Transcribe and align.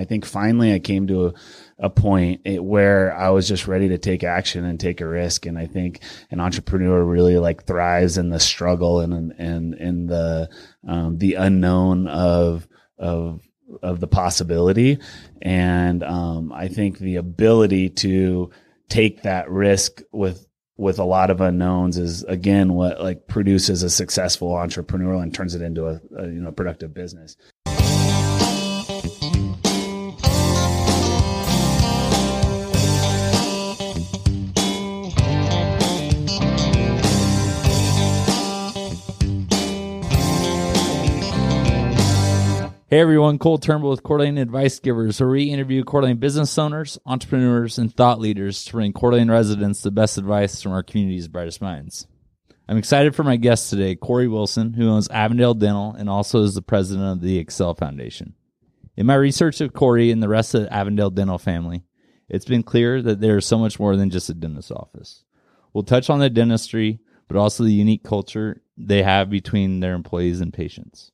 I 0.00 0.04
think 0.04 0.24
finally 0.24 0.72
I 0.72 0.78
came 0.78 1.06
to 1.08 1.26
a, 1.26 1.34
a 1.78 1.90
point 1.90 2.40
where 2.44 3.14
I 3.14 3.28
was 3.28 3.46
just 3.46 3.66
ready 3.66 3.88
to 3.88 3.98
take 3.98 4.24
action 4.24 4.64
and 4.64 4.80
take 4.80 5.02
a 5.02 5.06
risk. 5.06 5.44
And 5.44 5.58
I 5.58 5.66
think 5.66 6.00
an 6.30 6.40
entrepreneur 6.40 7.04
really 7.04 7.36
like 7.36 7.66
thrives 7.66 8.16
in 8.16 8.30
the 8.30 8.40
struggle 8.40 9.00
and, 9.00 9.32
and, 9.38 9.74
in 9.74 10.06
the, 10.06 10.48
um, 10.88 11.18
the 11.18 11.34
unknown 11.34 12.08
of, 12.08 12.66
of, 12.98 13.42
of 13.82 14.00
the 14.00 14.08
possibility. 14.08 14.98
And, 15.42 16.02
um, 16.02 16.50
I 16.50 16.68
think 16.68 16.98
the 16.98 17.16
ability 17.16 17.90
to 17.90 18.50
take 18.88 19.22
that 19.22 19.50
risk 19.50 20.00
with, 20.12 20.46
with 20.78 20.98
a 20.98 21.04
lot 21.04 21.28
of 21.28 21.42
unknowns 21.42 21.98
is 21.98 22.24
again 22.24 22.72
what 22.72 23.02
like 23.02 23.28
produces 23.28 23.82
a 23.82 23.90
successful 23.90 24.56
entrepreneur 24.56 25.22
and 25.22 25.34
turns 25.34 25.54
it 25.54 25.60
into 25.60 25.86
a, 25.86 26.00
a 26.16 26.26
you 26.26 26.40
know 26.40 26.50
productive 26.50 26.94
business. 26.94 27.36
Hey 42.90 42.98
everyone, 42.98 43.38
Cole 43.38 43.58
Turnbull 43.58 43.90
with 43.90 44.02
Coeur 44.02 44.18
Advice 44.22 44.80
Givers, 44.80 45.20
where 45.20 45.30
we 45.30 45.44
interview 45.44 45.84
Coeur 45.84 46.12
business 46.16 46.58
owners, 46.58 46.98
entrepreneurs, 47.06 47.78
and 47.78 47.94
thought 47.94 48.18
leaders 48.18 48.64
to 48.64 48.72
bring 48.72 48.92
Coeur 48.92 49.24
residents 49.26 49.80
the 49.80 49.92
best 49.92 50.18
advice 50.18 50.60
from 50.60 50.72
our 50.72 50.82
community's 50.82 51.28
brightest 51.28 51.62
minds. 51.62 52.08
I'm 52.68 52.78
excited 52.78 53.14
for 53.14 53.22
my 53.22 53.36
guest 53.36 53.70
today, 53.70 53.94
Corey 53.94 54.26
Wilson, 54.26 54.72
who 54.72 54.88
owns 54.88 55.08
Avondale 55.08 55.54
Dental 55.54 55.92
and 55.92 56.10
also 56.10 56.42
is 56.42 56.56
the 56.56 56.62
president 56.62 57.06
of 57.06 57.20
the 57.20 57.38
Excel 57.38 57.74
Foundation. 57.74 58.34
In 58.96 59.06
my 59.06 59.14
research 59.14 59.60
of 59.60 59.72
Corey 59.72 60.10
and 60.10 60.20
the 60.20 60.28
rest 60.28 60.56
of 60.56 60.62
the 60.62 60.74
Avondale 60.74 61.10
Dental 61.10 61.38
family, 61.38 61.84
it's 62.28 62.44
been 62.44 62.64
clear 62.64 63.00
that 63.02 63.20
there 63.20 63.36
is 63.36 63.46
so 63.46 63.56
much 63.56 63.78
more 63.78 63.94
than 63.94 64.10
just 64.10 64.30
a 64.30 64.34
dentist 64.34 64.72
office. 64.72 65.22
We'll 65.72 65.84
touch 65.84 66.10
on 66.10 66.18
the 66.18 66.28
dentistry, 66.28 66.98
but 67.28 67.36
also 67.36 67.62
the 67.62 67.72
unique 67.72 68.02
culture 68.02 68.62
they 68.76 69.04
have 69.04 69.30
between 69.30 69.78
their 69.78 69.94
employees 69.94 70.40
and 70.40 70.52
patients. 70.52 71.12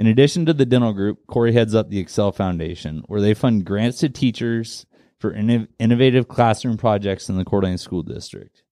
In 0.00 0.06
addition 0.06 0.46
to 0.46 0.54
the 0.54 0.64
dental 0.64 0.94
group, 0.94 1.26
Corey 1.26 1.52
heads 1.52 1.74
up 1.74 1.90
the 1.90 1.98
Excel 1.98 2.32
Foundation, 2.32 3.02
where 3.04 3.20
they 3.20 3.34
fund 3.34 3.66
grants 3.66 3.98
to 3.98 4.08
teachers 4.08 4.86
for 5.18 5.34
innovative 5.34 6.26
classroom 6.26 6.78
projects 6.78 7.28
in 7.28 7.36
the 7.36 7.44
Coeur 7.44 7.60
d'Alene 7.60 7.76
School 7.76 8.02
District. 8.02 8.62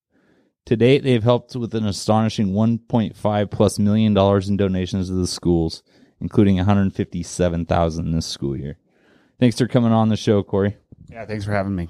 To 0.65 0.75
date, 0.75 1.03
they've 1.03 1.21
helped 1.21 1.55
with 1.55 1.75
an 1.75 1.85
astonishing 1.85 2.53
1.5 2.53 3.51
plus 3.51 3.77
million 3.77 4.15
dollars 4.15 4.49
in 4.49 4.57
donations 4.57 5.09
to 5.09 5.13
the 5.13 5.27
schools, 5.27 5.83
including 6.19 6.55
157,000 6.55 8.11
this 8.11 8.25
school 8.25 8.57
year. 8.57 8.79
Thanks 9.39 9.59
for 9.59 9.67
coming 9.67 9.91
on 9.91 10.09
the 10.09 10.17
show, 10.17 10.41
Corey. 10.41 10.77
Yeah, 11.11 11.27
thanks 11.27 11.45
for 11.45 11.51
having 11.51 11.75
me. 11.75 11.89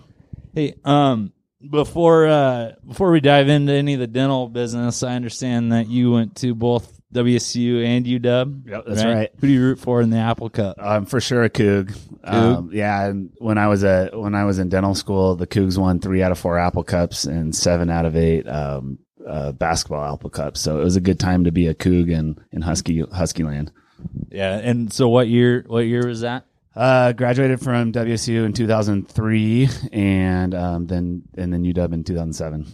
Hey, 0.53 0.75
um, 0.83 1.31
before 1.61 2.27
uh, 2.27 2.73
before 2.85 3.09
we 3.09 3.21
dive 3.21 3.47
into 3.47 3.71
any 3.71 3.93
of 3.93 4.01
the 4.01 4.07
dental 4.07 4.49
business, 4.49 5.01
I 5.01 5.15
understand 5.15 5.71
that 5.71 5.87
you 5.87 6.11
went 6.11 6.35
to 6.37 6.53
both 6.53 6.98
WSU 7.13 7.83
and 7.83 8.05
UW. 8.05 8.67
Yep, 8.67 8.83
that's 8.87 9.03
right? 9.03 9.13
right. 9.13 9.31
Who 9.39 9.47
do 9.47 9.53
you 9.53 9.61
root 9.61 9.79
for 9.79 10.01
in 10.01 10.11
the 10.11 10.17
Apple 10.17 10.49
Cup? 10.49 10.77
Um, 10.79 11.05
for 11.05 11.19
sure 11.19 11.43
a 11.43 11.49
Coug. 11.49 11.97
Um, 12.23 12.69
yeah, 12.71 13.05
and 13.05 13.31
when 13.39 13.57
I 13.57 13.67
was 13.67 13.83
a 13.83 14.11
when 14.13 14.35
I 14.35 14.45
was 14.45 14.59
in 14.59 14.69
dental 14.69 14.93
school, 14.93 15.35
the 15.35 15.47
Cougs 15.47 15.77
won 15.77 15.99
three 15.99 16.21
out 16.21 16.31
of 16.31 16.37
four 16.37 16.59
Apple 16.59 16.83
Cups 16.83 17.25
and 17.25 17.55
seven 17.55 17.89
out 17.89 18.05
of 18.05 18.15
eight 18.15 18.47
um, 18.47 18.99
uh, 19.27 19.51
basketball 19.53 20.13
Apple 20.13 20.29
Cups. 20.29 20.59
So 20.59 20.79
it 20.79 20.83
was 20.83 20.95
a 20.95 21.01
good 21.01 21.19
time 21.19 21.45
to 21.45 21.51
be 21.51 21.67
a 21.67 21.73
Coug 21.73 22.11
in 22.11 22.39
in 22.51 22.61
Husky 22.61 23.01
Husky 23.01 23.43
land. 23.43 23.71
Yeah, 24.29 24.57
and 24.57 24.93
so 24.93 25.09
what 25.09 25.27
year? 25.27 25.63
What 25.67 25.87
year 25.87 26.05
was 26.05 26.21
that? 26.21 26.45
Uh, 26.75 27.11
graduated 27.13 27.59
from 27.59 27.91
WSU 27.91 28.45
in 28.45 28.53
2003, 28.53 29.67
and 29.91 30.53
um, 30.53 30.85
then 30.85 31.23
and 31.35 31.51
then 31.51 31.63
UW 31.63 31.93
in 31.93 32.03
2007. 32.03 32.67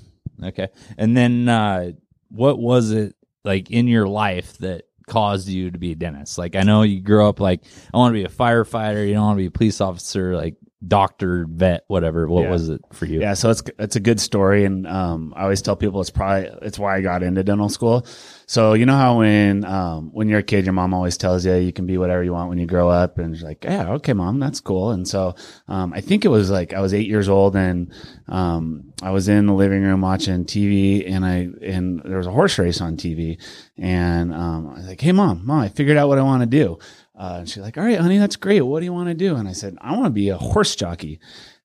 Okay, 0.43 0.67
and 0.97 1.15
then 1.15 1.47
uh, 1.47 1.91
what 2.29 2.59
was 2.59 2.91
it 2.91 3.15
like 3.45 3.71
in 3.71 3.87
your 3.87 4.07
life 4.07 4.57
that 4.57 4.87
caused 5.07 5.47
you 5.47 5.71
to 5.71 5.77
be 5.77 5.91
a 5.91 5.95
dentist? 5.95 6.37
Like 6.37 6.55
I 6.55 6.63
know 6.63 6.81
you 6.81 6.99
grew 6.99 7.27
up 7.27 7.39
like 7.39 7.63
I 7.93 7.97
want 7.97 8.13
to 8.13 8.19
be 8.19 8.25
a 8.25 8.29
firefighter, 8.29 9.07
you 9.07 9.13
don't 9.13 9.23
want 9.23 9.37
to 9.37 9.41
be 9.41 9.47
a 9.47 9.51
police 9.51 9.79
officer, 9.79 10.35
like 10.35 10.55
doctor, 10.87 11.45
vet, 11.49 11.83
whatever. 11.87 12.27
What 12.27 12.43
yeah. 12.43 12.49
was 12.51 12.69
it 12.69 12.81
for 12.93 13.05
you? 13.05 13.21
Yeah, 13.21 13.33
so 13.33 13.49
it's 13.49 13.63
it's 13.79 13.95
a 13.95 13.99
good 13.99 14.19
story, 14.19 14.65
and 14.65 14.87
um, 14.87 15.33
I 15.35 15.43
always 15.43 15.61
tell 15.61 15.75
people 15.75 16.01
it's 16.01 16.09
probably 16.09 16.49
it's 16.61 16.79
why 16.79 16.97
I 16.97 17.01
got 17.01 17.23
into 17.23 17.43
dental 17.43 17.69
school. 17.69 18.05
So 18.47 18.73
you 18.73 18.85
know 18.85 18.95
how 18.95 19.19
when 19.19 19.65
um, 19.65 20.11
when 20.13 20.29
you're 20.29 20.39
a 20.39 20.43
kid, 20.43 20.65
your 20.65 20.73
mom 20.73 20.93
always 20.93 21.17
tells 21.17 21.45
you 21.45 21.55
you 21.55 21.73
can 21.73 21.85
be 21.85 21.97
whatever 21.97 22.23
you 22.23 22.33
want 22.33 22.49
when 22.49 22.57
you 22.57 22.65
grow 22.65 22.89
up, 22.89 23.17
and 23.17 23.35
she's 23.35 23.43
like, 23.43 23.63
yeah, 23.63 23.91
okay, 23.93 24.13
mom, 24.13 24.39
that's 24.39 24.59
cool. 24.59 24.91
And 24.91 25.07
so 25.07 25.35
um, 25.67 25.93
I 25.93 26.01
think 26.01 26.25
it 26.25 26.29
was 26.29 26.49
like 26.49 26.73
I 26.73 26.81
was 26.81 26.93
eight 26.93 27.07
years 27.07 27.29
old, 27.29 27.55
and 27.55 27.91
um, 28.27 28.93
I 29.01 29.11
was 29.11 29.27
in 29.27 29.47
the 29.47 29.53
living 29.53 29.83
room 29.83 30.01
watching 30.01 30.45
TV, 30.45 31.09
and 31.09 31.25
I 31.25 31.49
and 31.61 32.01
there 32.03 32.17
was 32.17 32.27
a 32.27 32.31
horse 32.31 32.57
race 32.57 32.81
on 32.81 32.97
TV, 32.97 33.41
and 33.77 34.33
um, 34.33 34.69
I 34.69 34.73
was 34.73 34.87
like, 34.87 35.01
hey, 35.01 35.11
mom, 35.11 35.45
mom, 35.45 35.59
I 35.59 35.69
figured 35.69 35.97
out 35.97 36.07
what 36.07 36.19
I 36.19 36.23
want 36.23 36.41
to 36.41 36.47
do. 36.47 36.77
Uh, 37.17 37.37
and 37.39 37.49
she's 37.49 37.63
like, 37.63 37.77
all 37.77 37.83
right, 37.83 37.99
honey, 37.99 38.17
that's 38.17 38.35
great. 38.35 38.61
What 38.61 38.79
do 38.79 38.85
you 38.85 38.93
want 38.93 39.09
to 39.09 39.13
do? 39.13 39.35
And 39.35 39.47
I 39.47 39.53
said, 39.53 39.77
I 39.79 39.93
want 39.93 40.05
to 40.05 40.09
be 40.11 40.29
a 40.29 40.37
horse 40.37 40.75
jockey. 40.75 41.19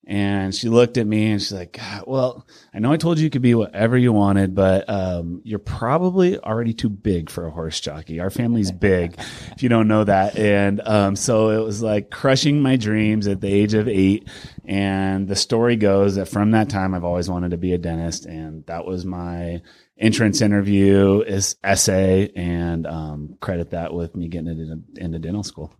And 0.06 0.52
she 0.52 0.68
looked 0.68 0.96
at 0.96 1.06
me 1.06 1.30
and 1.30 1.40
she's 1.40 1.52
like, 1.52 1.78
well, 2.04 2.44
I 2.74 2.80
know 2.80 2.90
I 2.90 2.96
told 2.96 3.18
you 3.18 3.24
you 3.24 3.30
could 3.30 3.42
be 3.42 3.54
whatever 3.54 3.96
you 3.96 4.12
wanted, 4.12 4.56
but, 4.56 4.88
um, 4.88 5.40
you're 5.44 5.60
probably 5.60 6.36
already 6.36 6.72
too 6.72 6.88
big 6.88 7.30
for 7.30 7.46
a 7.46 7.50
horse 7.50 7.80
jockey. 7.80 8.18
Our 8.18 8.30
family's 8.30 8.72
big, 8.72 9.14
if 9.52 9.62
you 9.62 9.68
don't 9.68 9.86
know 9.86 10.02
that. 10.02 10.36
And, 10.36 10.80
um, 10.80 11.14
so 11.14 11.50
it 11.50 11.64
was 11.64 11.80
like 11.80 12.10
crushing 12.10 12.60
my 12.60 12.74
dreams 12.74 13.28
at 13.28 13.40
the 13.40 13.52
age 13.52 13.74
of 13.74 13.86
eight. 13.86 14.28
And 14.64 15.28
the 15.28 15.36
story 15.36 15.76
goes 15.76 16.16
that 16.16 16.26
from 16.26 16.52
that 16.52 16.70
time, 16.70 16.94
I've 16.94 17.04
always 17.04 17.30
wanted 17.30 17.52
to 17.52 17.58
be 17.58 17.72
a 17.72 17.78
dentist. 17.78 18.26
And 18.26 18.66
that 18.66 18.84
was 18.84 19.04
my, 19.04 19.62
entrance 20.00 20.40
interview 20.40 21.20
is 21.20 21.56
essay 21.62 22.32
and 22.34 22.86
um, 22.86 23.36
credit 23.40 23.70
that 23.70 23.92
with 23.92 24.16
me 24.16 24.28
getting 24.28 24.48
into, 24.48 24.82
into 24.96 25.18
dental 25.18 25.44
school. 25.44 25.72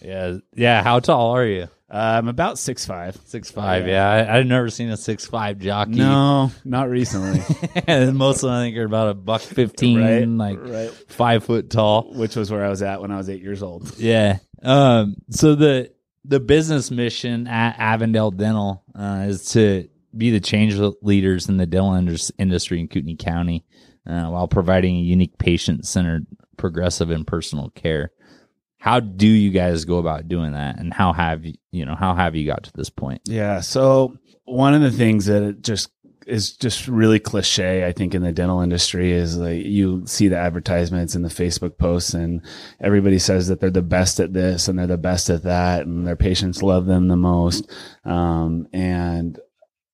Yeah, 0.00 0.36
yeah. 0.54 0.82
How 0.82 1.00
tall 1.00 1.32
are 1.36 1.44
you? 1.44 1.68
Uh, 1.88 2.18
I'm 2.18 2.28
about 2.28 2.58
six 2.58 2.84
five. 2.84 3.16
Six 3.26 3.50
five. 3.50 3.86
Yeah, 3.86 4.22
yeah. 4.22 4.32
I, 4.32 4.36
have 4.38 4.46
never 4.46 4.70
seen 4.70 4.88
a 4.90 4.96
six 4.96 5.26
five 5.26 5.58
jockey. 5.58 5.92
No, 5.92 6.50
not 6.64 6.88
recently. 6.88 7.38
Most 8.12 8.42
of 8.42 8.50
them 8.50 8.52
I 8.52 8.62
think 8.64 8.76
are 8.76 8.84
about 8.84 9.08
a 9.08 9.14
buck 9.14 9.40
fifteen, 9.40 10.00
right, 10.00 10.56
like 10.56 10.58
right. 10.60 10.90
five 11.08 11.44
foot 11.44 11.70
tall, 11.70 12.12
which 12.14 12.34
was 12.34 12.50
where 12.50 12.64
I 12.64 12.68
was 12.68 12.82
at 12.82 13.00
when 13.00 13.12
I 13.12 13.16
was 13.16 13.28
eight 13.28 13.42
years 13.42 13.62
old. 13.62 13.96
Yeah. 13.98 14.38
Um. 14.62 15.16
So 15.30 15.54
the 15.54 15.92
the 16.24 16.40
business 16.40 16.90
mission 16.90 17.46
at 17.46 17.78
Avondale 17.78 18.32
Dental 18.32 18.82
uh, 18.94 19.26
is 19.28 19.52
to 19.52 19.88
be 20.16 20.30
the 20.30 20.40
change 20.40 20.78
leaders 21.02 21.48
in 21.48 21.56
the 21.56 21.66
dental 21.66 21.94
industry 22.38 22.80
in 22.80 22.88
Kootenai 22.88 23.16
County 23.16 23.64
uh, 24.06 24.26
while 24.26 24.48
providing 24.48 24.96
a 24.96 25.00
unique 25.00 25.38
patient 25.38 25.86
centered, 25.86 26.26
progressive, 26.56 27.10
and 27.10 27.26
personal 27.26 27.70
care. 27.70 28.12
How 28.78 29.00
do 29.00 29.26
you 29.26 29.50
guys 29.50 29.84
go 29.84 29.98
about 29.98 30.28
doing 30.28 30.52
that, 30.52 30.78
and 30.78 30.92
how 30.92 31.12
have 31.12 31.44
you, 31.44 31.54
you 31.72 31.84
know, 31.84 31.96
how 31.96 32.14
have 32.14 32.36
you 32.36 32.46
got 32.46 32.64
to 32.64 32.72
this 32.74 32.90
point? 32.90 33.22
Yeah, 33.24 33.60
so 33.60 34.16
one 34.44 34.74
of 34.74 34.82
the 34.82 34.92
things 34.92 35.26
that 35.26 35.42
it 35.42 35.62
just 35.62 35.90
is 36.26 36.52
just 36.56 36.88
really 36.88 37.20
cliche, 37.20 37.86
I 37.86 37.92
think, 37.92 38.14
in 38.14 38.22
the 38.22 38.32
dental 38.32 38.60
industry 38.60 39.12
is 39.12 39.36
like 39.36 39.64
you 39.64 40.02
see 40.06 40.28
the 40.28 40.36
advertisements 40.36 41.14
and 41.14 41.24
the 41.24 41.28
Facebook 41.28 41.78
posts, 41.78 42.14
and 42.14 42.42
everybody 42.80 43.18
says 43.18 43.48
that 43.48 43.60
they're 43.60 43.70
the 43.70 43.82
best 43.82 44.20
at 44.20 44.32
this 44.32 44.68
and 44.68 44.78
they're 44.78 44.86
the 44.86 44.98
best 44.98 45.30
at 45.30 45.44
that, 45.44 45.86
and 45.86 46.06
their 46.06 46.16
patients 46.16 46.62
love 46.62 46.86
them 46.86 47.08
the 47.08 47.16
most. 47.16 47.70
Um, 48.04 48.68
and 48.72 49.38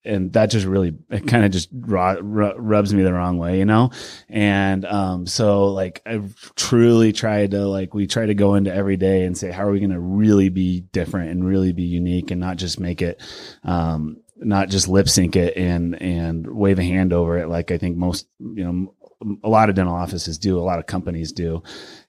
and 0.05 0.33
that 0.33 0.47
just 0.47 0.67
really 0.67 0.95
it 1.11 1.27
kind 1.27 1.45
of 1.45 1.51
just 1.51 1.69
rubs 1.73 2.93
me 2.93 3.03
the 3.03 3.13
wrong 3.13 3.39
way 3.39 3.59
you 3.59 3.65
know 3.65 3.91
and 4.29 4.85
um 4.85 5.27
so 5.27 5.67
like 5.67 6.03
i 6.07 6.21
truly 6.57 7.13
tried 7.13 7.53
to 7.53 7.67
like 7.67 7.95
we 7.95 8.07
try 8.07 8.27
to 8.27 8.35
go 8.35 8.55
into 8.55 8.73
every 8.73 8.97
day 8.97 9.25
and 9.25 9.37
say 9.37 9.51
how 9.51 9.65
are 9.65 9.73
we 9.73 9.81
going 9.81 9.91
to 9.91 10.01
really 10.01 10.49
be 10.49 10.81
different 10.81 11.31
and 11.31 11.47
really 11.47 11.73
be 11.73 11.85
unique 11.85 12.31
and 12.31 12.41
not 12.41 12.57
just 12.57 12.81
make 12.81 13.03
it 13.03 13.21
um 13.65 14.17
not 14.37 14.69
just 14.69 14.89
lip 14.89 15.09
sync 15.09 15.37
it 15.37 15.57
and 15.57 16.01
and 16.03 16.47
wave 16.47 16.79
a 16.79 16.85
hand 16.85 17.13
over 17.13 17.39
it 17.39 17.49
like 17.49 17.71
i 17.71 17.79
think 17.79 17.97
most 17.97 18.27
you 18.39 18.65
know 18.65 18.95
a 19.43 19.49
lot 19.49 19.69
of 19.69 19.75
dental 19.75 19.95
offices 19.95 20.39
do, 20.39 20.59
a 20.59 20.63
lot 20.63 20.79
of 20.79 20.87
companies 20.87 21.33
do. 21.33 21.63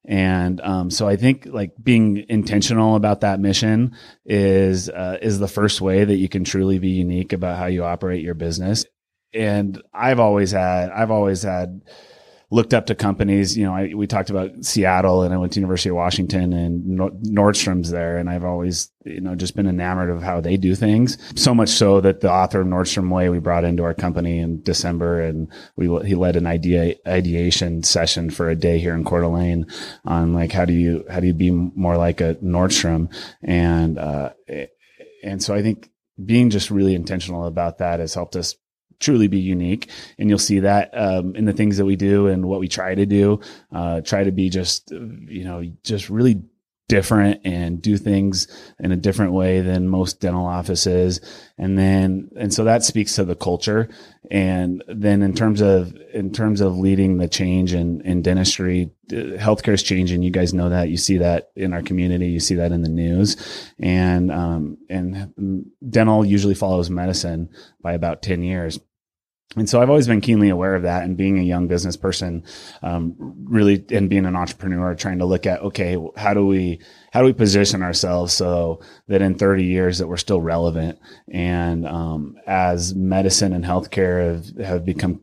And 0.05 0.59
um, 0.61 0.89
so 0.89 1.07
I 1.07 1.15
think 1.15 1.45
like 1.45 1.71
being 1.81 2.25
intentional 2.27 2.95
about 2.95 3.21
that 3.21 3.39
mission 3.39 3.95
is 4.25 4.89
uh, 4.89 5.17
is 5.21 5.39
the 5.39 5.47
first 5.47 5.79
way 5.79 6.03
that 6.03 6.15
you 6.15 6.27
can 6.27 6.43
truly 6.43 6.77
be 6.79 6.89
unique 6.89 7.31
about 7.31 7.57
how 7.57 7.67
you 7.67 7.85
operate 7.85 8.21
your 8.21 8.33
business. 8.33 8.85
And 9.33 9.81
I've 9.93 10.19
always 10.19 10.51
had 10.51 10.89
I've 10.89 11.11
always 11.11 11.43
had 11.43 11.81
looked 12.53 12.73
up 12.75 12.85
to 12.85 12.93
companies. 12.93 13.57
You 13.57 13.65
know, 13.65 13.73
I, 13.73 13.93
we 13.95 14.05
talked 14.05 14.29
about 14.29 14.63
Seattle, 14.63 15.23
and 15.23 15.33
I 15.33 15.37
went 15.37 15.53
to 15.53 15.59
University 15.59 15.89
of 15.89 15.95
Washington, 15.95 16.53
and 16.53 16.99
Nordstrom's 16.99 17.89
there, 17.89 18.17
and 18.17 18.29
I've 18.29 18.43
always, 18.43 18.91
you 19.05 19.21
know, 19.21 19.33
just 19.33 19.55
been 19.55 19.65
enamored 19.67 20.11
of 20.11 20.21
how 20.21 20.39
they 20.39 20.55
do 20.55 20.75
things. 20.75 21.17
So 21.35 21.55
much 21.55 21.69
so 21.69 21.99
that 22.01 22.21
the 22.21 22.31
author 22.31 22.61
of 22.61 22.67
Nordstrom 22.67 23.09
Way 23.09 23.29
we 23.29 23.39
brought 23.39 23.63
into 23.63 23.83
our 23.83 23.95
company 23.95 24.37
in 24.37 24.61
December, 24.61 25.21
and 25.21 25.51
we 25.75 25.87
he 26.05 26.13
led 26.13 26.35
an 26.35 26.45
idea 26.45 26.95
ideation 27.07 27.81
session 27.81 28.29
for 28.29 28.49
a 28.49 28.55
day 28.55 28.77
here 28.77 28.93
in 28.93 29.03
Coeur 29.03 29.21
d'Alene 29.21 29.65
on 30.05 30.33
like 30.33 30.51
how 30.51 30.65
do 30.65 30.73
you 30.73 31.05
how 31.09 31.19
do 31.19 31.25
you 31.25 31.33
be 31.33 31.49
more 31.49 31.97
like 31.97 32.21
a 32.21 32.35
Nordstrom, 32.35 33.11
and 33.41 33.97
uh, 33.97 34.29
and 35.23 35.41
so 35.41 35.55
I 35.55 35.63
think 35.63 35.89
being 36.23 36.51
just 36.51 36.69
really 36.69 36.93
intentional 36.93 37.47
about 37.47 37.79
that 37.79 37.99
has 37.99 38.13
helped 38.13 38.35
us 38.35 38.55
truly 39.03 39.27
be 39.27 39.39
unique. 39.39 39.89
And 40.17 40.29
you'll 40.29 40.39
see 40.39 40.59
that 40.59 40.89
um, 40.93 41.35
in 41.35 41.45
the 41.45 41.53
things 41.53 41.77
that 41.77 41.85
we 41.85 41.95
do 41.95 42.27
and 42.27 42.45
what 42.45 42.59
we 42.59 42.67
try 42.67 42.95
to 42.95 43.05
do. 43.05 43.41
Uh, 43.71 44.01
try 44.01 44.23
to 44.23 44.31
be 44.31 44.49
just, 44.49 44.91
you 44.91 45.43
know, 45.43 45.63
just 45.83 46.09
really 46.09 46.43
different 46.89 47.41
and 47.45 47.81
do 47.81 47.97
things 47.97 48.47
in 48.79 48.91
a 48.91 48.97
different 48.97 49.31
way 49.31 49.61
than 49.61 49.87
most 49.87 50.19
dental 50.19 50.45
offices. 50.45 51.21
And 51.57 51.77
then 51.77 52.29
and 52.35 52.53
so 52.53 52.65
that 52.65 52.83
speaks 52.83 53.15
to 53.15 53.23
the 53.23 53.35
culture. 53.35 53.89
And 54.29 54.83
then 54.87 55.21
in 55.21 55.33
terms 55.33 55.61
of 55.61 55.95
in 56.13 56.31
terms 56.31 56.61
of 56.61 56.77
leading 56.77 57.17
the 57.17 57.27
change 57.27 57.73
in 57.73 58.01
in 58.01 58.21
dentistry 58.21 58.91
healthcare 59.09 59.73
is 59.73 59.83
changing. 59.83 60.23
You 60.23 60.31
guys 60.31 60.53
know 60.53 60.69
that. 60.69 60.89
You 60.89 60.97
see 60.97 61.17
that 61.17 61.51
in 61.55 61.73
our 61.73 61.81
community. 61.81 62.27
You 62.27 62.39
see 62.39 62.55
that 62.55 62.71
in 62.71 62.81
the 62.81 62.89
news. 62.89 63.37
And 63.79 64.31
um 64.31 64.77
and 64.89 65.65
dental 65.89 66.25
usually 66.25 66.55
follows 66.55 66.89
medicine 66.89 67.49
by 67.81 67.93
about 67.93 68.21
10 68.21 68.43
years 68.43 68.79
and 69.55 69.69
so 69.69 69.81
I've 69.81 69.89
always 69.89 70.07
been 70.07 70.21
keenly 70.21 70.49
aware 70.49 70.75
of 70.75 70.83
that 70.83 71.03
and 71.03 71.15
being 71.15 71.37
a 71.37 71.43
young 71.43 71.67
business 71.67 71.95
person, 71.95 72.43
um, 72.81 73.15
really, 73.43 73.85
and 73.89 74.09
being 74.09 74.25
an 74.25 74.35
entrepreneur, 74.35 74.95
trying 74.95 75.19
to 75.19 75.25
look 75.25 75.45
at, 75.45 75.61
okay, 75.61 75.97
how 76.15 76.33
do 76.33 76.45
we, 76.45 76.79
how 77.11 77.19
do 77.19 77.25
we 77.25 77.33
position 77.33 77.83
ourselves 77.83 78.33
so 78.33 78.81
that 79.07 79.21
in 79.21 79.35
30 79.35 79.63
years 79.63 79.99
that 79.99 80.07
we're 80.07 80.17
still 80.17 80.41
relevant? 80.41 80.99
And, 81.31 81.87
um, 81.87 82.37
as 82.47 82.95
medicine 82.95 83.53
and 83.53 83.63
healthcare 83.63 84.33
have, 84.33 84.65
have 84.65 84.85
become 84.85 85.21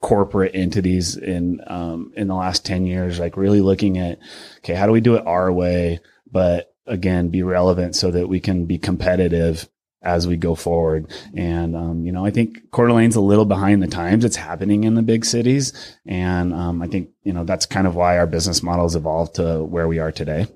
corporate 0.00 0.54
entities 0.54 1.16
in, 1.16 1.60
um, 1.66 2.12
in 2.16 2.28
the 2.28 2.34
last 2.34 2.64
10 2.64 2.86
years, 2.86 3.18
like 3.18 3.36
really 3.36 3.60
looking 3.60 3.98
at, 3.98 4.18
okay, 4.58 4.74
how 4.74 4.86
do 4.86 4.92
we 4.92 5.00
do 5.00 5.14
it 5.14 5.26
our 5.26 5.52
way? 5.52 6.00
But 6.30 6.74
again, 6.86 7.28
be 7.28 7.42
relevant 7.42 7.94
so 7.94 8.10
that 8.10 8.28
we 8.28 8.40
can 8.40 8.66
be 8.66 8.78
competitive 8.78 9.68
as 10.02 10.26
we 10.26 10.36
go 10.36 10.54
forward. 10.54 11.12
And, 11.34 11.74
um, 11.74 12.04
you 12.04 12.12
know, 12.12 12.24
I 12.24 12.30
think 12.30 12.70
Coeur 12.70 12.86
d'Alene's 12.86 13.16
a 13.16 13.20
little 13.20 13.44
behind 13.44 13.82
the 13.82 13.88
times. 13.88 14.24
It's 14.24 14.36
happening 14.36 14.84
in 14.84 14.94
the 14.94 15.02
big 15.02 15.24
cities. 15.24 15.72
And, 16.06 16.54
um, 16.54 16.82
I 16.82 16.86
think, 16.86 17.10
you 17.24 17.32
know, 17.32 17.44
that's 17.44 17.66
kind 17.66 17.86
of 17.86 17.94
why 17.94 18.18
our 18.18 18.26
business 18.26 18.62
models 18.62 18.94
evolved 18.94 19.34
to 19.36 19.64
where 19.64 19.88
we 19.88 19.98
are 19.98 20.12
today. 20.12 20.46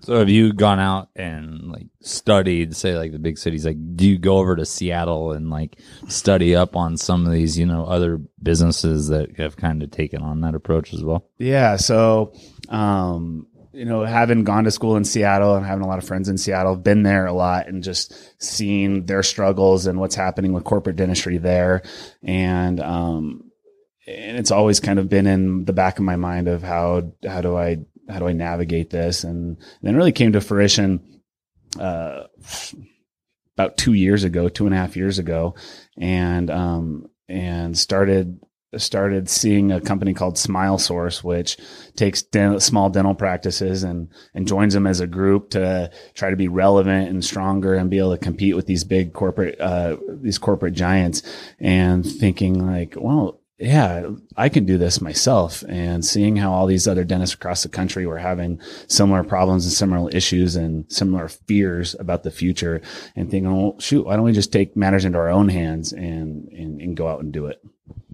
So 0.00 0.18
have 0.18 0.28
you 0.28 0.52
gone 0.52 0.78
out 0.78 1.08
and 1.16 1.70
like 1.72 1.86
studied, 2.02 2.76
say 2.76 2.96
like 2.96 3.12
the 3.12 3.18
big 3.18 3.38
cities? 3.38 3.64
Like, 3.64 3.78
do 3.96 4.06
you 4.06 4.18
go 4.18 4.36
over 4.36 4.56
to 4.56 4.66
Seattle 4.66 5.32
and 5.32 5.48
like 5.48 5.78
study 6.06 6.54
up 6.54 6.76
on 6.76 6.98
some 6.98 7.26
of 7.26 7.32
these, 7.32 7.58
you 7.58 7.64
know, 7.64 7.86
other 7.86 8.20
businesses 8.42 9.08
that 9.08 9.36
have 9.38 9.56
kind 9.56 9.82
of 9.82 9.90
taken 9.90 10.20
on 10.22 10.42
that 10.42 10.54
approach 10.54 10.92
as 10.92 11.02
well? 11.02 11.24
Yeah. 11.38 11.76
So, 11.76 12.34
um, 12.68 13.46
you 13.72 13.84
know, 13.84 14.04
having 14.04 14.44
gone 14.44 14.64
to 14.64 14.70
school 14.70 14.96
in 14.96 15.04
Seattle 15.04 15.54
and 15.54 15.64
having 15.64 15.84
a 15.84 15.88
lot 15.88 15.98
of 15.98 16.04
friends 16.04 16.28
in 16.28 16.38
Seattle, 16.38 16.76
been 16.76 17.02
there 17.02 17.26
a 17.26 17.32
lot 17.32 17.68
and 17.68 17.82
just 17.82 18.12
seeing 18.42 19.06
their 19.06 19.22
struggles 19.22 19.86
and 19.86 20.00
what's 20.00 20.14
happening 20.14 20.52
with 20.52 20.64
corporate 20.64 20.96
dentistry 20.96 21.38
there. 21.38 21.82
And, 22.22 22.80
um, 22.80 23.50
and 24.06 24.38
it's 24.38 24.50
always 24.50 24.80
kind 24.80 24.98
of 24.98 25.08
been 25.08 25.26
in 25.26 25.64
the 25.64 25.72
back 25.72 25.98
of 25.98 26.04
my 26.04 26.16
mind 26.16 26.48
of 26.48 26.62
how, 26.62 27.12
how 27.24 27.42
do 27.42 27.56
I, 27.56 27.78
how 28.08 28.18
do 28.18 28.26
I 28.26 28.32
navigate 28.32 28.90
this? 28.90 29.22
And 29.22 29.58
then 29.82 29.96
really 29.96 30.12
came 30.12 30.32
to 30.32 30.40
fruition, 30.40 31.22
uh, 31.78 32.24
about 33.56 33.76
two 33.76 33.92
years 33.92 34.24
ago, 34.24 34.48
two 34.48 34.66
and 34.66 34.74
a 34.74 34.78
half 34.78 34.96
years 34.96 35.18
ago, 35.18 35.54
and, 35.96 36.50
um, 36.50 37.06
and 37.28 37.78
started 37.78 38.40
started 38.76 39.28
seeing 39.28 39.72
a 39.72 39.80
company 39.80 40.14
called 40.14 40.38
Smile 40.38 40.78
Source, 40.78 41.24
which 41.24 41.56
takes 41.96 42.22
den- 42.22 42.60
small 42.60 42.90
dental 42.90 43.14
practices 43.14 43.82
and 43.82 44.08
and 44.34 44.46
joins 44.46 44.74
them 44.74 44.86
as 44.86 45.00
a 45.00 45.06
group 45.06 45.50
to 45.50 45.90
try 46.14 46.30
to 46.30 46.36
be 46.36 46.48
relevant 46.48 47.08
and 47.08 47.24
stronger 47.24 47.74
and 47.74 47.90
be 47.90 47.98
able 47.98 48.16
to 48.16 48.24
compete 48.24 48.56
with 48.56 48.66
these 48.66 48.84
big 48.84 49.12
corporate 49.12 49.60
uh, 49.60 49.96
these 50.08 50.38
corporate 50.38 50.74
giants. 50.74 51.22
And 51.58 52.06
thinking 52.06 52.66
like, 52.66 52.94
well, 52.96 53.40
yeah, 53.60 54.08
I 54.38 54.48
can 54.48 54.64
do 54.64 54.78
this 54.78 55.02
myself. 55.02 55.62
And 55.68 56.02
seeing 56.02 56.36
how 56.36 56.50
all 56.50 56.66
these 56.66 56.88
other 56.88 57.04
dentists 57.04 57.34
across 57.34 57.62
the 57.62 57.68
country 57.68 58.06
were 58.06 58.18
having 58.18 58.58
similar 58.88 59.22
problems 59.22 59.66
and 59.66 59.72
similar 59.72 60.10
issues 60.10 60.56
and 60.56 60.90
similar 60.90 61.28
fears 61.28 61.94
about 62.00 62.22
the 62.22 62.30
future 62.30 62.80
and 63.14 63.30
thinking, 63.30 63.54
well, 63.54 63.78
shoot, 63.78 64.06
why 64.06 64.16
don't 64.16 64.24
we 64.24 64.32
just 64.32 64.52
take 64.52 64.76
matters 64.76 65.04
into 65.04 65.18
our 65.18 65.28
own 65.28 65.50
hands 65.50 65.92
and, 65.92 66.48
and, 66.48 66.80
and 66.80 66.96
go 66.96 67.06
out 67.06 67.20
and 67.20 67.32
do 67.32 67.46
it? 67.46 67.60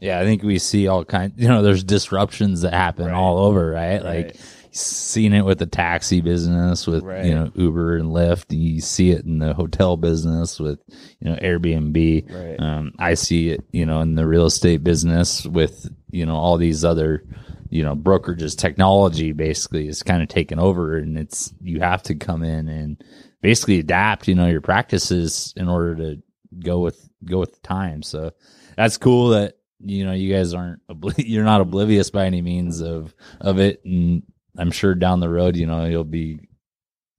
Yeah, 0.00 0.20
I 0.20 0.24
think 0.24 0.42
we 0.42 0.58
see 0.58 0.88
all 0.88 1.04
kind. 1.04 1.32
You 1.36 1.48
know, 1.48 1.62
there's 1.62 1.84
disruptions 1.84 2.62
that 2.62 2.72
happen 2.74 3.06
Right. 3.06 3.14
all 3.14 3.38
over, 3.38 3.70
right? 3.70 4.02
Right. 4.02 4.26
Like 4.26 4.36
seen 4.72 5.32
it 5.32 5.42
with 5.44 5.58
the 5.58 5.64
taxi 5.66 6.20
business, 6.20 6.86
with 6.86 7.02
Right. 7.02 7.24
you 7.24 7.34
know 7.34 7.50
Uber 7.54 7.96
and 7.96 8.10
Lyft. 8.10 8.46
You 8.56 8.80
see 8.80 9.10
it 9.10 9.24
in 9.24 9.38
the 9.38 9.54
hotel 9.54 9.96
business 9.96 10.60
with 10.60 10.78
you 11.20 11.30
know 11.30 11.36
Airbnb. 11.36 12.30
Right. 12.30 12.60
Um, 12.60 12.92
I 12.98 13.14
see 13.14 13.50
it, 13.50 13.64
you 13.72 13.86
know, 13.86 14.00
in 14.02 14.14
the 14.16 14.26
real 14.26 14.44
estate 14.46 14.84
business 14.84 15.46
with 15.46 15.88
you 16.10 16.26
know 16.26 16.36
all 16.36 16.58
these 16.58 16.84
other 16.84 17.24
you 17.70 17.82
know 17.82 17.96
brokerages. 17.96 18.56
Technology 18.56 19.32
basically 19.32 19.88
is 19.88 20.02
kind 20.02 20.22
of 20.22 20.28
taken 20.28 20.58
over, 20.58 20.96
and 20.98 21.16
it's 21.16 21.52
you 21.62 21.80
have 21.80 22.02
to 22.04 22.14
come 22.14 22.42
in 22.42 22.68
and 22.68 23.02
basically 23.40 23.78
adapt. 23.78 24.28
You 24.28 24.34
know 24.34 24.46
your 24.46 24.60
practices 24.60 25.54
in 25.56 25.68
order 25.70 25.96
to 25.96 26.22
go 26.62 26.80
with 26.80 27.08
go 27.24 27.38
with 27.38 27.54
the 27.54 27.60
time. 27.66 28.02
So 28.02 28.32
that's 28.76 28.98
cool 28.98 29.30
that 29.30 29.54
you 29.80 30.04
know 30.04 30.12
you 30.12 30.32
guys 30.34 30.54
aren't 30.54 30.80
obli- 30.88 31.14
you're 31.26 31.44
not 31.44 31.60
oblivious 31.60 32.10
by 32.10 32.26
any 32.26 32.40
means 32.42 32.80
of 32.80 33.14
of 33.40 33.58
it 33.58 33.82
and 33.84 34.22
i'm 34.58 34.70
sure 34.70 34.94
down 34.94 35.20
the 35.20 35.28
road 35.28 35.54
you 35.56 35.66
know 35.66 35.84
you'll 35.84 36.02
be 36.04 36.40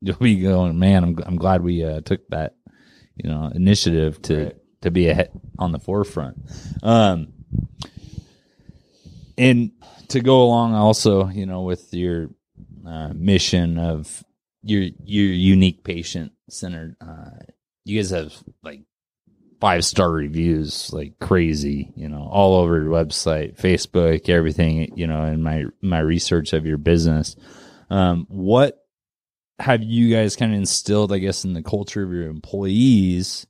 you'll 0.01 0.15
be 0.17 0.39
going 0.41 0.77
man 0.79 1.03
i'm, 1.03 1.17
I'm 1.25 1.35
glad 1.35 1.61
we 1.63 1.83
uh, 1.83 2.01
took 2.01 2.27
that 2.29 2.55
you 3.15 3.29
know 3.29 3.51
initiative 3.53 4.21
to 4.23 4.43
Right. 4.45 4.55
to 4.81 4.91
be 4.91 5.07
ahead 5.07 5.31
on 5.59 5.71
the 5.71 5.79
forefront 5.79 6.37
um 6.83 7.33
and 9.37 9.71
to 10.09 10.19
go 10.19 10.43
along 10.43 10.73
also 10.73 11.27
you 11.29 11.45
know 11.45 11.61
with 11.61 11.93
your 11.93 12.29
uh, 12.87 13.11
mission 13.13 13.77
of 13.77 14.23
your 14.63 14.81
your 15.03 15.25
unique 15.33 15.83
patient 15.83 16.31
centered 16.49 16.95
uh 17.01 17.29
you 17.85 17.97
guys 17.99 18.09
have 18.09 18.33
like 18.63 18.81
five 19.59 19.83
star 19.83 20.11
reviews 20.11 20.91
like 20.93 21.19
crazy, 21.19 21.91
you 21.95 22.07
know, 22.09 22.27
all 22.31 22.55
over 22.55 22.81
your 22.81 22.91
website, 22.91 23.59
Facebook, 23.59 24.29
everything, 24.29 24.91
you 24.95 25.07
know, 25.07 25.23
in 25.23 25.41
my 25.41 25.65
my 25.81 25.99
research 25.99 26.53
of 26.53 26.65
your 26.65 26.77
business. 26.77 27.35
Um, 27.89 28.25
what 28.29 28.77
have 29.59 29.81
you 29.81 30.13
guys 30.13 30.35
kind 30.35 30.53
of 30.53 30.59
instilled, 30.59 31.11
I 31.11 31.17
guess, 31.17 31.43
in 31.43 31.53
the 31.53 31.63
culture 31.63 32.03
of 32.03 32.11
your 32.11 32.27
employees 32.27 33.47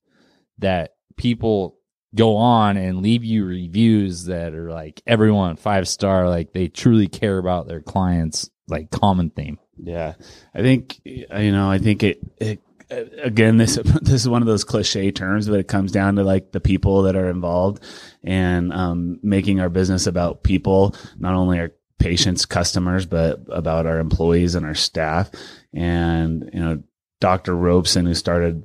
that 0.59 0.95
people 1.17 1.77
go 2.15 2.37
on 2.37 2.77
and 2.77 3.01
leave 3.01 3.23
you 3.23 3.45
reviews 3.45 4.25
that 4.25 4.53
are 4.53 4.71
like 4.71 5.01
everyone 5.05 5.57
five 5.57 5.87
star, 5.87 6.29
like 6.29 6.53
they 6.53 6.67
truly 6.67 7.07
care 7.07 7.37
about 7.37 7.67
their 7.67 7.81
clients, 7.81 8.49
like 8.67 8.89
common 8.91 9.29
theme. 9.29 9.59
Yeah, 9.77 10.13
I 10.55 10.61
think 10.61 10.99
you 11.03 11.51
know. 11.51 11.69
I 11.69 11.77
think 11.77 12.03
it. 12.03 12.19
it 12.37 12.61
again, 12.89 13.57
this 13.57 13.75
this 14.01 14.13
is 14.13 14.29
one 14.29 14.41
of 14.41 14.47
those 14.47 14.63
cliche 14.63 15.11
terms, 15.11 15.47
but 15.47 15.59
it 15.59 15.67
comes 15.67 15.91
down 15.91 16.15
to 16.15 16.23
like 16.23 16.51
the 16.51 16.59
people 16.59 17.03
that 17.03 17.15
are 17.15 17.29
involved 17.29 17.83
and 18.23 18.73
um, 18.73 19.19
making 19.21 19.59
our 19.59 19.69
business 19.69 20.07
about 20.07 20.43
people, 20.43 20.95
not 21.17 21.33
only 21.33 21.59
our 21.59 21.71
patients, 21.99 22.45
customers, 22.45 23.05
but 23.05 23.41
about 23.49 23.85
our 23.85 23.99
employees 23.99 24.55
and 24.55 24.65
our 24.65 24.75
staff. 24.75 25.31
And 25.73 26.49
you 26.53 26.59
know, 26.59 26.83
Dr. 27.19 27.55
Robeson, 27.55 28.05
who 28.05 28.13
started 28.13 28.63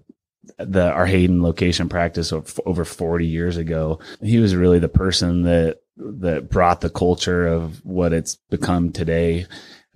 the 0.58 0.90
our 0.90 1.06
Hayden 1.06 1.42
location 1.42 1.88
practice 1.88 2.32
over 2.32 2.84
40 2.84 3.26
years 3.26 3.56
ago, 3.56 4.00
he 4.22 4.38
was 4.38 4.54
really 4.54 4.78
the 4.78 4.88
person 4.88 5.42
that 5.42 5.78
that 5.96 6.50
brought 6.50 6.80
the 6.80 6.90
culture 6.90 7.46
of 7.46 7.84
what 7.84 8.12
it's 8.12 8.36
become 8.50 8.90
today 8.92 9.46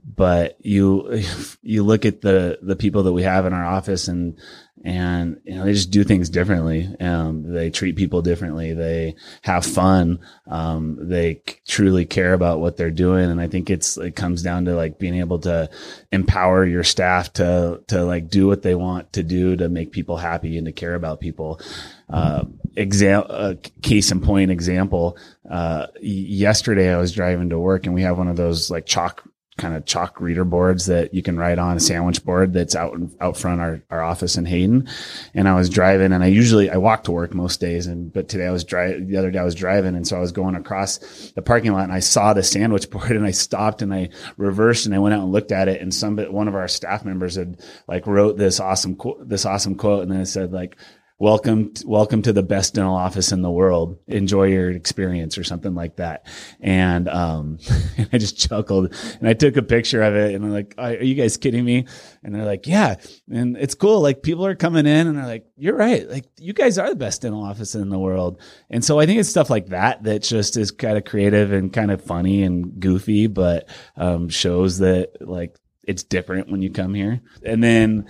but 0.06 0.56
you 0.64 1.22
you 1.62 1.82
look 1.82 2.04
at 2.04 2.20
the 2.20 2.58
the 2.62 2.76
people 2.76 3.02
that 3.04 3.12
we 3.12 3.22
have 3.22 3.46
in 3.46 3.52
our 3.52 3.64
office 3.64 4.08
and 4.08 4.38
and 4.84 5.40
you 5.44 5.54
know 5.56 5.64
they 5.64 5.72
just 5.72 5.90
do 5.90 6.04
things 6.04 6.28
differently. 6.28 6.88
Um 7.00 7.52
they 7.52 7.70
treat 7.70 7.96
people 7.96 8.22
differently. 8.22 8.72
They 8.72 9.16
have 9.42 9.66
fun. 9.66 10.20
Um 10.46 11.08
they 11.08 11.42
truly 11.66 12.04
care 12.04 12.34
about 12.34 12.60
what 12.60 12.76
they're 12.76 12.90
doing. 12.90 13.30
And 13.30 13.40
i 13.40 13.48
think 13.48 13.68
it's 13.68 13.96
it 13.96 14.14
comes 14.14 14.42
down 14.42 14.66
to 14.66 14.76
like 14.76 14.98
being 14.98 15.16
able 15.16 15.40
to 15.40 15.68
empower 16.12 16.64
your 16.64 16.84
staff 16.84 17.32
to 17.34 17.82
to 17.88 18.04
like 18.04 18.28
do 18.28 18.46
what 18.46 18.62
they 18.62 18.76
want 18.76 19.12
to 19.14 19.24
do 19.24 19.56
to 19.56 19.68
make 19.68 19.90
people 19.90 20.18
happy 20.18 20.56
and 20.56 20.66
to 20.66 20.72
care 20.72 20.94
about 20.94 21.20
people. 21.20 21.60
Uh, 22.08 22.44
exam- 22.76 23.26
uh, 23.28 23.54
case 23.82 24.12
in 24.12 24.20
point 24.20 24.52
example 24.52 25.18
uh, 25.50 25.88
yesterday 26.00 26.94
i 26.94 26.96
was 26.98 27.10
driving 27.10 27.50
to 27.50 27.58
work 27.58 27.84
and 27.84 27.96
we 27.96 28.02
have 28.02 28.16
one 28.16 28.28
of 28.28 28.36
those 28.36 28.70
like 28.70 28.86
chalk 28.86 29.24
kind 29.56 29.74
of 29.74 29.86
chalk 29.86 30.20
reader 30.20 30.44
boards 30.44 30.86
that 30.86 31.14
you 31.14 31.22
can 31.22 31.38
write 31.38 31.58
on 31.58 31.76
a 31.76 31.80
sandwich 31.80 32.22
board 32.24 32.52
that's 32.52 32.74
out 32.74 32.96
out 33.20 33.36
front 33.36 33.60
our, 33.60 33.82
our 33.90 34.02
office 34.02 34.36
in 34.36 34.44
Hayden. 34.44 34.88
And 35.34 35.48
I 35.48 35.54
was 35.54 35.70
driving 35.70 36.12
and 36.12 36.22
I 36.22 36.26
usually 36.26 36.70
I 36.70 36.76
walk 36.76 37.04
to 37.04 37.12
work 37.12 37.34
most 37.34 37.60
days 37.60 37.86
and 37.86 38.12
but 38.12 38.28
today 38.28 38.46
I 38.46 38.50
was 38.50 38.64
driving 38.64 39.08
the 39.08 39.16
other 39.16 39.30
day 39.30 39.38
I 39.38 39.44
was 39.44 39.54
driving 39.54 39.96
and 39.96 40.06
so 40.06 40.16
I 40.16 40.20
was 40.20 40.32
going 40.32 40.56
across 40.56 40.98
the 41.34 41.42
parking 41.42 41.72
lot 41.72 41.84
and 41.84 41.92
I 41.92 42.00
saw 42.00 42.34
the 42.34 42.42
sandwich 42.42 42.90
board 42.96 43.12
and 43.12 43.24
I 43.24 43.30
stopped 43.30 43.80
and 43.80 43.94
I 43.94 44.10
reversed 44.36 44.86
and 44.86 44.94
I 44.94 44.98
went 44.98 45.14
out 45.14 45.22
and 45.22 45.32
looked 45.32 45.52
at 45.52 45.68
it 45.68 45.80
and 45.80 45.92
some 45.92 46.18
one 46.18 46.48
of 46.48 46.54
our 46.54 46.68
staff 46.68 47.04
members 47.04 47.36
had 47.36 47.58
like 47.88 48.06
wrote 48.06 48.36
this 48.36 48.60
awesome 48.60 48.98
this 49.20 49.46
awesome 49.46 49.76
quote 49.76 50.02
and 50.02 50.12
then 50.12 50.20
it 50.20 50.26
said 50.26 50.52
like 50.52 50.76
welcome 51.18 51.72
welcome 51.86 52.20
to 52.20 52.30
the 52.30 52.42
best 52.42 52.74
dental 52.74 52.94
office 52.94 53.32
in 53.32 53.40
the 53.40 53.50
world. 53.50 53.98
Enjoy 54.06 54.44
your 54.44 54.70
experience 54.70 55.38
or 55.38 55.44
something 55.44 55.74
like 55.74 55.96
that. 55.96 56.26
And 56.60 57.08
um 57.08 57.58
and 57.96 58.08
i 58.12 58.18
just 58.18 58.38
chuckled 58.38 58.94
and 59.18 59.28
i 59.28 59.32
took 59.32 59.56
a 59.56 59.62
picture 59.62 60.02
of 60.02 60.14
it 60.14 60.34
and 60.34 60.44
i'm 60.44 60.52
like 60.52 60.74
are 60.76 60.92
you 60.92 61.14
guys 61.14 61.38
kidding 61.38 61.64
me? 61.64 61.86
And 62.22 62.34
they're 62.34 62.44
like 62.44 62.66
yeah. 62.66 62.96
And 63.30 63.56
it's 63.56 63.74
cool. 63.74 64.00
Like 64.00 64.22
people 64.22 64.44
are 64.44 64.54
coming 64.54 64.86
in 64.86 65.06
and 65.06 65.16
they're 65.16 65.26
like 65.26 65.46
you're 65.56 65.76
right. 65.76 66.08
Like 66.08 66.26
you 66.38 66.52
guys 66.52 66.76
are 66.76 66.90
the 66.90 66.96
best 66.96 67.22
dental 67.22 67.42
office 67.42 67.74
in 67.74 67.88
the 67.88 67.98
world. 67.98 68.40
And 68.68 68.84
so 68.84 68.98
i 68.98 69.06
think 69.06 69.18
it's 69.18 69.30
stuff 69.30 69.48
like 69.48 69.68
that 69.68 70.02
that 70.02 70.22
just 70.22 70.56
is 70.56 70.70
kind 70.70 70.98
of 70.98 71.04
creative 71.04 71.52
and 71.52 71.72
kind 71.72 71.90
of 71.90 72.02
funny 72.02 72.42
and 72.42 72.78
goofy 72.78 73.26
but 73.26 73.68
um 73.96 74.28
shows 74.28 74.78
that 74.78 75.12
like 75.20 75.58
it's 75.86 76.02
different 76.02 76.50
when 76.50 76.62
you 76.62 76.70
come 76.70 76.94
here. 76.94 77.20
And 77.44 77.62
then 77.62 78.06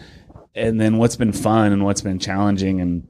and 0.57 0.81
then 0.81 0.99
what's 0.99 1.17
been 1.17 1.33
fun 1.33 1.73
and 1.73 1.85
what's 1.85 2.01
been 2.01 2.19
challenging 2.19 2.81
and 2.81 3.07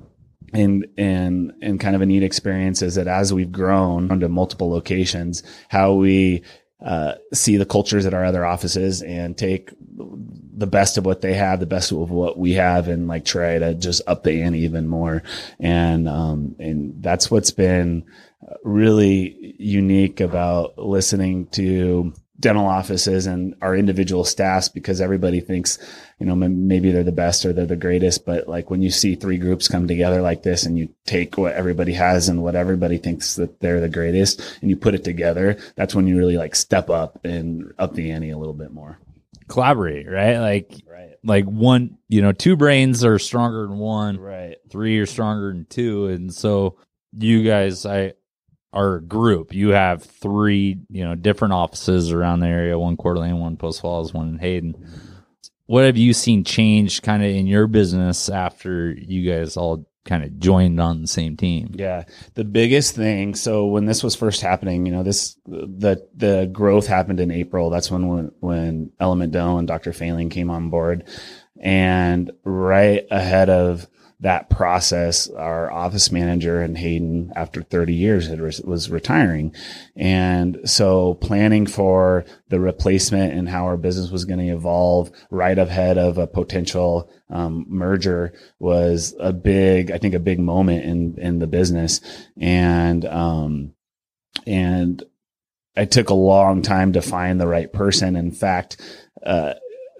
and 0.52 0.86
and 0.96 1.52
and 1.62 1.80
kind 1.80 1.94
of 1.96 2.02
a 2.02 2.06
neat 2.06 2.22
experience 2.22 2.82
is 2.82 2.96
that 2.96 3.08
as 3.08 3.32
we've 3.32 3.52
grown 3.52 4.10
onto 4.10 4.28
multiple 4.28 4.70
locations, 4.70 5.42
how 5.68 5.94
we 5.94 6.42
uh, 6.84 7.14
see 7.32 7.56
the 7.56 7.64
cultures 7.64 8.04
at 8.04 8.14
our 8.14 8.24
other 8.24 8.44
offices 8.44 9.02
and 9.02 9.36
take 9.38 9.70
the 9.78 10.66
best 10.66 10.98
of 10.98 11.06
what 11.06 11.20
they 11.20 11.34
have, 11.34 11.58
the 11.58 11.66
best 11.66 11.90
of 11.90 12.10
what 12.10 12.38
we 12.38 12.52
have, 12.52 12.88
and 12.88 13.08
like 13.08 13.24
try 13.24 13.58
to 13.58 13.74
just 13.74 14.02
up 14.06 14.24
the 14.24 14.42
ante 14.42 14.60
even 14.60 14.86
more. 14.86 15.22
And 15.58 16.08
um, 16.08 16.56
and 16.58 17.02
that's 17.02 17.30
what's 17.30 17.50
been 17.50 18.04
really 18.62 19.56
unique 19.58 20.20
about 20.20 20.78
listening 20.78 21.46
to 21.48 22.12
dental 22.38 22.66
offices 22.66 23.26
and 23.26 23.54
our 23.62 23.74
individual 23.74 24.24
staffs 24.24 24.68
because 24.68 25.00
everybody 25.00 25.40
thinks, 25.40 25.78
you 26.18 26.26
know, 26.26 26.34
maybe 26.34 26.92
they're 26.92 27.02
the 27.02 27.12
best 27.12 27.44
or 27.46 27.52
they're 27.52 27.66
the 27.66 27.76
greatest. 27.76 28.26
But 28.26 28.48
like 28.48 28.70
when 28.70 28.82
you 28.82 28.90
see 28.90 29.14
three 29.14 29.38
groups 29.38 29.68
come 29.68 29.88
together 29.88 30.20
like 30.20 30.42
this 30.42 30.64
and 30.64 30.78
you 30.78 30.88
take 31.06 31.38
what 31.38 31.54
everybody 31.54 31.94
has 31.94 32.28
and 32.28 32.42
what 32.42 32.54
everybody 32.54 32.98
thinks 32.98 33.36
that 33.36 33.60
they're 33.60 33.80
the 33.80 33.88
greatest 33.88 34.40
and 34.60 34.70
you 34.70 34.76
put 34.76 34.94
it 34.94 35.04
together, 35.04 35.58
that's 35.76 35.94
when 35.94 36.06
you 36.06 36.16
really 36.16 36.36
like 36.36 36.54
step 36.54 36.90
up 36.90 37.24
and 37.24 37.72
up 37.78 37.94
the 37.94 38.10
ante 38.10 38.30
a 38.30 38.38
little 38.38 38.54
bit 38.54 38.72
more. 38.72 38.98
Collaborate, 39.48 40.10
right? 40.10 40.38
Like, 40.38 40.74
right. 40.90 41.14
like 41.22 41.44
one, 41.44 41.98
you 42.08 42.20
know, 42.20 42.32
two 42.32 42.56
brains 42.56 43.04
are 43.04 43.18
stronger 43.18 43.66
than 43.66 43.78
one. 43.78 44.18
Right. 44.18 44.56
Three 44.70 44.98
are 44.98 45.06
stronger 45.06 45.52
than 45.52 45.66
two. 45.66 46.06
And 46.06 46.34
so 46.34 46.76
you 47.16 47.44
guys, 47.44 47.86
I, 47.86 48.14
our 48.76 49.00
group, 49.00 49.54
you 49.54 49.70
have 49.70 50.02
three, 50.02 50.78
you 50.90 51.02
know, 51.02 51.14
different 51.14 51.54
offices 51.54 52.12
around 52.12 52.40
the 52.40 52.46
area, 52.46 52.78
one 52.78 52.96
Coeur 52.98 53.14
d'Alene, 53.14 53.38
one 53.38 53.56
Post 53.56 53.80
Falls, 53.80 54.12
one 54.12 54.28
in 54.28 54.38
Hayden. 54.38 54.74
What 55.64 55.84
have 55.84 55.96
you 55.96 56.12
seen 56.12 56.44
change 56.44 57.00
kind 57.00 57.24
of 57.24 57.30
in 57.30 57.46
your 57.46 57.66
business 57.68 58.28
after 58.28 58.92
you 58.92 59.28
guys 59.28 59.56
all 59.56 59.86
kind 60.04 60.22
of 60.22 60.38
joined 60.38 60.78
on 60.78 61.00
the 61.00 61.08
same 61.08 61.38
team? 61.38 61.70
Yeah. 61.74 62.04
The 62.34 62.44
biggest 62.44 62.94
thing, 62.94 63.34
so 63.34 63.64
when 63.64 63.86
this 63.86 64.04
was 64.04 64.14
first 64.14 64.42
happening, 64.42 64.84
you 64.84 64.92
know, 64.92 65.02
this 65.02 65.36
the 65.46 66.06
the 66.14 66.48
growth 66.52 66.86
happened 66.86 67.18
in 67.18 67.30
April. 67.30 67.70
That's 67.70 67.90
when 67.90 68.08
when, 68.08 68.30
when 68.40 68.92
Element 69.00 69.32
Dental 69.32 69.58
and 69.58 69.66
Dr. 69.66 69.94
Failing 69.94 70.28
came 70.28 70.50
on 70.50 70.68
board. 70.68 71.08
And 71.58 72.30
right 72.44 73.06
ahead 73.10 73.48
of 73.48 73.88
that 74.20 74.48
process, 74.48 75.28
our 75.28 75.70
office 75.70 76.10
manager 76.10 76.62
in 76.62 76.74
Hayden, 76.74 77.32
after 77.36 77.62
30 77.62 77.92
years, 77.92 78.30
was 78.62 78.90
retiring. 78.90 79.54
And 79.94 80.58
so 80.64 81.14
planning 81.14 81.66
for 81.66 82.24
the 82.48 82.58
replacement 82.58 83.34
and 83.34 83.48
how 83.48 83.64
our 83.64 83.76
business 83.76 84.10
was 84.10 84.24
going 84.24 84.38
to 84.38 84.54
evolve 84.54 85.10
right 85.30 85.58
ahead 85.58 85.98
of 85.98 86.16
a 86.16 86.26
potential 86.26 87.10
um, 87.28 87.66
merger 87.68 88.32
was 88.58 89.14
a 89.20 89.34
big, 89.34 89.90
I 89.90 89.98
think, 89.98 90.14
a 90.14 90.20
big 90.20 90.38
moment 90.38 90.84
in, 90.84 91.18
in 91.18 91.38
the 91.38 91.46
business. 91.46 92.00
And, 92.38 93.04
um, 93.04 93.74
and 94.46 95.02
it 95.76 95.90
took 95.90 96.08
a 96.08 96.14
long 96.14 96.62
time 96.62 96.94
to 96.94 97.02
find 97.02 97.38
the 97.38 97.46
right 97.46 97.70
person. 97.70 98.16
In 98.16 98.32
fact, 98.32 98.80
uh, 99.22 99.54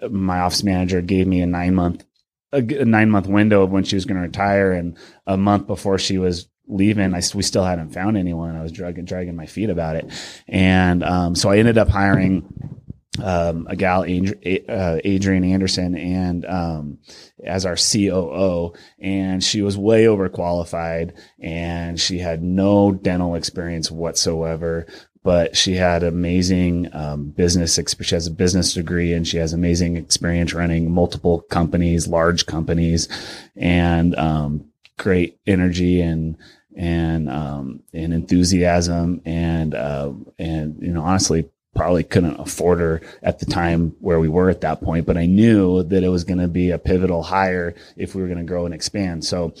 my 0.09 0.39
office 0.39 0.63
manager 0.63 1.01
gave 1.01 1.27
me 1.27 1.41
a 1.41 1.45
nine 1.45 1.75
month 1.75 2.03
a, 2.51 2.57
a 2.59 2.85
nine 2.85 3.09
month 3.09 3.27
window 3.27 3.63
of 3.63 3.71
when 3.71 3.83
she 3.83 3.95
was 3.95 4.05
going 4.05 4.17
to 4.17 4.27
retire, 4.27 4.71
and 4.71 4.97
a 5.25 5.37
month 5.37 5.67
before 5.67 5.97
she 5.97 6.17
was 6.17 6.47
leaving, 6.67 7.13
I 7.13 7.21
we 7.33 7.43
still 7.43 7.63
hadn't 7.63 7.93
found 7.93 8.17
anyone. 8.17 8.55
I 8.55 8.63
was 8.63 8.71
dragging 8.71 9.05
dragging 9.05 9.35
my 9.35 9.45
feet 9.45 9.69
about 9.69 9.95
it, 9.95 10.11
and 10.47 11.03
um, 11.03 11.35
so 11.35 11.49
I 11.49 11.57
ended 11.57 11.77
up 11.77 11.89
hiring. 11.89 12.73
Um, 13.19 13.65
a 13.67 13.75
gal, 13.75 14.03
uh, 14.03 14.99
Adrian 15.03 15.43
Anderson, 15.43 15.95
and 15.95 16.45
um, 16.45 16.99
as 17.43 17.65
our 17.65 17.75
COO, 17.75 18.73
and 18.99 19.43
she 19.43 19.63
was 19.63 19.75
way 19.75 20.03
overqualified, 20.03 21.17
and 21.39 21.99
she 21.99 22.19
had 22.19 22.43
no 22.43 22.91
dental 22.91 23.33
experience 23.33 23.89
whatsoever 23.89 24.85
but 25.27 25.57
she 25.57 25.75
had 25.75 26.03
amazing 26.03 26.87
um, 26.93 27.25
business. 27.31 27.77
She 27.99 28.15
has 28.15 28.27
a 28.27 28.31
business 28.31 28.73
degree 28.73 29.11
and 29.11 29.27
she 29.27 29.35
has 29.35 29.51
amazing 29.51 29.97
experience 29.97 30.53
running 30.53 30.89
multiple 30.89 31.41
companies, 31.41 32.07
large 32.07 32.45
companies, 32.45 33.09
and 33.53 34.15
um, 34.15 34.71
great 34.97 35.37
energy 35.45 35.99
and 35.99 36.37
and 36.77 37.29
um, 37.29 37.83
and 37.93 38.13
enthusiasm 38.13 39.21
and 39.25 39.75
uh, 39.75 40.13
and 40.39 40.81
you 40.81 40.93
know 40.93 41.01
honestly 41.01 41.49
probably 41.75 42.05
couldn't 42.05 42.39
afford 42.39 42.79
her 42.79 43.01
at 43.21 43.39
the 43.39 43.45
time 43.45 43.97
where 43.99 44.21
we 44.21 44.29
were 44.29 44.49
at 44.49 44.61
that 44.61 44.81
point, 44.81 45.05
but 45.05 45.17
I 45.17 45.25
knew 45.25 45.83
that 45.83 46.05
it 46.05 46.09
was 46.09 46.23
going 46.23 46.39
to 46.39 46.47
be 46.47 46.71
a 46.71 46.79
pivotal 46.79 47.21
hire 47.21 47.75
if 47.97 48.15
we 48.15 48.21
were 48.21 48.29
going 48.29 48.39
to 48.39 48.45
grow 48.45 48.65
and 48.65 48.73
expand. 48.73 49.25
So 49.25 49.53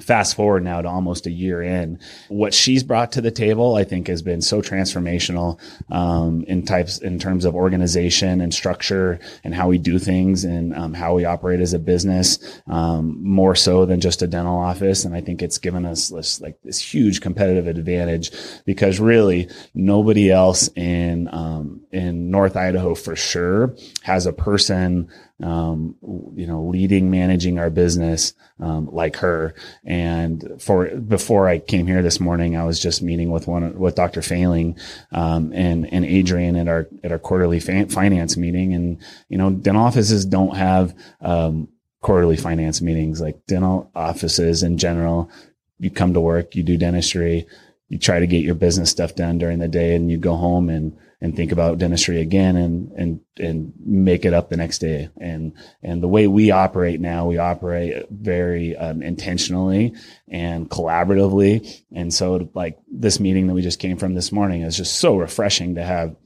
fast 0.00 0.36
forward 0.36 0.62
now 0.62 0.80
to 0.80 0.88
almost 0.88 1.26
a 1.26 1.30
year 1.30 1.62
in 1.62 1.98
what 2.28 2.54
she's 2.54 2.82
brought 2.82 3.12
to 3.12 3.20
the 3.20 3.30
table 3.30 3.74
i 3.74 3.84
think 3.84 4.06
has 4.06 4.22
been 4.22 4.40
so 4.40 4.62
transformational 4.62 5.58
um, 5.90 6.44
in 6.44 6.64
types 6.64 6.98
in 6.98 7.18
terms 7.18 7.44
of 7.44 7.54
organization 7.54 8.40
and 8.40 8.54
structure 8.54 9.18
and 9.44 9.54
how 9.54 9.68
we 9.68 9.78
do 9.78 9.98
things 9.98 10.44
and 10.44 10.74
um, 10.74 10.94
how 10.94 11.14
we 11.14 11.24
operate 11.24 11.60
as 11.60 11.72
a 11.72 11.78
business 11.78 12.60
um, 12.66 13.22
more 13.22 13.54
so 13.54 13.86
than 13.86 14.00
just 14.00 14.22
a 14.22 14.26
dental 14.26 14.56
office. 14.56 15.04
And 15.04 15.14
i 15.14 15.20
think 15.20 15.42
it's 15.42 15.58
given 15.58 15.84
us 15.84 16.08
this 16.08 16.40
like 16.40 16.60
this 16.62 16.80
huge 16.80 17.20
competitive 17.20 17.66
advantage 17.66 18.32
because 18.64 19.00
really 19.00 19.48
nobody 19.74 20.30
else 20.30 20.68
in 20.76 21.28
um, 21.32 21.80
in 21.92 22.30
north 22.30 22.56
idaho 22.56 22.94
for 22.94 23.16
sure 23.16 23.74
has 24.02 24.26
a 24.26 24.32
person 24.32 25.10
um, 25.42 25.96
you 26.34 26.46
know, 26.46 26.62
leading, 26.64 27.10
managing 27.10 27.58
our 27.58 27.70
business, 27.70 28.34
um, 28.58 28.88
like 28.92 29.16
her. 29.16 29.54
And 29.84 30.60
for, 30.60 30.88
before 30.96 31.48
I 31.48 31.58
came 31.58 31.86
here 31.86 32.02
this 32.02 32.20
morning, 32.20 32.56
I 32.56 32.64
was 32.64 32.80
just 32.80 33.02
meeting 33.02 33.30
with 33.30 33.46
one, 33.46 33.78
with 33.78 33.94
Dr. 33.94 34.22
Failing, 34.22 34.78
um, 35.12 35.52
and, 35.52 35.90
and 35.92 36.04
Adrian 36.04 36.56
at 36.56 36.68
our, 36.68 36.88
at 37.02 37.12
our 37.12 37.18
quarterly 37.18 37.60
finance 37.60 38.36
meeting. 38.36 38.74
And, 38.74 38.98
you 39.28 39.38
know, 39.38 39.50
dental 39.50 39.82
offices 39.82 40.24
don't 40.24 40.56
have, 40.56 40.94
um, 41.20 41.68
quarterly 42.02 42.36
finance 42.36 42.80
meetings 42.80 43.20
like 43.20 43.44
dental 43.46 43.90
offices 43.94 44.62
in 44.62 44.78
general. 44.78 45.30
You 45.78 45.90
come 45.90 46.14
to 46.14 46.20
work, 46.20 46.54
you 46.54 46.62
do 46.62 46.76
dentistry, 46.76 47.46
you 47.88 47.98
try 47.98 48.20
to 48.20 48.26
get 48.26 48.44
your 48.44 48.54
business 48.54 48.90
stuff 48.90 49.14
done 49.14 49.38
during 49.38 49.58
the 49.58 49.68
day 49.68 49.94
and 49.94 50.10
you 50.10 50.16
go 50.16 50.36
home 50.36 50.70
and, 50.70 50.96
and 51.20 51.36
think 51.36 51.52
about 51.52 51.78
dentistry 51.78 52.20
again 52.20 52.56
and 52.56 52.92
and 52.92 53.20
and 53.38 53.72
make 53.84 54.24
it 54.24 54.32
up 54.32 54.48
the 54.48 54.56
next 54.56 54.78
day. 54.78 55.10
And 55.18 55.52
and 55.82 56.02
the 56.02 56.08
way 56.08 56.26
we 56.26 56.50
operate 56.50 57.00
now, 57.00 57.26
we 57.26 57.38
operate 57.38 58.06
very 58.10 58.76
um, 58.76 59.02
intentionally 59.02 59.94
and 60.28 60.68
collaboratively. 60.70 61.82
And 61.92 62.12
so, 62.12 62.50
like 62.54 62.78
this 62.90 63.20
meeting 63.20 63.46
that 63.46 63.54
we 63.54 63.62
just 63.62 63.80
came 63.80 63.98
from 63.98 64.14
this 64.14 64.32
morning 64.32 64.62
is 64.62 64.76
just 64.76 64.96
so 64.96 65.16
refreshing 65.16 65.74
to 65.74 65.82
have 65.82 66.16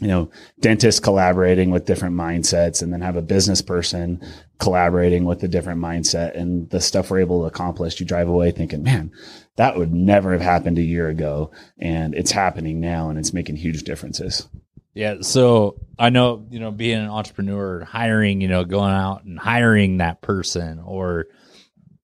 you 0.00 0.08
know, 0.08 0.30
dentists 0.60 1.00
collaborating 1.00 1.70
with 1.70 1.86
different 1.86 2.14
mindsets 2.14 2.82
and 2.82 2.92
then 2.92 3.00
have 3.00 3.16
a 3.16 3.22
business 3.22 3.62
person 3.62 4.22
collaborating 4.58 5.24
with 5.24 5.42
a 5.42 5.48
different 5.48 5.80
mindset 5.80 6.36
and 6.36 6.68
the 6.68 6.80
stuff 6.80 7.10
we're 7.10 7.20
able 7.20 7.40
to 7.40 7.46
accomplish. 7.46 7.98
You 7.98 8.04
drive 8.04 8.28
away 8.28 8.50
thinking, 8.50 8.82
man, 8.82 9.10
that 9.56 9.76
would 9.76 9.94
never 9.94 10.32
have 10.32 10.42
happened 10.42 10.78
a 10.78 10.82
year 10.82 11.08
ago. 11.08 11.50
And 11.78 12.14
it's 12.14 12.30
happening 12.30 12.78
now 12.78 13.08
and 13.08 13.18
it's 13.18 13.32
making 13.32 13.56
huge 13.56 13.84
differences. 13.84 14.46
Yeah. 14.92 15.16
So 15.22 15.80
I 15.98 16.10
know, 16.10 16.46
you 16.50 16.60
know, 16.60 16.70
being 16.70 16.98
an 16.98 17.08
entrepreneur, 17.08 17.84
hiring, 17.84 18.42
you 18.42 18.48
know, 18.48 18.64
going 18.64 18.92
out 18.92 19.24
and 19.24 19.38
hiring 19.38 19.98
that 19.98 20.20
person 20.20 20.78
or, 20.78 21.26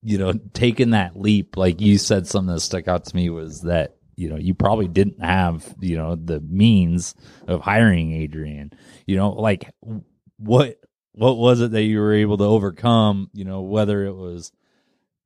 you 0.02 0.16
know, 0.16 0.32
taking 0.54 0.90
that 0.90 1.18
leap, 1.18 1.58
like 1.58 1.80
you 1.80 1.98
said, 1.98 2.26
something 2.26 2.54
that 2.54 2.60
stuck 2.60 2.88
out 2.88 3.04
to 3.06 3.16
me 3.16 3.28
was 3.28 3.62
that 3.62 3.96
you 4.16 4.28
know, 4.28 4.36
you 4.36 4.54
probably 4.54 4.88
didn't 4.88 5.22
have, 5.22 5.74
you 5.80 5.96
know, 5.96 6.14
the 6.16 6.40
means 6.40 7.14
of 7.46 7.60
hiring 7.60 8.12
Adrian. 8.12 8.72
You 9.06 9.16
know, 9.16 9.30
like 9.30 9.72
what 10.38 10.78
what 11.12 11.36
was 11.36 11.60
it 11.60 11.72
that 11.72 11.82
you 11.82 11.98
were 11.98 12.14
able 12.14 12.38
to 12.38 12.44
overcome, 12.44 13.30
you 13.32 13.44
know, 13.44 13.62
whether 13.62 14.04
it 14.04 14.14
was 14.14 14.52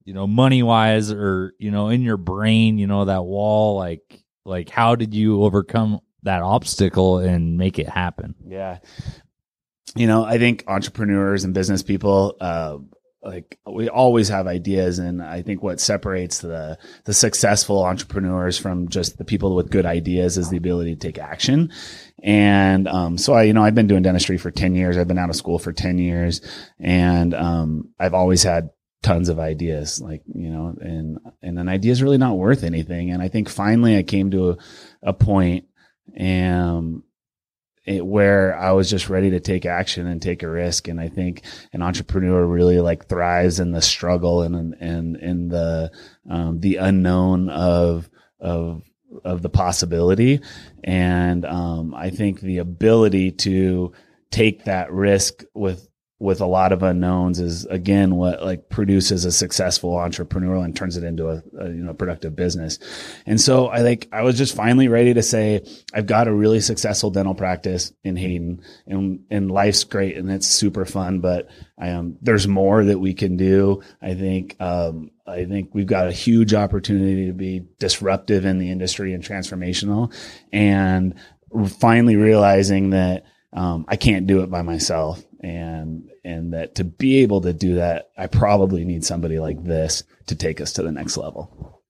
you 0.06 0.14
know, 0.14 0.26
money 0.26 0.62
wise 0.62 1.10
or, 1.10 1.52
you 1.58 1.72
know, 1.72 1.88
in 1.88 2.00
your 2.00 2.16
brain, 2.16 2.78
you 2.78 2.86
know, 2.86 3.04
that 3.04 3.24
wall, 3.24 3.76
like 3.76 4.24
like 4.44 4.70
how 4.70 4.94
did 4.94 5.12
you 5.12 5.42
overcome 5.42 6.00
that 6.22 6.42
obstacle 6.42 7.18
and 7.18 7.58
make 7.58 7.78
it 7.78 7.88
happen? 7.88 8.36
Yeah. 8.46 8.78
You 9.96 10.06
know, 10.06 10.24
I 10.24 10.38
think 10.38 10.62
entrepreneurs 10.68 11.42
and 11.42 11.52
business 11.52 11.82
people, 11.82 12.36
uh, 12.40 12.78
like 13.26 13.58
we 13.66 13.88
always 13.88 14.28
have 14.28 14.46
ideas 14.46 14.98
and 14.98 15.22
i 15.22 15.42
think 15.42 15.62
what 15.62 15.80
separates 15.80 16.38
the 16.38 16.78
the 17.04 17.14
successful 17.14 17.84
entrepreneurs 17.84 18.56
from 18.56 18.88
just 18.88 19.18
the 19.18 19.24
people 19.24 19.54
with 19.54 19.70
good 19.70 19.84
ideas 19.84 20.38
is 20.38 20.48
the 20.48 20.56
ability 20.56 20.94
to 20.94 21.00
take 21.00 21.18
action. 21.18 21.70
And 22.22 22.88
um, 22.88 23.18
so 23.18 23.34
i 23.34 23.42
you 23.42 23.52
know 23.52 23.62
i've 23.62 23.74
been 23.74 23.86
doing 23.86 24.02
dentistry 24.02 24.38
for 24.38 24.50
10 24.50 24.74
years. 24.74 24.96
I've 24.96 25.08
been 25.08 25.18
out 25.18 25.30
of 25.30 25.36
school 25.36 25.58
for 25.58 25.72
10 25.72 25.98
years. 25.98 26.40
And 26.78 27.34
um, 27.34 27.90
i've 27.98 28.14
always 28.14 28.42
had 28.42 28.70
tons 29.02 29.28
of 29.28 29.38
ideas 29.38 30.00
like 30.00 30.22
you 30.34 30.50
know 30.50 30.74
and 30.80 31.18
and 31.42 31.58
an 31.58 31.68
idea 31.68 31.92
is 31.92 32.02
really 32.02 32.18
not 32.18 32.36
worth 32.36 32.64
anything. 32.64 33.10
And 33.10 33.22
i 33.22 33.28
think 33.28 33.48
finally 33.48 33.96
i 33.96 34.02
came 34.02 34.30
to 34.30 34.50
a, 34.50 34.56
a 35.02 35.12
point 35.12 35.66
and 36.14 37.02
it, 37.02 37.05
where 37.86 38.58
I 38.58 38.72
was 38.72 38.90
just 38.90 39.08
ready 39.08 39.30
to 39.30 39.40
take 39.40 39.64
action 39.64 40.06
and 40.06 40.20
take 40.20 40.42
a 40.42 40.48
risk. 40.48 40.88
And 40.88 41.00
I 41.00 41.08
think 41.08 41.42
an 41.72 41.82
entrepreneur 41.82 42.44
really 42.44 42.80
like 42.80 43.06
thrives 43.06 43.60
in 43.60 43.72
the 43.72 43.82
struggle 43.82 44.42
and 44.42 44.74
and 44.80 45.16
in 45.16 45.48
the 45.48 45.92
um, 46.28 46.60
the 46.60 46.76
unknown 46.76 47.48
of 47.48 48.08
of 48.40 48.82
of 49.24 49.42
the 49.42 49.48
possibility. 49.48 50.40
And 50.82 51.44
um, 51.44 51.94
I 51.94 52.10
think 52.10 52.40
the 52.40 52.58
ability 52.58 53.32
to 53.32 53.92
take 54.30 54.64
that 54.64 54.92
risk 54.92 55.44
with 55.54 55.88
with 56.18 56.40
a 56.40 56.46
lot 56.46 56.72
of 56.72 56.82
unknowns 56.82 57.38
is 57.38 57.66
again 57.66 58.16
what 58.16 58.42
like 58.42 58.70
produces 58.70 59.26
a 59.26 59.32
successful 59.32 59.98
entrepreneur 59.98 60.64
and 60.64 60.74
turns 60.74 60.96
it 60.96 61.04
into 61.04 61.28
a, 61.28 61.42
a, 61.60 61.68
you 61.68 61.84
know 61.84 61.92
productive 61.92 62.34
business. 62.34 62.78
And 63.26 63.38
so 63.38 63.66
I 63.66 63.82
like 63.82 64.08
I 64.12 64.22
was 64.22 64.38
just 64.38 64.56
finally 64.56 64.88
ready 64.88 65.12
to 65.12 65.22
say 65.22 65.62
I've 65.92 66.06
got 66.06 66.26
a 66.26 66.32
really 66.32 66.60
successful 66.60 67.10
dental 67.10 67.34
practice 67.34 67.92
in 68.02 68.16
Hayden 68.16 68.62
and 68.86 69.24
and 69.30 69.50
life's 69.50 69.84
great 69.84 70.16
and 70.16 70.30
it's 70.30 70.46
super 70.46 70.86
fun, 70.86 71.20
but 71.20 71.50
I 71.78 71.90
um 71.90 72.16
there's 72.22 72.48
more 72.48 72.82
that 72.84 72.98
we 72.98 73.12
can 73.12 73.36
do. 73.36 73.82
I 74.00 74.14
think 74.14 74.56
um 74.58 75.10
I 75.26 75.44
think 75.44 75.74
we've 75.74 75.86
got 75.86 76.08
a 76.08 76.12
huge 76.12 76.54
opportunity 76.54 77.26
to 77.26 77.34
be 77.34 77.66
disruptive 77.78 78.46
in 78.46 78.58
the 78.58 78.70
industry 78.70 79.12
and 79.12 79.22
transformational 79.22 80.14
and 80.50 81.14
finally 81.78 82.16
realizing 82.16 82.90
that 82.90 83.24
um, 83.52 83.86
I 83.88 83.96
can't 83.96 84.26
do 84.26 84.42
it 84.42 84.50
by 84.50 84.62
myself 84.62 85.24
and 85.40 86.08
and 86.24 86.52
that 86.54 86.74
to 86.76 86.84
be 86.84 87.18
able 87.18 87.40
to 87.42 87.52
do 87.52 87.74
that 87.76 88.08
i 88.16 88.26
probably 88.26 88.84
need 88.84 89.04
somebody 89.04 89.38
like 89.38 89.62
this 89.62 90.02
to 90.26 90.34
take 90.34 90.60
us 90.60 90.72
to 90.74 90.82
the 90.82 90.90
next 90.92 91.16
level. 91.16 91.82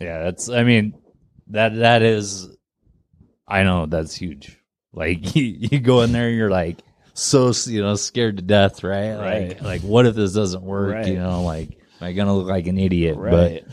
Yeah 0.00 0.22
that's 0.24 0.48
i 0.48 0.62
mean 0.62 0.94
that 1.48 1.74
that 1.76 2.02
is 2.02 2.48
i 3.46 3.62
know 3.64 3.86
that's 3.86 4.14
huge. 4.14 4.56
Like 4.92 5.34
you, 5.36 5.42
you 5.44 5.80
go 5.80 6.02
in 6.02 6.12
there 6.12 6.30
you're 6.30 6.50
like 6.50 6.78
so 7.14 7.52
you 7.66 7.82
know 7.82 7.94
scared 7.96 8.36
to 8.36 8.42
death 8.42 8.84
right, 8.84 9.14
Right. 9.16 9.48
like 9.48 9.62
like 9.62 9.80
what 9.82 10.06
if 10.06 10.14
this 10.14 10.32
doesn't 10.32 10.62
work? 10.62 10.94
Right. 10.94 11.06
you 11.08 11.18
know 11.18 11.42
like 11.42 11.70
am 12.00 12.06
i 12.08 12.12
gonna 12.12 12.34
look 12.34 12.46
like 12.48 12.66
an 12.68 12.78
idiot? 12.78 13.16
Right. 13.18 13.64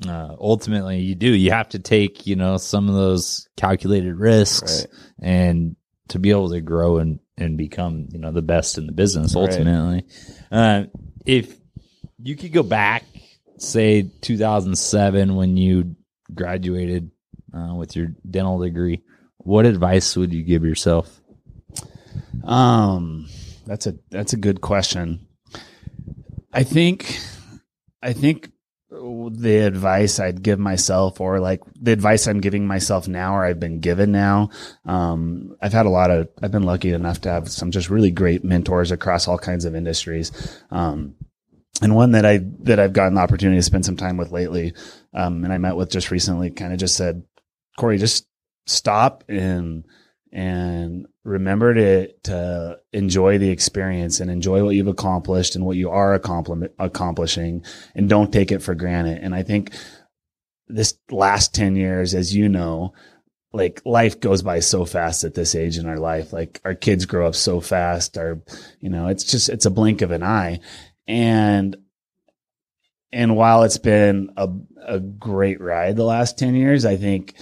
but 0.00 0.08
uh, 0.08 0.36
ultimately 0.40 1.00
you 1.00 1.16
do. 1.16 1.28
You 1.28 1.50
have 1.50 1.70
to 1.70 1.78
take 1.80 2.26
you 2.26 2.36
know 2.36 2.56
some 2.56 2.88
of 2.88 2.94
those 2.94 3.48
calculated 3.56 4.14
risks 4.16 4.80
Right. 4.86 5.28
and 5.28 5.76
to 6.08 6.18
be 6.18 6.30
able 6.30 6.50
to 6.50 6.60
grow 6.60 6.98
and 6.98 7.20
and 7.36 7.56
become 7.56 8.08
you 8.12 8.18
know 8.18 8.32
the 8.32 8.42
best 8.42 8.78
in 8.78 8.86
the 8.86 8.92
business 8.92 9.34
Right. 9.34 9.42
ultimately. 9.50 10.04
Uh, 10.50 10.84
if 11.26 11.56
you 12.22 12.36
could 12.36 12.52
go 12.52 12.62
back 12.62 13.04
say 13.58 14.02
2007 14.22 15.34
when 15.36 15.56
you 15.56 15.96
graduated 16.34 17.10
uh, 17.54 17.74
with 17.74 17.96
your 17.96 18.08
dental 18.28 18.58
degree 18.58 19.02
what 19.38 19.66
advice 19.66 20.16
would 20.16 20.32
you 20.32 20.42
give 20.42 20.64
yourself? 20.64 21.20
Um 22.44 23.28
that's 23.66 23.86
a 23.86 23.94
that's 24.10 24.32
a 24.32 24.36
good 24.36 24.60
question. 24.60 25.26
I 26.52 26.62
think 26.64 27.18
i 28.02 28.12
think 28.12 28.50
the 28.90 29.58
advice 29.66 30.18
I'd 30.18 30.42
give 30.42 30.58
myself 30.58 31.20
or 31.20 31.40
like 31.40 31.60
the 31.80 31.92
advice 31.92 32.26
I'm 32.26 32.40
giving 32.40 32.66
myself 32.66 33.06
now 33.06 33.34
or 33.34 33.44
I've 33.44 33.60
been 33.60 33.80
given 33.80 34.12
now. 34.12 34.50
Um, 34.86 35.56
I've 35.60 35.74
had 35.74 35.86
a 35.86 35.90
lot 35.90 36.10
of, 36.10 36.28
I've 36.42 36.52
been 36.52 36.62
lucky 36.62 36.92
enough 36.92 37.20
to 37.22 37.30
have 37.30 37.50
some 37.50 37.70
just 37.70 37.90
really 37.90 38.10
great 38.10 38.44
mentors 38.44 38.90
across 38.90 39.28
all 39.28 39.38
kinds 39.38 39.66
of 39.66 39.74
industries. 39.74 40.62
Um, 40.70 41.16
and 41.82 41.94
one 41.94 42.12
that 42.12 42.24
I, 42.24 42.40
that 42.60 42.80
I've 42.80 42.94
gotten 42.94 43.14
the 43.14 43.20
opportunity 43.20 43.58
to 43.58 43.62
spend 43.62 43.84
some 43.84 43.96
time 43.96 44.16
with 44.16 44.32
lately, 44.32 44.72
um, 45.14 45.44
and 45.44 45.52
I 45.52 45.58
met 45.58 45.76
with 45.76 45.90
just 45.90 46.10
recently 46.10 46.50
kind 46.50 46.72
of 46.72 46.78
just 46.78 46.96
said, 46.96 47.22
Corey, 47.78 47.98
just 47.98 48.26
stop 48.66 49.22
and, 49.28 49.84
and 50.32 51.06
remember 51.28 51.74
to 51.74 52.12
to 52.24 52.78
enjoy 52.92 53.38
the 53.38 53.50
experience 53.50 54.20
and 54.20 54.30
enjoy 54.30 54.64
what 54.64 54.74
you've 54.74 54.88
accomplished 54.88 55.54
and 55.54 55.64
what 55.64 55.76
you 55.76 55.90
are 55.90 56.14
accomplishing 56.14 57.64
and 57.94 58.08
don't 58.08 58.32
take 58.32 58.50
it 58.50 58.62
for 58.62 58.74
granted. 58.74 59.18
And 59.22 59.34
i 59.34 59.42
think 59.42 59.72
this 60.66 60.98
last 61.10 61.54
10 61.54 61.76
years 61.76 62.14
as 62.14 62.34
you 62.34 62.48
know 62.48 62.92
like 63.52 63.80
life 63.84 64.20
goes 64.20 64.42
by 64.42 64.60
so 64.60 64.84
fast 64.84 65.24
at 65.24 65.34
this 65.34 65.54
age 65.54 65.78
in 65.78 65.86
our 65.86 65.96
life. 65.96 66.34
Like 66.34 66.60
our 66.66 66.74
kids 66.74 67.06
grow 67.06 67.26
up 67.26 67.34
so 67.34 67.60
fast. 67.60 68.18
Our 68.18 68.42
you 68.80 68.90
know 68.90 69.08
it's 69.08 69.24
just 69.24 69.48
it's 69.48 69.66
a 69.66 69.70
blink 69.70 70.02
of 70.02 70.10
an 70.10 70.22
eye. 70.22 70.60
And 71.06 71.76
and 73.12 73.36
while 73.36 73.62
it's 73.62 73.78
been 73.78 74.30
a 74.36 74.48
a 74.86 75.00
great 75.00 75.60
ride 75.60 75.96
the 75.96 76.04
last 76.04 76.38
10 76.38 76.54
years 76.54 76.86
i 76.86 76.96
think 76.96 77.34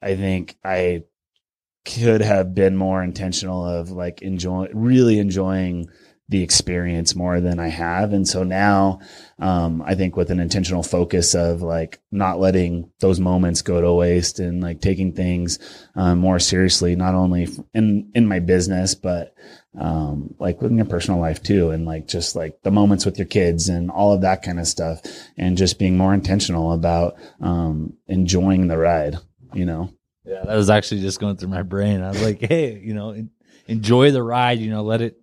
i 0.00 0.16
think 0.16 0.56
i 0.64 1.02
could 1.86 2.20
have 2.20 2.54
been 2.54 2.76
more 2.76 3.02
intentional 3.02 3.64
of 3.64 3.90
like 3.90 4.20
enjoy 4.20 4.68
really 4.72 5.18
enjoying 5.18 5.88
the 6.28 6.42
experience 6.42 7.14
more 7.14 7.40
than 7.40 7.60
I 7.60 7.68
have. 7.68 8.12
And 8.12 8.26
so 8.26 8.42
now, 8.42 8.98
um, 9.38 9.80
I 9.86 9.94
think 9.94 10.16
with 10.16 10.32
an 10.32 10.40
intentional 10.40 10.82
focus 10.82 11.36
of 11.36 11.62
like 11.62 12.00
not 12.10 12.40
letting 12.40 12.90
those 12.98 13.20
moments 13.20 13.62
go 13.62 13.80
to 13.80 13.92
waste 13.92 14.40
and 14.40 14.60
like 14.60 14.80
taking 14.80 15.12
things, 15.12 15.60
um, 15.94 16.18
more 16.18 16.40
seriously, 16.40 16.96
not 16.96 17.14
only 17.14 17.46
in, 17.74 18.10
in 18.12 18.26
my 18.26 18.40
business, 18.40 18.96
but, 18.96 19.34
um, 19.78 20.34
like 20.40 20.60
within 20.60 20.78
your 20.78 20.86
personal 20.86 21.20
life 21.20 21.40
too. 21.44 21.70
And 21.70 21.86
like 21.86 22.08
just 22.08 22.34
like 22.34 22.60
the 22.62 22.72
moments 22.72 23.06
with 23.06 23.18
your 23.18 23.28
kids 23.28 23.68
and 23.68 23.88
all 23.88 24.12
of 24.12 24.22
that 24.22 24.42
kind 24.42 24.58
of 24.58 24.66
stuff 24.66 25.02
and 25.36 25.56
just 25.56 25.78
being 25.78 25.96
more 25.96 26.12
intentional 26.12 26.72
about, 26.72 27.14
um, 27.40 27.92
enjoying 28.08 28.66
the 28.66 28.78
ride, 28.78 29.14
you 29.54 29.64
know? 29.64 29.92
Yeah, 30.26 30.44
that 30.44 30.56
was 30.56 30.70
actually 30.70 31.02
just 31.02 31.20
going 31.20 31.36
through 31.36 31.50
my 31.50 31.62
brain. 31.62 32.02
I 32.02 32.08
was 32.08 32.22
like, 32.22 32.40
hey, 32.40 32.78
you 32.78 32.94
know, 32.94 33.14
enjoy 33.68 34.10
the 34.10 34.22
ride. 34.22 34.58
You 34.58 34.70
know, 34.70 34.82
let 34.82 35.00
it, 35.00 35.20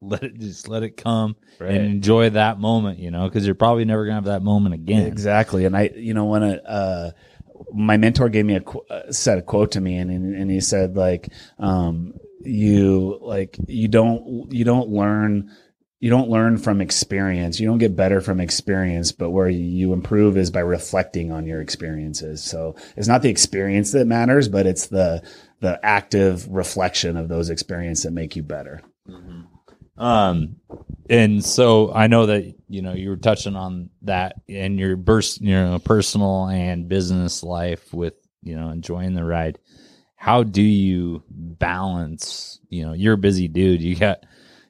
let 0.00 0.22
it 0.22 0.38
just 0.38 0.68
let 0.68 0.82
it 0.82 0.96
come 0.96 1.36
and 1.76 1.86
enjoy 1.86 2.30
that 2.30 2.58
moment. 2.60 2.98
You 3.00 3.10
know, 3.10 3.28
because 3.28 3.44
you're 3.46 3.54
probably 3.54 3.84
never 3.84 4.04
gonna 4.04 4.14
have 4.14 4.24
that 4.24 4.42
moment 4.42 4.74
again. 4.74 5.06
Exactly. 5.06 5.64
And 5.64 5.76
I, 5.76 5.90
you 5.94 6.14
know, 6.14 6.26
when 6.26 6.42
a, 6.42 6.54
uh, 6.54 7.10
my 7.72 7.96
mentor 7.96 8.28
gave 8.28 8.44
me 8.44 8.54
a 8.56 8.60
qu- 8.60 8.84
uh, 8.90 9.10
said 9.10 9.38
a 9.38 9.42
quote 9.42 9.72
to 9.72 9.80
me 9.80 9.96
and, 9.96 10.10
and 10.10 10.50
he 10.50 10.60
said 10.60 10.96
like, 10.96 11.28
um, 11.58 12.14
you 12.42 13.18
like, 13.22 13.56
you 13.66 13.88
don't, 13.88 14.52
you 14.52 14.64
don't 14.64 14.90
learn, 14.90 15.50
you 16.04 16.10
don't 16.10 16.28
learn 16.28 16.58
from 16.58 16.82
experience. 16.82 17.58
You 17.58 17.66
don't 17.66 17.78
get 17.78 17.96
better 17.96 18.20
from 18.20 18.38
experience, 18.38 19.10
but 19.10 19.30
where 19.30 19.48
you 19.48 19.94
improve 19.94 20.36
is 20.36 20.50
by 20.50 20.60
reflecting 20.60 21.32
on 21.32 21.46
your 21.46 21.62
experiences. 21.62 22.44
So 22.44 22.76
it's 22.94 23.08
not 23.08 23.22
the 23.22 23.30
experience 23.30 23.92
that 23.92 24.06
matters, 24.06 24.50
but 24.50 24.66
it's 24.66 24.88
the, 24.88 25.26
the 25.60 25.80
active 25.82 26.46
reflection 26.48 27.16
of 27.16 27.28
those 27.28 27.48
experiences 27.48 28.04
that 28.04 28.10
make 28.10 28.36
you 28.36 28.42
better. 28.42 28.82
Um, 29.96 30.56
and 31.08 31.42
so 31.42 31.90
I 31.94 32.08
know 32.08 32.26
that 32.26 32.54
you 32.68 32.82
know 32.82 32.92
you 32.92 33.08
were 33.08 33.16
touching 33.16 33.56
on 33.56 33.88
that 34.02 34.42
in 34.46 34.76
your 34.76 34.98
burst, 34.98 35.40
you 35.40 35.54
know, 35.54 35.78
personal 35.78 36.48
and 36.48 36.86
business 36.86 37.42
life 37.42 37.94
with 37.94 38.12
you 38.42 38.56
know 38.56 38.68
enjoying 38.68 39.14
the 39.14 39.24
ride. 39.24 39.58
How 40.16 40.42
do 40.42 40.60
you 40.60 41.22
balance? 41.30 42.60
You 42.68 42.84
know, 42.84 42.92
you're 42.92 43.14
a 43.14 43.18
busy 43.18 43.48
dude. 43.48 43.80
You 43.80 43.96
got 43.96 44.18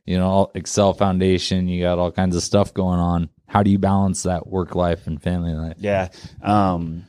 you 0.05 0.19
know 0.19 0.51
Excel 0.55 0.93
Foundation. 0.93 1.69
You 1.69 1.83
got 1.83 1.99
all 1.99 2.13
kinds 2.13 2.37
of 2.37 2.43
stuff 2.43 2.75
going 2.75 3.01
on. 3.01 3.31
How 3.47 3.63
do 3.63 3.71
you 3.71 3.79
balance 3.79 4.25
that 4.25 4.47
work 4.47 4.75
life 4.75 5.07
and 5.07 5.23
family 5.23 5.53
life? 5.53 5.77
Yeah. 5.79 6.09
Um, 6.43 7.05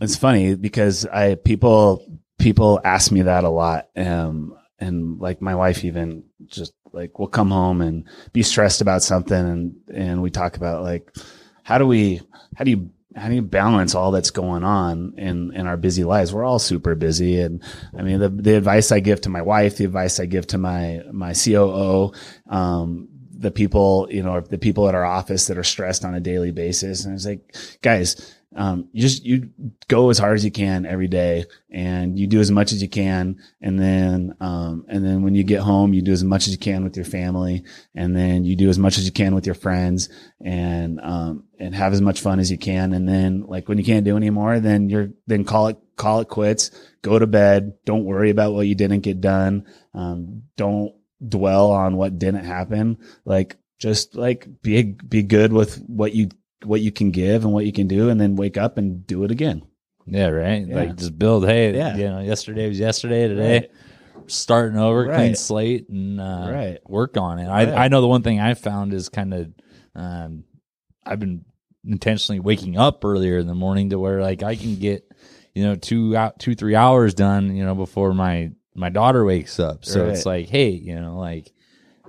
it's 0.00 0.16
funny 0.16 0.54
because 0.54 1.06
I, 1.06 1.36
people, 1.36 2.04
people 2.38 2.80
ask 2.84 3.12
me 3.12 3.22
that 3.22 3.44
a 3.44 3.48
lot. 3.48 3.88
Um, 3.96 4.56
and 4.78 5.18
like 5.20 5.40
my 5.40 5.54
wife 5.54 5.84
even 5.84 6.24
just 6.46 6.72
like 6.92 7.18
will 7.18 7.28
come 7.28 7.50
home 7.50 7.80
and 7.80 8.08
be 8.32 8.42
stressed 8.42 8.80
about 8.80 9.02
something. 9.02 9.38
And, 9.38 9.74
and 9.92 10.22
we 10.22 10.30
talk 10.30 10.56
about 10.56 10.82
like, 10.82 11.14
how 11.62 11.78
do 11.78 11.86
we, 11.86 12.20
how 12.56 12.64
do 12.64 12.70
you 12.70 12.90
how 13.16 13.28
do 13.28 13.34
you 13.34 13.42
balance 13.42 13.94
all 13.94 14.12
that's 14.12 14.30
going 14.30 14.62
on 14.62 15.14
in 15.16 15.52
in 15.54 15.66
our 15.66 15.76
busy 15.76 16.04
lives? 16.04 16.32
We're 16.32 16.44
all 16.44 16.58
super 16.58 16.94
busy, 16.94 17.40
and 17.40 17.62
I 17.96 18.02
mean 18.02 18.20
the 18.20 18.28
the 18.28 18.56
advice 18.56 18.92
I 18.92 19.00
give 19.00 19.20
to 19.22 19.28
my 19.28 19.42
wife, 19.42 19.76
the 19.76 19.84
advice 19.84 20.20
I 20.20 20.26
give 20.26 20.46
to 20.48 20.58
my 20.58 21.02
my 21.12 21.32
COO, 21.32 22.12
um, 22.48 23.08
the 23.32 23.50
people 23.50 24.06
you 24.10 24.22
know 24.22 24.40
the 24.40 24.58
people 24.58 24.88
at 24.88 24.94
our 24.94 25.04
office 25.04 25.46
that 25.46 25.58
are 25.58 25.64
stressed 25.64 26.04
on 26.04 26.14
a 26.14 26.20
daily 26.20 26.52
basis, 26.52 27.04
and 27.04 27.14
it's 27.14 27.26
like, 27.26 27.56
guys, 27.82 28.36
um, 28.56 28.88
you 28.92 29.00
just 29.00 29.24
you 29.24 29.50
go 29.86 30.10
as 30.10 30.18
hard 30.18 30.34
as 30.34 30.44
you 30.44 30.50
can 30.50 30.84
every 30.84 31.06
day 31.06 31.44
and 31.70 32.18
you 32.18 32.26
do 32.26 32.40
as 32.40 32.50
much 32.50 32.72
as 32.72 32.82
you 32.82 32.88
can. 32.88 33.38
And 33.60 33.78
then 33.78 34.34
um, 34.40 34.84
and 34.88 35.04
then 35.04 35.22
when 35.22 35.36
you 35.36 35.44
get 35.44 35.60
home 35.60 35.94
you 35.94 36.02
do 36.02 36.12
as 36.12 36.24
much 36.24 36.48
as 36.48 36.52
you 36.52 36.58
can 36.58 36.82
with 36.82 36.96
your 36.96 37.04
family. 37.04 37.62
And 37.94 38.16
then 38.16 38.44
you 38.44 38.56
do 38.56 38.68
as 38.68 38.78
much 38.78 38.98
as 38.98 39.06
you 39.06 39.12
can 39.12 39.34
with 39.34 39.46
your 39.46 39.54
friends 39.54 40.08
and 40.40 41.00
um, 41.00 41.44
and 41.60 41.74
have 41.74 41.92
as 41.92 42.00
much 42.00 42.20
fun 42.20 42.40
as 42.40 42.50
you 42.50 42.58
can. 42.58 42.92
And 42.92 43.08
then 43.08 43.44
like 43.46 43.68
when 43.68 43.78
you 43.78 43.84
can't 43.84 44.04
do 44.04 44.16
anymore 44.16 44.58
then 44.58 44.90
you're 44.90 45.10
then 45.28 45.44
call 45.44 45.68
it 45.68 45.78
call 45.96 46.20
it 46.20 46.28
quits. 46.28 46.72
Go 47.02 47.18
to 47.18 47.26
bed. 47.28 47.74
Don't 47.84 48.04
worry 48.04 48.30
about 48.30 48.52
what 48.52 48.66
you 48.66 48.74
didn't 48.74 49.00
get 49.00 49.20
done. 49.20 49.66
Um, 49.94 50.42
don't 50.56 50.92
dwell 51.26 51.70
on 51.70 51.96
what 51.96 52.18
didn't 52.18 52.44
happen. 52.44 52.98
Like 53.24 53.56
just 53.78 54.16
like 54.16 54.48
be 54.60 54.82
be 54.82 55.22
good 55.22 55.52
with 55.52 55.76
what 55.86 56.14
you 56.14 56.30
what 56.64 56.80
you 56.80 56.92
can 56.92 57.10
give 57.10 57.44
and 57.44 57.52
what 57.52 57.64
you 57.66 57.72
can 57.72 57.86
do 57.88 58.08
and 58.10 58.20
then 58.20 58.36
wake 58.36 58.56
up 58.56 58.78
and 58.78 59.06
do 59.06 59.24
it 59.24 59.30
again. 59.30 59.62
Yeah, 60.06 60.28
right. 60.28 60.66
Yeah. 60.66 60.74
Like 60.74 60.96
just 60.96 61.18
build. 61.18 61.46
Hey, 61.46 61.74
Yeah. 61.74 61.96
you 61.96 62.08
know, 62.08 62.20
yesterday 62.20 62.68
was 62.68 62.78
yesterday. 62.78 63.28
Today, 63.28 63.52
Right. 63.60 63.70
starting 64.26 64.78
over, 64.78 65.06
clean 65.06 65.34
slate, 65.34 65.88
and 65.88 66.20
uh, 66.20 66.48
Right. 66.52 66.78
work 66.88 67.16
on 67.16 67.38
it. 67.38 67.46
I 67.46 67.64
Right. 67.64 67.74
I 67.74 67.88
know 67.88 68.00
the 68.00 68.08
one 68.08 68.22
thing 68.22 68.40
I 68.40 68.54
found 68.54 68.92
is 68.92 69.08
kind 69.08 69.32
of, 69.34 69.48
um, 69.94 70.44
I've 71.04 71.20
been 71.20 71.44
intentionally 71.86 72.40
waking 72.40 72.76
up 72.76 73.04
earlier 73.04 73.38
in 73.38 73.46
the 73.46 73.54
morning 73.54 73.90
to 73.90 73.98
where 73.98 74.20
like 74.20 74.42
I 74.42 74.54
can 74.56 74.76
get, 74.76 75.04
you 75.54 75.62
know, 75.64 75.76
two 75.76 76.16
out 76.16 76.38
two 76.38 76.54
three 76.54 76.74
hours 76.74 77.14
done, 77.14 77.54
you 77.56 77.64
know, 77.64 77.74
before 77.74 78.12
my 78.14 78.50
my 78.74 78.88
daughter 78.90 79.24
wakes 79.24 79.58
up. 79.58 79.84
So 79.84 80.06
it's 80.08 80.24
like, 80.26 80.48
hey, 80.48 80.70
you 80.70 80.98
know, 81.00 81.18
like, 81.18 81.52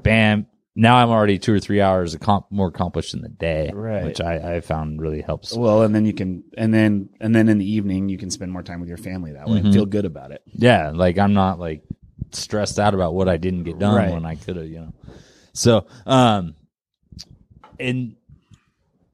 bam. 0.04 0.46
Now 0.76 0.96
I'm 0.96 1.10
already 1.10 1.38
two 1.38 1.54
or 1.54 1.60
three 1.60 1.82
hours 1.82 2.18
more 2.50 2.68
accomplished 2.70 3.14
in 3.14 3.22
the 3.22 3.28
day, 3.30 3.72
Right. 3.74 4.06
which 4.06 4.22
I, 4.22 4.56
I 4.56 4.62
found 4.62 5.02
really 5.02 5.22
helps. 5.22 5.54
Well, 5.56 5.82
and 5.84 5.94
then 5.94 6.06
you 6.06 6.14
can, 6.14 6.46
and 6.58 6.74
then, 6.74 7.10
and 7.20 7.36
then 7.36 7.50
in 7.50 7.58
the 7.58 7.70
evening, 7.70 8.08
you 8.08 8.18
can 8.18 8.32
spend 8.32 8.52
more 8.54 8.64
time 8.64 8.80
with 8.80 8.88
your 8.88 8.98
family 8.98 9.34
that 9.34 9.48
way 9.48 9.60
Mhm. 9.60 9.66
and 9.66 9.74
feel 9.74 9.86
good 9.86 10.06
about 10.06 10.32
it. 10.32 10.42
Yeah, 10.54 10.92
like 10.94 11.18
I'm 11.18 11.34
not 11.34 11.60
like 11.60 11.84
stressed 12.32 12.80
out 12.80 12.94
about 12.94 13.14
what 13.14 13.28
I 13.28 13.36
didn't 13.36 13.64
get 13.64 13.80
done 13.80 13.96
Right. 13.96 14.14
when 14.14 14.26
I 14.26 14.36
could 14.36 14.56
have, 14.56 14.68
you 14.68 14.80
know. 14.80 14.94
So, 15.54 15.86
um, 16.06 16.56
and 17.78 18.16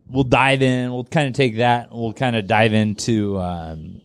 we'll 0.07 0.23
dive 0.25 0.61
in. 0.61 0.91
We'll 0.91 1.05
kind 1.05 1.27
of 1.27 1.33
take 1.33 1.57
that. 1.57 1.89
We'll 1.91 2.13
kind 2.13 2.35
of 2.35 2.45
dive 2.45 2.73
into 2.73 3.39
um, 3.39 4.01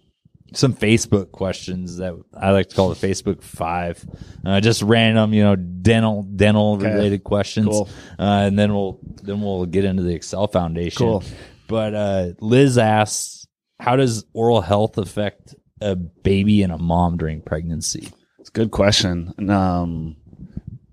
some 0.55 0.75
Facebook 0.75 1.33
questions 1.33 1.97
that 1.99 2.15
I 2.37 2.51
like 2.51 2.69
to 2.71 2.77
call 2.77 2.89
the 2.95 3.07
Facebook 3.07 3.43
Five, 3.43 4.05
uh, 4.45 4.61
just 4.61 4.83
random, 4.83 5.33
you 5.33 5.43
know, 5.43 5.57
dental 5.57 6.23
dental 6.25 6.75
Okay. 6.75 6.93
related 6.93 7.25
questions, 7.25 7.69
Cool. 7.69 7.89
uh, 8.19 8.23
and 8.47 8.59
then 8.59 8.73
we'll 8.75 8.99
then 9.23 9.41
we'll 9.41 9.67
get 9.67 9.85
into 9.85 10.03
the 10.03 10.15
Excel 10.15 10.47
Foundation. 10.49 10.99
Cool. 10.99 11.23
But 11.69 11.95
uh, 11.95 12.29
Liz 12.41 12.77
asks, 12.79 13.47
how 13.81 13.97
does 13.97 14.25
oral 14.35 14.61
health 14.61 14.99
affect 14.99 15.55
a 15.81 15.97
baby 15.97 16.63
and 16.63 16.73
a 16.73 16.79
mom 16.79 17.17
during 17.17 17.41
pregnancy? 17.41 18.09
It's 18.39 18.49
a 18.51 18.53
good 18.53 18.71
question. 18.71 19.33
And, 19.39 19.51
Um, 19.51 20.17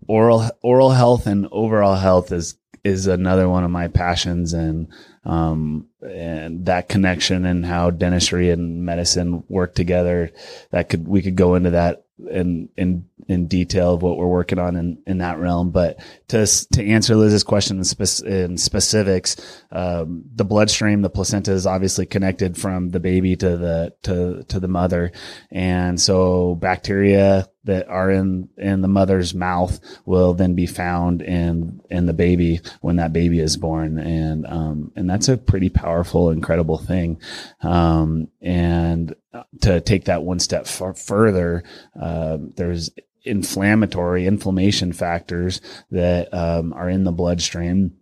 oral 0.08 0.50
oral 0.64 0.92
health 0.92 1.28
and 1.28 1.48
overall 1.52 1.96
health 1.96 2.32
is 2.32 2.56
is 2.86 3.08
another 3.08 3.50
one 3.50 3.64
of 3.66 3.72
my 3.72 3.88
passions, 3.90 4.54
and 4.54 4.88
um, 5.26 5.88
and 6.02 6.66
that 6.66 6.90
connection 6.90 7.46
and 7.46 7.66
how 7.66 7.92
dentistry 7.92 8.50
and 8.50 8.86
medicine 8.86 9.44
work 9.50 9.76
together. 9.76 10.32
That 10.72 10.90
could 10.90 11.08
we 11.08 11.22
could 11.22 11.36
go 11.36 11.56
into 11.56 11.72
that 11.72 12.06
in 12.30 12.70
in 12.78 13.06
in 13.28 13.48
detail 13.48 13.94
of 13.94 14.02
what 14.02 14.18
we're 14.18 14.28
working 14.28 14.58
on 14.58 14.76
in, 14.76 15.02
in 15.06 15.20
that 15.20 15.38
realm. 15.38 15.70
But 15.72 16.00
to 16.30 16.46
to 16.74 16.86
answer 16.86 17.16
Liz's 17.16 17.44
question 17.44 17.78
in, 17.78 17.84
spec- 17.84 18.26
in 18.26 18.58
specifics, 18.58 19.36
um, 19.72 20.24
the 20.34 20.46
bloodstream, 20.46 21.02
the 21.02 21.10
placenta 21.10 21.52
is 21.52 21.68
obviously 21.68 22.06
connected 22.06 22.58
from 22.58 22.90
the 22.90 23.00
baby 23.00 23.36
to 23.36 23.58
the 23.58 23.94
to 24.04 24.44
to 24.46 24.60
the 24.60 24.68
mother, 24.68 25.12
and 25.52 26.00
so 26.00 26.56
bacteria 26.56 27.48
that 27.66 27.88
are 27.88 28.10
in 28.10 28.50
in 28.58 28.82
the 28.82 28.88
mother's 28.88 29.34
mouth 29.34 29.80
will 30.06 30.34
then 30.34 30.56
be 30.56 30.66
found 30.66 31.22
in 31.22 31.82
in 31.90 32.06
the 32.06 32.14
baby 32.14 32.62
when 32.82 32.96
that 32.98 33.14
baby 33.14 33.40
is 33.40 33.58
born, 33.58 33.98
and 33.98 34.46
um, 34.48 34.92
and 34.96 35.10
that's 35.10 35.28
a 35.30 35.38
pretty 35.38 35.70
powerful, 35.70 36.30
incredible 36.30 36.78
thing. 36.78 37.20
Um, 37.62 38.30
and 38.42 39.16
to 39.62 39.82
take 39.82 40.06
that 40.06 40.24
one 40.24 40.40
step 40.40 40.68
far 40.68 40.94
further, 40.94 41.64
um, 42.00 42.54
there's 42.56 42.90
inflammatory 43.24 44.26
inflammation 44.26 44.94
factors 44.94 45.62
that 45.92 46.34
um, 46.34 46.74
are 46.74 46.90
in 46.90 47.04
the 47.04 47.12
bloodstream 47.12 47.96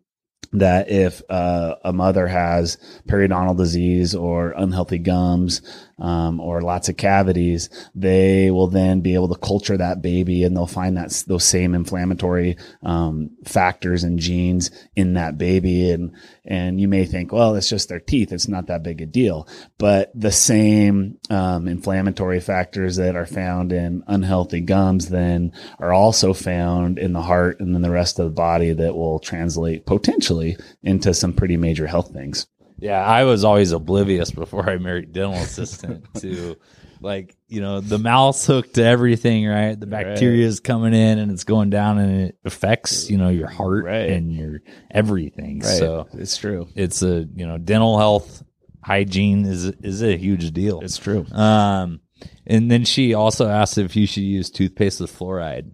that 0.54 0.90
if 0.90 1.22
uh, 1.30 1.76
a 1.84 1.92
mother 1.92 2.28
has 2.28 2.78
periodontal 3.08 3.58
disease 3.58 4.16
or 4.16 4.52
unhealthy 4.52 5.00
gums 5.00 5.62
um, 6.00 6.40
or 6.40 6.62
lots 6.62 6.90
of 6.90 6.98
cavities, 6.98 7.70
they 7.96 8.52
will 8.52 8.68
then 8.68 9.02
be 9.02 9.16
able 9.16 9.30
to 9.30 9.40
culture 9.40 9.78
that 9.78 10.02
baby 10.02 10.44
and 10.44 10.56
they'll 10.56 10.68
find 10.68 10.98
that 10.98 11.24
those 11.28 11.44
same 11.44 11.74
inflammatory 11.74 12.58
um, 12.84 13.32
factors 13.46 14.04
and 14.04 14.20
genes 14.20 14.70
in 14.96 15.14
that 15.14 15.38
baby. 15.38 15.92
And 15.92 16.16
and 16.46 16.80
you 16.80 16.88
may 16.88 17.06
think, 17.06 17.34
well, 17.34 17.56
it's 17.56 17.70
just 17.70 17.90
their 17.90 18.00
teeth; 18.00 18.32
it's 18.32 18.48
not 18.48 18.68
that 18.68 18.84
big 18.84 19.02
a 19.02 19.06
deal. 19.06 19.48
But 19.78 20.12
the 20.16 20.32
same 20.32 21.18
um, 21.30 21.68
inflammatory 21.68 22.40
factors 22.40 22.96
that 22.98 23.16
are 23.16 23.26
found 23.26 23.74
in 23.74 24.04
unhealthy 24.08 24.62
gums 24.62 25.10
then 25.10 25.52
are 25.80 25.94
also 25.94 26.34
found 26.34 27.00
in 27.00 27.14
the 27.14 27.22
heart 27.22 27.60
and 27.60 27.74
then 27.74 27.82
the 27.82 27.92
rest 27.92 28.20
of 28.20 28.26
the 28.26 28.32
body 28.32 28.72
that 28.74 28.96
will 28.96 29.20
translate 29.20 29.86
potentially 29.86 30.58
into 30.84 31.14
some 31.14 31.34
pretty 31.34 31.58
major 31.58 31.88
health 31.88 32.14
things. 32.14 32.48
Yeah, 32.80 33.04
I 33.04 33.24
was 33.24 33.44
always 33.44 33.72
oblivious 33.72 34.32
before 34.32 34.70
I 34.70 34.78
married 34.78 35.12
dental 35.14 35.34
assistant 35.34 36.06
to 36.22 36.58
like, 37.02 37.36
you 37.48 37.62
know, 37.62 37.80
the 37.80 37.98
mouth's 38.00 38.46
hooked 38.46 38.76
to 38.76 38.84
everything, 38.84 39.48
right? 39.48 39.80
The 39.80 39.88
Right. 39.88 40.06
bacteria 40.06 40.46
is 40.46 40.60
coming 40.60 40.94
in 40.94 41.20
and 41.20 41.32
it's 41.32 41.44
going 41.44 41.70
down 41.70 41.98
and 42.00 42.22
it 42.30 42.38
affects, 42.46 43.10
you 43.10 43.18
know, 43.18 43.30
your 43.30 43.48
heart 43.48 43.86
Right. 43.86 44.10
and 44.10 44.32
your 44.34 44.62
everything. 44.92 45.62
So 45.64 46.08
it's 46.14 46.38
true. 46.38 46.68
it's 46.76 47.02
a, 47.04 47.28
you 47.36 47.46
know, 47.48 47.58
dental 47.58 47.98
health 47.98 48.44
hygiene 48.84 49.46
is 49.46 49.66
is 49.66 50.02
a 50.02 50.16
huge 50.18 50.52
deal. 50.54 50.80
It's 50.82 50.98
true. 50.98 51.26
Um 51.32 52.00
and 52.48 52.72
then 52.72 52.84
she 52.84 53.14
also 53.14 53.48
asked 53.48 53.78
if 53.78 53.96
you 53.96 54.08
should 54.08 54.24
use 54.24 54.50
toothpaste 54.50 55.02
with 55.02 55.18
fluoride. 55.18 55.72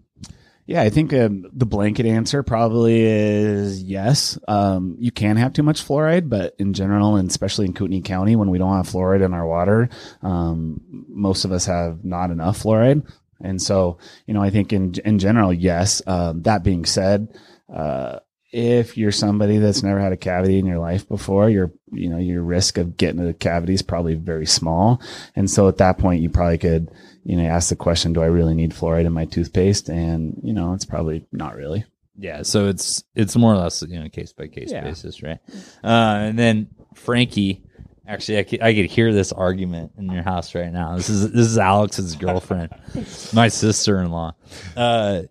Yeah, 0.66 0.82
I 0.82 0.90
think 0.90 1.14
um, 1.14 1.46
the 1.52 1.66
blanket 1.66 2.06
answer 2.06 2.42
probably 2.42 3.02
is 3.04 3.84
yes. 3.84 4.40
Um, 4.48 4.96
you 4.98 5.12
can 5.12 5.36
have 5.36 5.52
too 5.52 5.64
much 5.64 5.86
fluoride, 5.86 6.30
but 6.30 6.56
in 6.58 6.74
general, 6.74 7.18
and 7.18 7.30
especially 7.30 7.66
in 7.66 7.74
Kootenai 7.74 8.00
County, 8.02 8.38
when 8.38 8.50
we 8.50 8.58
don't 8.58 8.78
have 8.78 8.88
fluoride 8.88 9.26
in 9.26 9.34
our 9.34 9.46
water, 9.46 9.90
um, 10.22 10.80
most 11.10 11.44
of 11.44 11.52
us 11.52 11.66
have 11.66 12.06
not 12.06 12.32
enough 12.32 12.64
fluoride. 12.64 13.06
And 13.42 13.62
so, 13.62 13.98
you 14.26 14.34
know, 14.34 14.42
I 14.42 14.52
think 14.52 14.72
in 14.72 14.94
in 15.04 15.20
general, 15.20 15.52
yes. 15.52 16.02
Um, 16.08 16.44
that 16.44 16.64
being 16.64 16.86
said, 16.86 17.28
uh, 17.74 18.20
if 18.54 18.98
you're 18.98 19.12
somebody 19.12 19.58
that's 19.58 19.82
never 19.82 20.00
had 20.00 20.14
a 20.14 20.18
cavity 20.18 20.60
in 20.60 20.66
your 20.66 20.78
life 20.80 21.08
before, 21.10 21.50
your 21.50 21.72
you 21.92 22.08
know 22.10 22.18
your 22.20 22.44
risk 22.44 22.78
of 22.78 22.96
getting 22.98 23.28
a 23.28 23.34
cavity 23.34 23.74
is 23.74 23.82
probably 23.82 24.16
very 24.16 24.46
small. 24.46 25.02
And 25.36 25.50
so 25.50 25.68
at 25.68 25.78
that 25.78 25.98
point, 25.98 26.22
you 26.22 26.30
probably 26.30 26.60
could 26.60 26.90
you 27.24 27.36
know 27.36 27.46
ask 27.46 27.70
the 27.70 27.76
question, 27.76 28.14
do 28.14 28.22
I 28.22 28.28
really 28.28 28.54
need 28.54 28.72
fluoride 28.72 29.06
in 29.06 29.14
my 29.14 29.26
toothpaste? 29.26 29.90
And 29.90 30.40
you 30.44 30.54
know, 30.54 30.74
it's 30.74 30.86
probably 30.86 31.26
not 31.32 31.56
really. 31.56 31.84
Yeah, 32.18 32.44
so 32.44 32.68
it's 32.68 33.04
it's 33.16 33.36
more 33.36 33.54
or 33.54 33.58
less 33.58 33.82
you 33.82 34.00
know 34.00 34.08
case 34.08 34.32
by 34.34 34.48
case 34.48 34.72
Yeah. 34.72 34.84
basis, 34.84 35.24
right? 35.24 35.40
Uh, 35.84 36.28
and 36.30 36.38
then 36.38 36.68
Frankie, 36.94 37.64
actually, 38.08 38.38
I 38.38 38.44
could, 38.44 38.62
I 38.62 38.76
could 38.76 38.86
hear 38.86 39.12
this 39.12 39.32
argument 39.32 39.94
in 39.98 40.12
your 40.12 40.22
house 40.22 40.54
right 40.54 40.72
now. 40.72 40.96
This 40.96 41.10
is 41.10 41.32
this 41.32 41.48
is 41.48 41.58
Alex's 41.58 42.16
girlfriend, 42.16 42.70
my 43.34 43.48
sister 43.48 44.00
in 44.00 44.12
law. 44.12 44.36
Uh, 44.78 45.24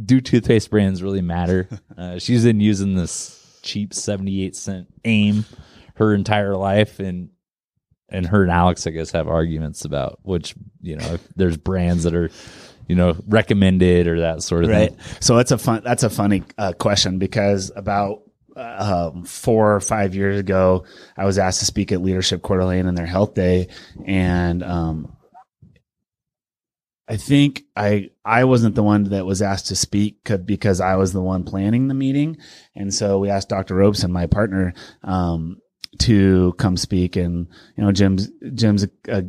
do 0.00 0.20
toothpaste 0.20 0.70
brands 0.70 1.02
really 1.02 1.22
matter? 1.22 1.68
Uh, 1.96 2.18
she's 2.18 2.42
been 2.42 2.58
using 2.58 2.94
this 2.94 3.60
cheap 3.62 3.92
seventy 3.92 4.44
eight 4.44 4.56
cent 4.56 4.88
aim 5.04 5.44
her 5.96 6.14
entire 6.14 6.56
life, 6.56 6.98
and 6.98 7.28
and 8.08 8.26
her 8.26 8.42
and 8.42 8.50
Alex, 8.50 8.86
I 8.86 8.90
guess, 8.90 9.10
have 9.12 9.28
arguments 9.28 9.84
about 9.84 10.18
which 10.22 10.54
you 10.80 10.96
know 10.96 11.04
if 11.14 11.28
there's 11.36 11.56
brands 11.56 12.04
that 12.04 12.14
are 12.14 12.30
you 12.88 12.96
know 12.96 13.16
recommended 13.26 14.06
or 14.06 14.20
that 14.20 14.42
sort 14.42 14.64
of 14.64 14.70
right 14.70 14.90
thing. 14.90 15.16
so 15.20 15.36
that's 15.36 15.50
a 15.50 15.58
fun 15.58 15.82
that's 15.84 16.02
a 16.02 16.10
funny 16.10 16.42
uh, 16.58 16.72
question 16.72 17.18
because 17.18 17.70
about 17.74 18.22
um, 18.56 19.24
four 19.24 19.74
or 19.74 19.80
five 19.80 20.14
years 20.14 20.38
ago 20.38 20.84
i 21.16 21.24
was 21.24 21.38
asked 21.38 21.60
to 21.60 21.64
speak 21.64 21.90
at 21.90 22.02
leadership 22.02 22.42
Coeur 22.42 22.58
d'Alene 22.58 22.86
in 22.86 22.94
their 22.94 23.06
health 23.06 23.34
day 23.34 23.68
and 24.04 24.62
um, 24.62 25.16
i 27.12 27.16
think 27.16 27.64
i 27.76 28.08
i 28.24 28.44
wasn't 28.44 28.74
the 28.74 28.82
one 28.82 29.04
that 29.04 29.26
was 29.26 29.42
asked 29.42 29.66
to 29.66 29.76
speak 29.76 30.16
because 30.46 30.80
i 30.80 30.96
was 30.96 31.12
the 31.12 31.20
one 31.20 31.44
planning 31.44 31.88
the 31.88 31.94
meeting. 31.94 32.38
And 32.74 32.92
so 32.92 33.18
we 33.18 33.28
asked 33.28 33.50
dr 33.50 33.74
robeson 33.74 34.10
my 34.12 34.26
partner 34.26 34.72
um, 35.04 35.60
to 35.98 36.54
come 36.58 36.76
speak. 36.76 37.16
And 37.16 37.48
you 37.76 37.84
know 37.84 37.92
Jim's 37.92 38.30
Jim's 38.54 38.84
a, 38.84 38.90
a, 39.08 39.24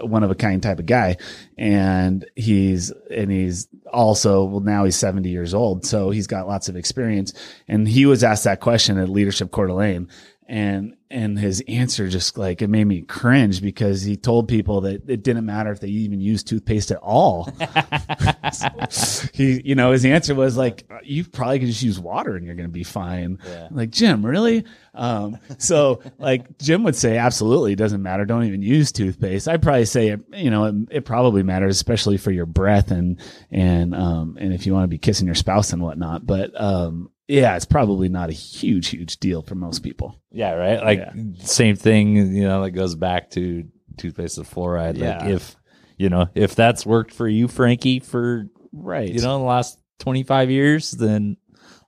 a 0.00 0.06
one 0.06 0.22
of 0.22 0.30
a 0.30 0.34
kind 0.34 0.62
type 0.62 0.78
of 0.78 0.86
guy. 0.86 1.16
And 1.58 2.24
he's 2.36 2.92
and 3.10 3.30
he's 3.30 3.68
also 3.92 4.44
well 4.44 4.60
now 4.60 4.84
he's 4.84 4.96
70 4.96 5.28
years 5.28 5.54
old. 5.54 5.84
So 5.84 6.10
he's 6.10 6.26
got 6.26 6.46
lots 6.46 6.68
of 6.68 6.76
experience. 6.76 7.32
And 7.66 7.88
he 7.88 8.06
was 8.06 8.22
asked 8.22 8.44
that 8.44 8.60
question 8.60 8.98
at 8.98 9.08
leadership 9.08 9.50
Coeur 9.50 9.66
d'Alene 9.66 10.08
and 10.48 10.96
and 11.10 11.38
his 11.38 11.62
answer 11.68 12.08
just 12.08 12.36
like 12.36 12.62
it 12.62 12.68
made 12.68 12.84
me 12.84 13.02
cringe 13.02 13.62
because 13.62 14.02
he 14.02 14.16
told 14.16 14.48
people 14.48 14.80
that 14.82 15.08
it 15.08 15.22
didn't 15.22 15.46
matter 15.46 15.70
if 15.70 15.80
they 15.80 15.88
even 15.88 16.20
used 16.20 16.48
toothpaste 16.48 16.90
at 16.90 16.98
all. 16.98 17.44
he, 19.32 19.60
you 19.64 19.74
know, 19.74 19.92
his 19.92 20.04
answer 20.04 20.34
was 20.34 20.56
like, 20.56 20.88
"You 21.02 21.24
probably 21.24 21.60
could 21.60 21.68
just 21.68 21.82
use 21.82 21.98
water 21.98 22.34
and 22.36 22.44
you're 22.44 22.54
going 22.54 22.68
to 22.68 22.72
be 22.72 22.84
fine." 22.84 23.38
Yeah. 23.46 23.68
Like 23.70 23.90
Jim, 23.90 24.24
really? 24.24 24.64
Um, 24.94 25.38
so 25.58 26.02
like 26.18 26.58
Jim 26.58 26.82
would 26.84 26.96
say, 26.96 27.18
absolutely, 27.18 27.72
it 27.72 27.76
doesn't 27.76 28.02
matter. 28.02 28.24
Don't 28.24 28.44
even 28.44 28.62
use 28.62 28.92
toothpaste. 28.92 29.48
I'd 29.48 29.62
probably 29.62 29.84
say, 29.84 30.16
you 30.32 30.50
know, 30.50 30.64
it, 30.64 30.74
it 30.90 31.04
probably 31.04 31.42
matters, 31.42 31.76
especially 31.76 32.16
for 32.16 32.30
your 32.30 32.46
breath 32.46 32.90
and 32.90 33.20
and 33.50 33.94
um 33.94 34.36
and 34.40 34.52
if 34.52 34.66
you 34.66 34.74
want 34.74 34.84
to 34.84 34.88
be 34.88 34.98
kissing 34.98 35.26
your 35.26 35.34
spouse 35.34 35.72
and 35.72 35.82
whatnot. 35.82 36.26
But 36.26 36.58
um, 36.60 37.10
yeah, 37.28 37.56
it's 37.56 37.64
probably 37.64 38.08
not 38.08 38.30
a 38.30 38.32
huge, 38.32 38.88
huge 38.88 39.18
deal 39.18 39.42
for 39.42 39.54
most 39.54 39.82
people. 39.82 40.20
Yeah, 40.30 40.52
right. 40.52 40.82
Like 40.82 40.98
Yeah. 40.98 41.12
same 41.40 41.76
thing, 41.76 42.16
you 42.34 42.44
know, 42.44 42.62
that 42.62 42.70
goes 42.72 42.94
back 42.94 43.30
to 43.32 43.64
toothpaste 43.96 44.38
with 44.38 44.50
fluoride. 44.52 44.96
Yeah. 44.98 45.18
Like 45.18 45.30
if 45.30 45.56
you 45.98 46.08
know, 46.10 46.28
if 46.34 46.54
that's 46.54 46.84
worked 46.84 47.12
for 47.12 47.26
you, 47.26 47.48
Frankie, 47.48 48.00
for 48.00 48.46
Right. 48.72 49.08
you 49.12 49.20
know, 49.22 49.38
the 49.38 49.44
last 49.44 49.78
twenty 49.98 50.22
five 50.22 50.50
years, 50.50 50.90
then 50.92 51.36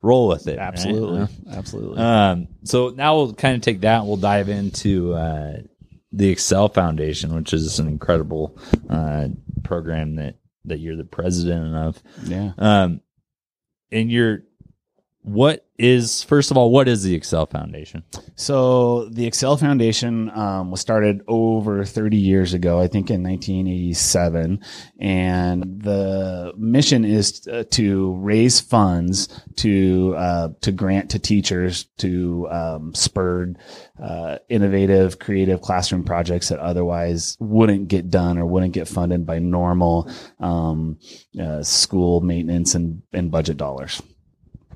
roll 0.01 0.29
with 0.29 0.46
it. 0.48 0.59
right? 0.59 0.66
absolutely, 0.66 1.20
Uh, 1.22 1.27
absolutely. 1.51 1.98
Um, 1.98 2.48
so 2.64 2.88
now 2.90 3.16
we'll 3.16 3.35
kind 3.35 3.57
of 3.57 3.62
take 3.62 3.81
that 3.83 3.98
and 3.98 4.09
we'll 4.09 4.16
dive 4.16 4.48
into 4.48 5.12
uh, 5.12 5.59
the 6.12 6.29
Excel 6.31 6.68
Foundation, 6.68 7.35
which 7.35 7.53
is 7.53 7.79
an 7.79 7.87
incredible 7.88 8.59
uh, 8.88 9.29
program 9.64 10.14
that 10.16 10.37
that 10.64 10.79
you're 10.81 10.96
the 10.96 11.05
president 11.05 11.74
of. 11.74 12.03
yeah. 12.24 12.53
Um, 12.59 13.01
and 13.92 14.11
you're 14.11 14.42
what 15.29 15.67
is 15.79 16.23
first 16.25 16.51
of 16.51 16.57
all, 16.57 16.71
what 16.71 16.88
is 16.88 17.03
the 17.03 17.14
Excel 17.14 17.45
Foundation? 17.45 18.03
So 18.35 19.09
the 19.11 19.27
Excel 19.27 19.59
Foundation 19.59 20.31
um, 20.31 20.71
was 20.71 20.81
started 20.81 21.21
over 21.29 21.85
30 21.85 22.17
years 22.17 22.55
ago, 22.55 22.81
I 22.81 22.88
think 22.88 23.11
in 23.11 23.23
1987, 23.23 24.61
and 24.99 25.83
the 25.83 26.53
mission 26.57 27.05
is 27.05 27.47
uh, 27.47 27.64
to 27.73 28.14
raise 28.14 28.59
funds 28.59 29.29
to 29.57 30.14
uh, 30.17 30.49
to 30.62 30.73
grant 30.73 31.11
to 31.11 31.19
teachers 31.19 31.85
to 31.99 32.49
um, 32.51 32.95
spur 32.95 33.55
uh, 34.03 34.38
innovative, 34.49 35.19
creative 35.19 35.61
classroom 35.61 36.05
projects 36.05 36.49
that 36.49 36.59
otherwise 36.59 37.37
wouldn't 37.38 37.88
get 37.88 38.11
done 38.11 38.38
or 38.38 38.47
wouldn't 38.47 38.73
get 38.73 38.88
funded 38.88 39.27
by 39.27 39.38
normal 39.38 40.11
um, 40.41 40.99
uh, 41.41 41.62
school 41.62 42.23
maintenance 42.23 42.75
and, 42.75 43.03
and 43.12 43.31
budget 43.31 43.59
dollars. 43.59 44.01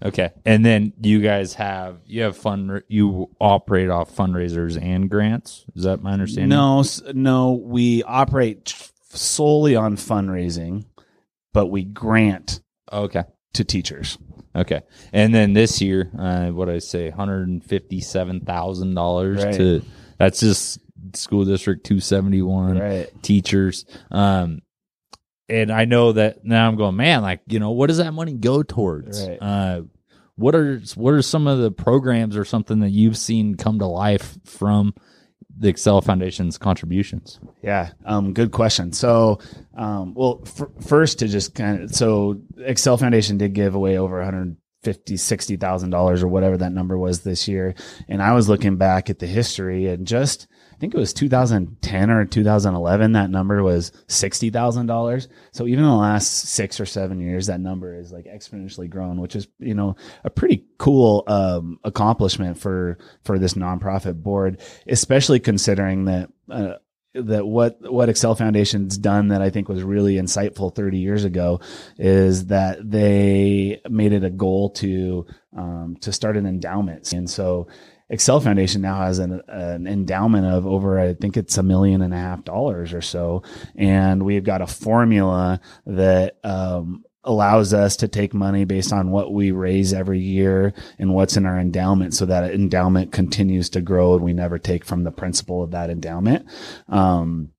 Okay, 0.04 0.30
and 0.44 0.64
then 0.66 0.92
you 1.00 1.20
guys 1.20 1.54
have 1.54 1.98
you 2.06 2.22
have 2.22 2.36
fund 2.36 2.82
you 2.88 3.30
operate 3.40 3.88
off 3.88 4.14
fundraisers 4.14 4.80
and 4.80 5.08
grants. 5.08 5.64
Is 5.76 5.84
that 5.84 6.02
my 6.02 6.12
understanding? 6.12 6.48
No, 6.48 6.82
no, 7.14 7.52
we 7.52 8.02
operate 8.02 8.74
solely 9.10 9.76
on 9.76 9.96
fundraising, 9.96 10.84
but 11.52 11.66
we 11.68 11.84
grant 11.84 12.60
Okay. 12.92 13.22
to 13.54 13.64
teachers. 13.64 14.18
Okay. 14.56 14.80
And 15.12 15.34
then 15.34 15.52
this 15.54 15.80
year, 15.80 16.10
uh, 16.18 16.48
what 16.48 16.66
did 16.66 16.74
I 16.74 16.78
say, 16.80 17.08
one 17.08 17.18
hundred 17.18 17.48
and 17.48 17.64
fifty-seven 17.64 18.40
thousand 18.40 18.94
dollars 18.94 19.44
Right. 19.44 19.54
to 19.54 19.82
that's 20.18 20.40
just 20.40 20.78
school 21.14 21.44
district 21.44 21.86
two 21.86 22.00
seventy-one 22.00 22.78
Right. 22.78 23.22
teachers. 23.22 23.84
Um, 24.10 24.60
and 25.48 25.70
I 25.70 25.84
know 25.84 26.12
that 26.12 26.44
now 26.44 26.66
I'm 26.68 26.76
going, 26.76 26.96
man, 26.96 27.22
like 27.22 27.40
you 27.46 27.58
know, 27.58 27.70
what 27.70 27.88
does 27.88 27.98
that 27.98 28.12
money 28.12 28.34
go 28.34 28.62
towards? 28.62 29.26
Right. 29.26 29.38
Uh, 29.40 29.82
what 30.36 30.54
are 30.54 30.80
what 30.94 31.14
are 31.14 31.22
some 31.22 31.46
of 31.46 31.58
the 31.58 31.70
programs 31.70 32.36
or 32.36 32.44
something 32.44 32.80
that 32.80 32.90
you've 32.90 33.18
seen 33.18 33.56
come 33.56 33.78
to 33.78 33.86
life 33.86 34.38
from 34.44 34.94
the 35.58 35.68
Excel 35.68 36.00
Foundation's 36.00 36.58
contributions? 36.58 37.38
Yeah. 37.62 37.90
Um, 38.04 38.32
good 38.32 38.50
question. 38.52 38.92
So, 38.92 39.38
um, 39.76 40.14
well, 40.14 40.42
f- 40.46 40.86
first 40.86 41.18
to 41.20 41.28
just 41.28 41.54
kind 41.54 41.82
of, 41.82 41.94
so 41.94 42.40
Excel 42.58 42.96
Foundation 42.96 43.38
did 43.38 43.52
give 43.52 43.74
away 43.74 43.98
over 43.98 44.18
150, 44.18 45.14
$60,000 45.14 46.22
or 46.22 46.28
whatever 46.28 46.56
that 46.56 46.72
number 46.72 46.98
was 46.98 47.22
this 47.22 47.46
year. 47.48 47.74
And 48.08 48.22
I 48.22 48.32
was 48.32 48.48
looking 48.48 48.76
back 48.76 49.10
at 49.10 49.18
the 49.18 49.26
history 49.26 49.86
and 49.88 50.06
just, 50.06 50.46
think 50.82 50.96
it 50.96 50.98
was 50.98 51.12
2010 51.12 52.10
or 52.10 52.24
2011, 52.24 53.12
that 53.12 53.30
number 53.30 53.62
was 53.62 53.92
$60,000. 54.08 55.28
So 55.52 55.66
even 55.68 55.84
in 55.84 55.88
the 55.88 55.94
last 55.94 56.48
six 56.48 56.80
or 56.80 56.86
seven 56.86 57.20
years, 57.20 57.46
that 57.46 57.60
number 57.60 57.96
is 57.96 58.10
like 58.10 58.24
exponentially 58.24 58.90
grown, 58.90 59.20
which 59.20 59.36
is, 59.36 59.46
you 59.60 59.74
know, 59.74 59.94
a 60.24 60.30
pretty 60.30 60.64
cool, 60.78 61.22
um, 61.28 61.78
accomplishment 61.84 62.58
for, 62.58 62.98
for 63.22 63.38
this 63.38 63.54
nonprofit 63.54 64.24
board, 64.24 64.60
especially 64.88 65.38
considering 65.38 66.06
that, 66.06 66.30
uh, 66.50 66.74
that 67.14 67.46
what 67.46 67.76
what 67.92 68.08
Excel 68.08 68.34
Foundation's 68.34 68.96
done 68.96 69.28
that 69.28 69.42
I 69.42 69.50
think 69.50 69.68
was 69.68 69.82
really 69.82 70.14
insightful 70.14 70.74
30 70.74 70.98
years 70.98 71.24
ago 71.24 71.60
is 71.98 72.46
that 72.46 72.78
they 72.90 73.82
made 73.88 74.14
it 74.14 74.24
a 74.24 74.30
goal 74.30 74.70
to 74.70 75.26
um, 75.54 75.98
to 76.00 76.10
start 76.10 76.38
an 76.38 76.46
endowment, 76.46 77.12
and 77.12 77.28
so 77.28 77.68
Excel 78.12 78.40
Foundation 78.40 78.82
now 78.82 78.96
has 78.98 79.18
an, 79.18 79.40
an 79.48 79.86
endowment 79.86 80.44
of 80.44 80.66
over 80.66 81.00
I 81.00 81.14
think 81.14 81.38
it's 81.38 81.56
a 81.56 81.62
million 81.62 82.02
and 82.02 82.12
a 82.12 82.18
half 82.18 82.44
dollars 82.44 82.92
or 82.92 83.00
so, 83.00 83.42
and 83.74 84.22
we've 84.22 84.44
got 84.44 84.60
a 84.60 84.66
formula 84.66 85.60
that 85.86 86.36
um, 86.44 87.04
allows 87.24 87.72
us 87.72 87.96
to 87.96 88.08
take 88.08 88.34
money 88.34 88.66
based 88.66 88.92
on 88.92 89.10
what 89.10 89.32
we 89.32 89.50
raise 89.50 89.94
every 89.94 90.20
year 90.20 90.74
and 90.98 91.14
what's 91.14 91.38
in 91.38 91.46
our 91.46 91.58
endowment 91.58 92.12
so 92.12 92.26
that 92.26 92.52
endowment 92.52 93.12
continues 93.12 93.70
to 93.70 93.80
grow 93.80 94.14
and 94.14 94.22
we 94.22 94.34
never 94.34 94.58
take 94.58 94.84
from 94.84 95.04
the 95.04 95.10
principal 95.10 95.62
of 95.62 95.70
that 95.70 95.88
endowment. 95.88 96.46
Um, 96.88 97.52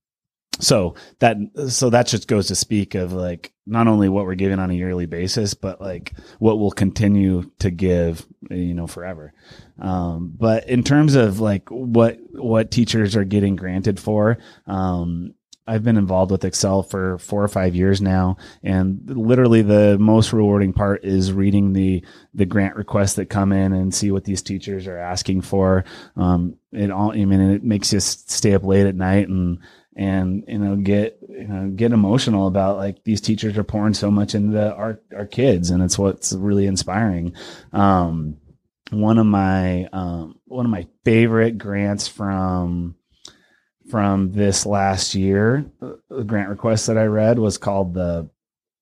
so 0.59 0.95
that 1.19 1.37
so 1.67 1.89
that 1.89 2.07
just 2.07 2.27
goes 2.27 2.47
to 2.47 2.55
speak 2.55 2.95
of 2.95 3.11
like 3.11 3.53
not 3.65 3.87
only 3.87 4.09
what 4.09 4.25
we're 4.25 4.35
giving 4.35 4.59
on 4.59 4.69
a 4.69 4.73
yearly 4.73 5.05
basis 5.05 5.53
but 5.53 5.81
like 5.81 6.13
what 6.39 6.59
we'll 6.59 6.71
continue 6.71 7.49
to 7.59 7.71
give 7.71 8.25
you 8.49 8.73
know 8.73 8.87
forever 8.87 9.33
um, 9.79 10.33
but 10.37 10.67
in 10.69 10.83
terms 10.83 11.15
of 11.15 11.39
like 11.39 11.69
what 11.69 12.17
what 12.31 12.71
teachers 12.71 13.15
are 13.15 13.23
getting 13.23 13.55
granted 13.55 13.99
for 13.99 14.37
um, 14.67 15.33
I've 15.65 15.83
been 15.83 15.97
involved 15.97 16.31
with 16.31 16.43
Excel 16.43 16.83
for 16.83 17.17
four 17.19 17.41
or 17.41 17.47
five 17.47 17.73
years 17.73 18.01
now, 18.01 18.35
and 18.63 19.01
literally 19.05 19.61
the 19.61 19.97
most 19.97 20.33
rewarding 20.33 20.73
part 20.73 21.05
is 21.05 21.31
reading 21.31 21.71
the 21.71 22.03
the 22.33 22.45
grant 22.45 22.75
requests 22.75 23.13
that 23.13 23.29
come 23.29 23.53
in 23.53 23.71
and 23.71 23.93
see 23.93 24.11
what 24.11 24.25
these 24.25 24.41
teachers 24.41 24.87
are 24.87 24.97
asking 24.97 25.41
for. 25.41 25.85
Um, 26.17 26.57
it 26.73 26.91
all, 26.91 27.13
I 27.13 27.23
mean, 27.23 27.39
it 27.39 27.63
makes 27.63 27.93
you 27.93 28.01
stay 28.01 28.53
up 28.53 28.65
late 28.65 28.87
at 28.87 28.95
night 28.95 29.29
and 29.29 29.59
and 29.95 30.43
you 30.47 30.57
know 30.57 30.75
get 30.75 31.19
you 31.27 31.47
know 31.47 31.69
get 31.69 31.91
emotional 31.91 32.47
about 32.47 32.77
like 32.77 33.03
these 33.03 33.21
teachers 33.21 33.57
are 33.57 33.63
pouring 33.63 33.93
so 33.93 34.09
much 34.09 34.35
into 34.35 34.73
our 34.73 34.99
our 35.15 35.25
kids, 35.25 35.69
and 35.69 35.83
it's 35.83 35.97
what's 35.97 36.33
really 36.33 36.65
inspiring. 36.65 37.33
Um, 37.71 38.37
one 38.91 39.17
of 39.17 39.25
my 39.25 39.85
um, 39.85 40.39
one 40.45 40.65
of 40.65 40.71
my 40.71 40.87
favorite 41.03 41.57
grants 41.57 42.07
from 42.07 42.95
from 43.89 44.31
this 44.31 44.65
last 44.65 45.13
year, 45.15 45.65
the 46.09 46.23
grant 46.23 46.49
request 46.49 46.87
that 46.87 46.97
I 46.97 47.05
read 47.05 47.37
was 47.37 47.57
called 47.57 47.93
the 47.93 48.29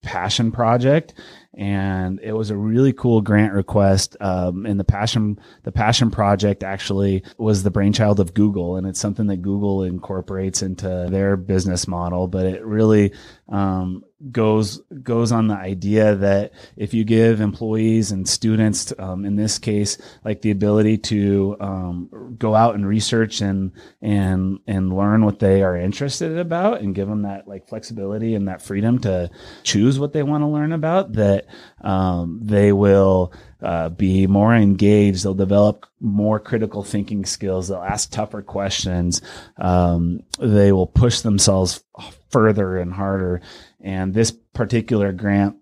Passion 0.04 0.52
Project, 0.52 1.13
and 1.54 2.20
it 2.24 2.32
was 2.34 2.50
a 2.50 2.56
really 2.56 2.94
cool 2.94 3.22
grant 3.22 3.54
request. 3.54 4.16
Um, 4.22 4.66
and 4.66 4.80
the 4.80 4.86
Passion 4.86 5.40
the 5.64 5.72
Passion 5.72 6.12
Project 6.12 6.64
actually 6.64 7.24
was 7.38 7.64
the 7.64 7.72
brainchild 7.72 8.20
of 8.20 8.34
Google, 8.34 8.78
and 8.78 8.88
it's 8.88 9.00
something 9.00 9.28
that 9.28 9.42
Google 9.42 9.84
incorporates 9.84 10.62
into 10.62 11.08
their 11.10 11.36
business 11.36 11.88
model. 11.88 12.28
But 12.28 12.46
it 12.46 12.66
really 12.66 13.14
um, 13.50 14.04
goes 14.32 14.82
goes 15.04 15.32
on 15.32 15.48
the 15.48 15.56
idea 15.56 16.16
that 16.16 16.54
if 16.78 16.94
you 16.94 17.04
give 17.04 17.42
employees 17.42 18.12
and 18.12 18.28
students, 18.28 18.94
um, 18.98 19.26
in 19.26 19.36
this 19.36 19.60
case, 19.60 19.98
like 20.24 20.42
the 20.42 20.52
ability 20.52 21.00
to 21.00 21.58
um, 21.60 22.36
go 22.38 22.56
out 22.56 22.76
and 22.76 22.88
research 22.88 23.42
and 23.42 23.74
and 24.02 24.60
and 24.68 24.96
learn 24.96 25.26
what 25.26 25.40
they 25.40 25.64
are 25.64 25.76
interested 25.76 26.38
about, 26.38 26.82
and 26.82 26.96
give 26.96 27.10
them 27.10 27.24
that 27.24 27.48
like 27.48 27.68
flexibility 27.68 28.36
and 28.36 28.48
that 28.48 28.62
freedom 28.62 29.00
to 29.00 29.30
choose 29.64 30.00
what 30.00 30.14
they 30.14 30.24
want 30.24 30.44
to 30.44 30.48
learn 30.48 30.72
about, 30.72 31.14
that 31.14 31.40
um, 31.82 32.39
they 32.41 32.71
will 32.71 33.34
uh, 33.62 33.89
be 33.89 34.27
more 34.27 34.56
engaged. 34.56 35.23
They'll 35.23 35.34
develop 35.34 35.86
more 35.99 36.39
critical 36.39 36.84
thinking 36.84 37.25
skills. 37.25 37.67
They'll 37.67 37.77
ask 37.82 38.12
tougher 38.12 38.41
questions. 38.41 39.21
Um, 39.58 40.21
they 40.39 40.71
will 40.71 40.88
push 40.88 41.21
themselves 41.21 41.84
further 42.30 42.77
and 42.77 42.93
harder. 42.93 43.41
And 43.80 44.13
this 44.13 44.32
particular 44.32 45.12
grant 45.12 45.58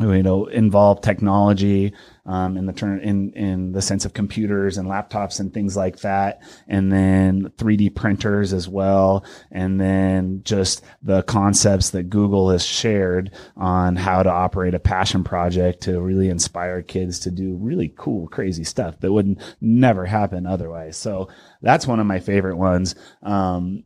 you 0.00 0.22
know 0.22 0.46
involve 0.46 1.02
technology 1.02 1.92
um, 2.24 2.56
in 2.56 2.64
the 2.66 2.72
turn 2.72 3.00
in 3.00 3.32
in 3.34 3.72
the 3.72 3.82
sense 3.82 4.04
of 4.06 4.14
computers 4.14 4.78
and 4.78 4.88
laptops 4.88 5.38
and 5.38 5.52
things 5.52 5.76
like 5.76 5.98
that, 6.00 6.40
and 6.66 6.90
then 6.90 7.50
3D 7.58 7.94
printers 7.94 8.54
as 8.54 8.68
well, 8.68 9.24
and 9.50 9.78
then 9.78 10.40
just 10.44 10.82
the 11.02 11.22
concepts 11.24 11.90
that 11.90 12.08
Google 12.08 12.50
has 12.50 12.64
shared 12.64 13.32
on 13.56 13.96
how 13.96 14.22
to 14.22 14.30
operate 14.30 14.74
a 14.74 14.80
passion 14.80 15.24
project 15.24 15.82
to 15.82 16.00
really 16.00 16.30
inspire 16.30 16.80
kids 16.80 17.18
to 17.20 17.30
do 17.30 17.56
really 17.56 17.92
cool, 17.96 18.28
crazy 18.28 18.64
stuff 18.64 18.98
that 19.00 19.12
would 19.12 19.38
never 19.60 20.06
happen 20.06 20.46
otherwise. 20.46 20.96
So 20.96 21.28
that's 21.60 21.86
one 21.86 22.00
of 22.00 22.06
my 22.06 22.20
favorite 22.20 22.56
ones. 22.56 22.94
Um, 23.22 23.84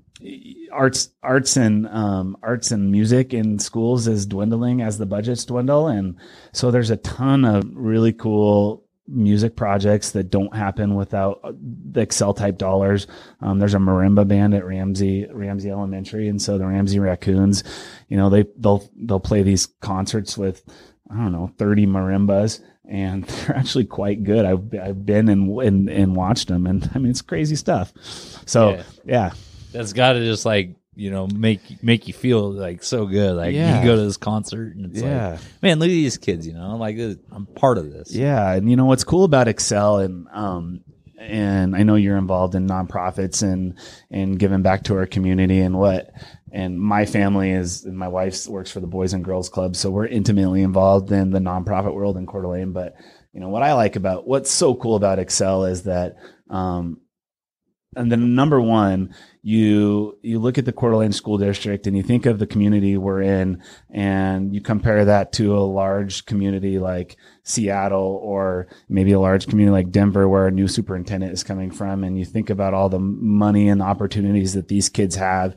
arts 0.73 1.11
arts 1.23 1.57
and 1.57 1.87
um, 1.89 2.37
arts 2.43 2.71
and 2.71 2.91
music 2.91 3.35
in 3.35 3.59
schools 3.59 4.09
is 4.09 4.27
dwindling 4.27 4.81
as 4.83 4.99
the 4.99 5.07
budgets 5.07 5.45
dwindle. 5.45 5.89
And 5.89 6.17
so 6.53 6.71
there's 6.71 6.91
a 6.91 6.97
ton 6.97 7.45
of 7.45 7.65
really 7.75 8.13
cool 8.13 8.85
music 9.09 9.55
projects 9.55 10.11
that 10.11 10.31
don't 10.31 10.55
happen 10.57 10.97
without 10.97 11.41
the 11.93 12.01
excel 12.01 12.35
type 12.35 12.59
dollars. 12.59 13.07
Um, 13.41 13.59
there's 13.61 13.75
a 13.75 13.79
marimba 13.79 14.27
band 14.27 14.55
at 14.55 14.65
ramsey 14.65 15.27
ramsey 15.31 15.71
elementary. 15.71 16.29
And 16.29 16.41
so 16.43 16.59
the 16.59 16.67
ramsey 16.67 16.99
raccoons 16.99 17.63
you 18.09 18.17
know 18.17 18.31
they 18.31 18.47
they'll 18.59 18.89
they'll 18.97 19.21
play 19.21 19.43
these 19.43 19.67
concerts 19.81 20.37
with 20.39 20.65
i 21.11 21.15
don't 21.15 21.33
know 21.33 21.53
30 21.59 21.87
marimbas. 21.87 22.61
And 22.89 23.25
they're 23.25 23.57
actually 23.57 23.85
quite 23.85 24.23
good. 24.25 24.45
I've, 24.45 24.73
I've 24.81 25.05
been 25.05 25.29
and, 25.29 25.51
and 25.61 25.91
and 25.91 26.17
watched 26.17 26.49
them. 26.49 26.67
And 26.67 26.89
i 26.95 26.99
mean 26.99 27.11
it's 27.11 27.23
crazy 27.23 27.57
stuff. 27.57 27.93
So 28.47 28.71
Yeah. 28.71 28.83
yeah 29.05 29.31
That's 29.77 29.93
got 29.93 30.15
to 30.15 30.21
just 30.21 30.45
like 30.47 30.75
you 30.95 31.11
know 31.11 31.27
make 31.27 31.61
make 31.83 32.09
you 32.09 32.15
feel 32.15 32.51
like 32.51 32.83
so 32.83 33.07
good. 33.07 33.35
Like 33.37 33.55
Yeah. 33.55 33.81
you 33.81 33.85
go 33.87 33.97
to 33.97 34.03
this 34.03 34.17
concert 34.17 34.75
and 34.77 34.87
it's 34.87 35.03
Yeah. 35.03 35.33
like, 35.33 35.41
man, 35.63 35.79
look 35.79 35.87
at 35.89 35.91
these 35.91 36.17
kids. 36.19 36.47
You 36.47 36.55
know, 36.55 36.77
like 36.77 36.97
this- 36.97 37.17
I'm 37.31 37.47
part 37.47 37.77
of 37.79 37.93
this. 37.93 38.15
Yeah, 38.15 38.53
and 38.55 38.71
you 38.71 38.77
know 38.77 38.87
what's 38.87 39.05
cool 39.05 39.25
about 39.25 39.49
Excel 39.49 39.99
and 39.99 40.27
um 40.33 40.81
and 41.19 41.75
I 41.75 41.83
know 41.83 41.95
you're 41.97 42.17
involved 42.19 42.55
in 42.55 42.67
nonprofits 42.67 43.43
and 43.43 43.75
and 44.11 44.39
giving 44.39 44.63
back 44.63 44.85
to 44.85 44.97
our 44.97 45.07
community 45.07 45.61
and 45.61 45.79
what 45.79 46.11
and 46.53 46.79
my 46.81 47.05
family 47.05 47.51
is 47.51 47.85
and 47.85 47.99
my 47.99 48.09
wife 48.09 48.47
works 48.47 48.71
for 48.71 48.81
the 48.81 48.87
Boys 48.87 49.13
and 49.13 49.25
Girls 49.25 49.49
Club, 49.51 49.77
so 49.77 49.91
we're 49.91 50.07
intimately 50.07 50.63
involved 50.63 51.13
in 51.13 51.31
the 51.31 51.39
nonprofit 51.41 51.95
world 51.95 52.17
in 52.17 52.27
Coeur 52.27 52.43
d'Alene. 52.43 52.73
But 52.73 52.95
you 53.35 53.41
know 53.41 53.49
what 53.51 53.63
I 53.63 53.75
like 53.75 53.97
about 53.97 54.27
what's 54.27 54.51
so 54.51 54.75
cool 54.75 54.97
about 54.97 55.19
Excel 55.19 55.65
is 55.67 55.83
that 55.83 56.17
um 56.49 57.01
and 57.95 58.13
then 58.13 58.35
number 58.35 58.61
one, 58.61 59.15
you 59.47 60.19
you 60.23 60.41
look 60.41 60.59
at 60.59 60.65
the 60.65 60.73
Coeur 60.73 60.91
d'Alene 60.91 61.13
School 61.13 61.39
District 61.39 61.87
and 61.87 61.97
you 61.97 62.03
think 62.03 62.27
of 62.27 62.41
the 62.41 62.49
community 62.49 62.97
we're 62.97 63.23
in, 63.23 63.63
and 63.91 64.53
you 64.53 64.61
compare 64.61 65.05
that 65.05 65.33
to 65.35 65.57
a 65.57 65.61
large 65.61 66.27
community 66.27 66.81
like 66.81 67.17
Seattle 67.45 68.19
or 68.25 68.67
maybe 68.89 69.13
a 69.13 69.21
large 69.21 69.47
community 69.47 69.71
like 69.73 69.93
Denver, 69.93 70.29
where 70.29 70.49
a 70.49 70.51
new 70.51 70.67
superintendent 70.67 71.33
is 71.33 71.45
coming 71.45 71.71
from, 71.71 72.03
and 72.03 72.19
you 72.19 72.25
think 72.25 72.51
about 72.51 72.75
all 72.75 72.89
the 72.89 72.99
money 72.99 73.69
and 73.69 73.81
opportunities 73.81 74.55
that 74.55 74.67
these 74.67 74.89
kids 74.89 75.15
have, 75.15 75.55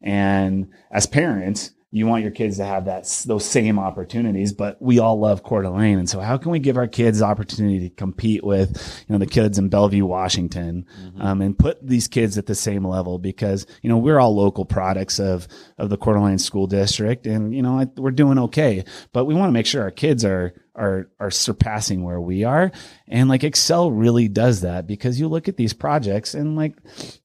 and 0.00 0.68
as 0.92 1.06
parents, 1.06 1.72
you 1.94 2.06
want 2.06 2.22
your 2.22 2.30
kids 2.30 2.56
to 2.56 2.64
have 2.64 2.86
that 2.86 3.04
those 3.26 3.44
same 3.44 3.78
opportunities, 3.78 4.54
but 4.54 4.80
we 4.80 4.98
all 4.98 5.20
love 5.20 5.42
Coeur 5.42 5.60
d'Alene, 5.60 5.98
and 5.98 6.08
so 6.08 6.20
how 6.20 6.38
can 6.38 6.50
we 6.50 6.58
give 6.58 6.78
our 6.78 6.88
kids 6.88 7.20
opportunity 7.20 7.90
to 7.90 7.94
compete 7.94 8.42
with 8.42 9.04
you 9.06 9.12
know 9.12 9.18
the 9.18 9.26
kids 9.26 9.58
in 9.58 9.68
Bellevue, 9.68 10.06
Washington, 10.06 10.86
um, 11.20 11.42
and 11.42 11.56
put 11.56 11.86
these 11.86 12.08
kids 12.08 12.38
at 12.38 12.46
the 12.46 12.54
same 12.54 12.86
level? 12.86 13.18
Because 13.18 13.66
you 13.82 13.90
know 13.90 13.98
we're 13.98 14.18
all 14.18 14.34
local 14.34 14.64
products 14.64 15.20
of 15.20 15.46
of 15.76 15.90
the 15.90 15.98
Coeur 15.98 16.14
d'Alene 16.14 16.38
School 16.38 16.66
District, 16.66 17.26
and 17.26 17.54
you 17.54 17.60
know 17.60 17.78
I, 17.78 17.86
we're 17.98 18.10
doing 18.10 18.38
okay, 18.38 18.84
but 19.12 19.26
we 19.26 19.34
want 19.34 19.50
to 19.50 19.54
make 19.54 19.66
sure 19.66 19.82
our 19.82 19.90
kids 19.90 20.24
are 20.24 20.54
are 20.74 21.10
are 21.20 21.30
surpassing 21.30 22.02
where 22.04 22.22
we 22.22 22.42
are, 22.42 22.72
and 23.06 23.28
like 23.28 23.44
Excel 23.44 23.90
really 23.90 24.28
does 24.28 24.62
that 24.62 24.86
because 24.86 25.20
you 25.20 25.28
look 25.28 25.46
at 25.46 25.58
these 25.58 25.74
projects 25.74 26.32
and 26.32 26.56
like 26.56 26.74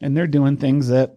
and 0.01 0.15
they're 0.15 0.27
doing 0.27 0.57
things 0.57 0.89
that 0.89 1.16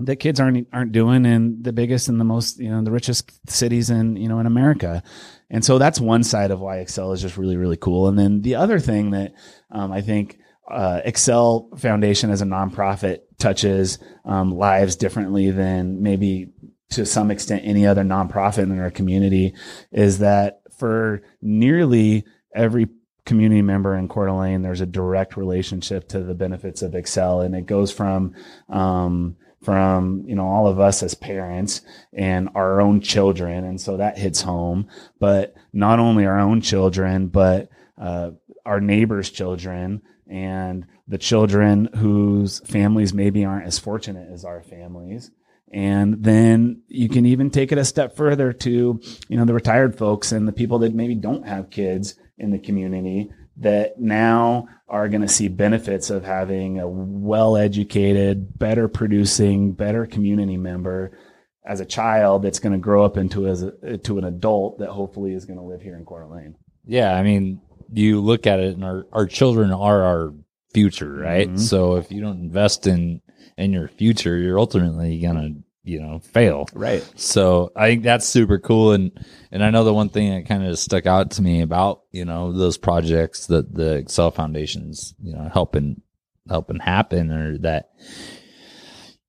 that 0.00 0.16
kids 0.16 0.40
aren't 0.40 0.66
aren't 0.72 0.92
doing 0.92 1.24
in 1.24 1.62
the 1.62 1.72
biggest 1.72 2.08
and 2.08 2.20
the 2.20 2.24
most 2.24 2.58
you 2.58 2.70
know 2.70 2.82
the 2.82 2.90
richest 2.90 3.30
cities 3.50 3.90
in 3.90 4.16
you 4.16 4.28
know 4.28 4.38
in 4.40 4.46
America, 4.46 5.02
and 5.50 5.64
so 5.64 5.78
that's 5.78 6.00
one 6.00 6.22
side 6.24 6.50
of 6.50 6.60
why 6.60 6.78
Excel 6.78 7.12
is 7.12 7.22
just 7.22 7.36
really 7.36 7.56
really 7.56 7.76
cool. 7.76 8.08
And 8.08 8.18
then 8.18 8.42
the 8.42 8.56
other 8.56 8.78
thing 8.78 9.10
that 9.10 9.34
um, 9.70 9.92
I 9.92 10.00
think 10.00 10.38
uh, 10.70 11.00
Excel 11.04 11.68
Foundation 11.76 12.30
as 12.30 12.42
a 12.42 12.46
nonprofit 12.46 13.20
touches 13.38 13.98
um, 14.24 14.52
lives 14.52 14.96
differently 14.96 15.50
than 15.50 16.02
maybe 16.02 16.52
to 16.90 17.06
some 17.06 17.30
extent 17.30 17.62
any 17.64 17.86
other 17.86 18.02
nonprofit 18.02 18.64
in 18.64 18.78
our 18.80 18.90
community 18.90 19.54
is 19.92 20.18
that 20.18 20.60
for 20.78 21.22
nearly 21.40 22.24
every 22.54 22.88
community 23.24 23.62
member 23.62 23.96
in 23.96 24.08
Coeur 24.08 24.26
d'Alene, 24.26 24.62
there's 24.62 24.80
a 24.80 24.86
direct 24.86 25.36
relationship 25.36 26.08
to 26.08 26.20
the 26.20 26.34
benefits 26.34 26.82
of 26.82 26.94
Excel, 26.94 27.40
and 27.42 27.54
it 27.54 27.66
goes 27.66 27.92
from 27.92 28.34
um, 28.68 29.36
from 29.62 30.24
you 30.26 30.34
know 30.34 30.46
all 30.46 30.66
of 30.66 30.80
us 30.80 31.02
as 31.02 31.14
parents 31.14 31.82
and 32.12 32.48
our 32.54 32.80
own 32.80 33.00
children, 33.00 33.64
and 33.64 33.80
so 33.80 33.96
that 33.96 34.18
hits 34.18 34.42
home. 34.42 34.88
But 35.18 35.54
not 35.72 35.98
only 35.98 36.26
our 36.26 36.40
own 36.40 36.60
children, 36.60 37.28
but 37.28 37.68
uh, 37.98 38.32
our 38.64 38.80
neighbors' 38.80 39.30
children 39.30 40.02
and 40.26 40.86
the 41.08 41.18
children 41.18 41.88
whose 41.96 42.60
families 42.60 43.12
maybe 43.12 43.44
aren't 43.44 43.66
as 43.66 43.78
fortunate 43.78 44.28
as 44.32 44.44
our 44.44 44.62
families. 44.62 45.30
And 45.72 46.24
then 46.24 46.82
you 46.88 47.08
can 47.08 47.26
even 47.26 47.50
take 47.50 47.70
it 47.70 47.78
a 47.78 47.84
step 47.84 48.16
further 48.16 48.52
to, 48.52 49.00
you 49.28 49.36
know, 49.36 49.44
the 49.44 49.54
retired 49.54 49.96
folks 49.96 50.32
and 50.32 50.48
the 50.48 50.52
people 50.52 50.80
that 50.80 50.94
maybe 50.94 51.14
don't 51.14 51.46
have 51.46 51.70
kids 51.70 52.16
in 52.38 52.50
the 52.50 52.58
community 52.58 53.30
that 53.60 54.00
now 54.00 54.68
are 54.88 55.08
going 55.08 55.22
to 55.22 55.28
see 55.28 55.48
benefits 55.48 56.10
of 56.10 56.24
having 56.24 56.80
a 56.80 56.88
well 56.88 57.56
educated, 57.56 58.58
better 58.58 58.88
producing, 58.88 59.72
better 59.72 60.06
community 60.06 60.56
member 60.56 61.16
as 61.64 61.80
a 61.80 61.84
child 61.84 62.42
that's 62.42 62.58
going 62.58 62.72
to 62.72 62.78
grow 62.78 63.04
up 63.04 63.16
into 63.16 63.46
as 63.46 63.62
a, 63.62 63.98
to 63.98 64.18
an 64.18 64.24
adult 64.24 64.78
that 64.78 64.88
hopefully 64.88 65.32
is 65.34 65.44
going 65.44 65.58
to 65.58 65.64
live 65.64 65.82
here 65.82 65.96
in 65.96 66.04
Coeur 66.04 66.24
d'Alene. 66.24 66.56
Yeah, 66.86 67.14
I 67.14 67.22
mean, 67.22 67.60
you 67.92 68.20
look 68.20 68.46
at 68.46 68.60
it, 68.60 68.74
and 68.74 68.84
our 68.84 69.06
our 69.12 69.26
children 69.26 69.70
are 69.70 70.02
our 70.02 70.32
future, 70.72 71.12
right? 71.12 71.48
Mhm. 71.50 71.58
So 71.58 71.96
if 71.96 72.10
you 72.10 72.20
don't 72.20 72.40
invest 72.40 72.86
in 72.86 73.20
in 73.58 73.72
your 73.72 73.88
future, 73.88 74.38
you're 74.38 74.58
ultimately 74.58 75.20
gonna 75.20 75.50
you 75.82 76.00
know 76.00 76.18
fail. 76.18 76.68
Right. 76.74 77.06
So 77.16 77.72
I 77.74 77.88
think 77.88 78.02
that's 78.02 78.26
super 78.26 78.58
cool, 78.58 78.92
and 78.92 79.12
and 79.50 79.64
I 79.64 79.70
know 79.70 79.84
the 79.84 79.94
one 79.94 80.08
thing 80.08 80.30
that 80.30 80.46
kind 80.46 80.64
of 80.64 80.78
stuck 80.78 81.06
out 81.06 81.32
to 81.32 81.42
me 81.42 81.62
about 81.62 82.02
you 82.10 82.24
know 82.24 82.52
those 82.52 82.78
projects 82.78 83.46
that 83.46 83.74
the 83.74 83.94
Excel 83.94 84.30
Foundation's 84.30 85.14
you 85.22 85.34
know 85.34 85.48
helping 85.52 86.02
helping 86.48 86.78
happen, 86.78 87.30
or 87.30 87.58
that 87.58 87.90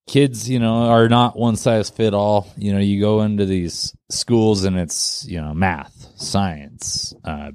kids 0.08 0.50
you 0.50 0.60
know 0.60 0.90
are 0.90 1.08
not 1.08 1.38
one 1.38 1.56
size 1.56 1.90
fit 1.90 2.14
all. 2.14 2.48
You 2.58 2.74
know, 2.74 2.80
you 2.80 3.00
go 3.00 3.22
into 3.22 3.46
these 3.46 3.96
schools 4.10 4.64
and 4.66 4.78
it's 4.78 5.26
you 5.28 5.40
know 5.40 5.54
math, 5.54 6.08
science, 6.18 7.14
uh, 7.24 7.52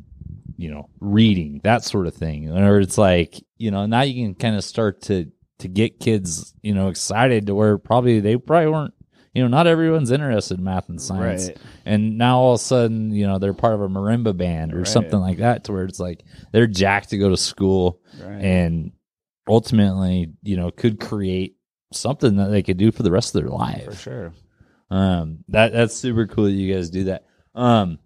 you 0.56 0.70
know, 0.70 0.88
reading 1.00 1.60
that 1.64 1.84
sort 1.84 2.06
of 2.06 2.14
thing, 2.14 2.50
or 2.50 2.80
it's 2.80 2.98
like 2.98 3.36
you 3.58 3.70
know 3.70 3.86
now 3.86 4.02
you 4.02 4.24
can 4.24 4.34
kind 4.34 4.56
of 4.56 4.64
start 4.64 5.02
to 5.02 5.30
to 5.58 5.68
get 5.68 6.00
kids 6.00 6.54
you 6.62 6.74
know 6.74 6.88
excited 6.88 7.46
to 7.46 7.54
where 7.54 7.78
probably 7.78 8.20
they 8.20 8.36
probably 8.36 8.70
weren't 8.70 8.94
you 9.34 9.42
know, 9.42 9.48
not 9.48 9.66
everyone's 9.66 10.10
interested 10.10 10.56
in 10.56 10.64
math 10.64 10.88
and 10.88 10.98
science. 10.98 11.48
Right. 11.48 11.58
And 11.84 12.16
now 12.16 12.38
all 12.38 12.54
of 12.54 12.60
a 12.60 12.62
sudden, 12.62 13.10
you 13.10 13.26
know, 13.26 13.38
they're 13.38 13.52
part 13.52 13.74
of 13.74 13.82
a 13.82 13.88
marimba 13.88 14.34
band 14.34 14.72
or 14.72 14.78
Right. 14.78 14.86
something 14.88 15.18
like 15.20 15.36
that 15.40 15.64
to 15.64 15.72
where 15.72 15.84
it's 15.84 16.00
like 16.00 16.24
they're 16.52 16.66
jacked 16.66 17.10
to 17.10 17.18
go 17.18 17.28
to 17.28 17.36
school 17.36 18.00
Right. 18.18 18.42
and 18.42 18.92
ultimately, 19.46 20.32
you 20.42 20.56
know, 20.56 20.70
could 20.70 20.98
create 21.00 21.56
something 21.92 22.36
that 22.36 22.48
they 22.48 22.62
could 22.62 22.78
do 22.78 22.90
for 22.90 23.02
the 23.02 23.10
rest 23.10 23.34
of 23.34 23.42
their 23.42 23.50
life. 23.50 23.84
For 23.84 23.94
sure. 23.94 24.32
Um 24.90 25.44
that 25.48 25.72
that's 25.74 25.94
super 25.94 26.26
cool 26.26 26.44
that 26.44 26.52
you 26.52 26.72
guys 26.74 26.88
do 26.88 27.04
that. 27.04 27.26
Um 27.54 27.98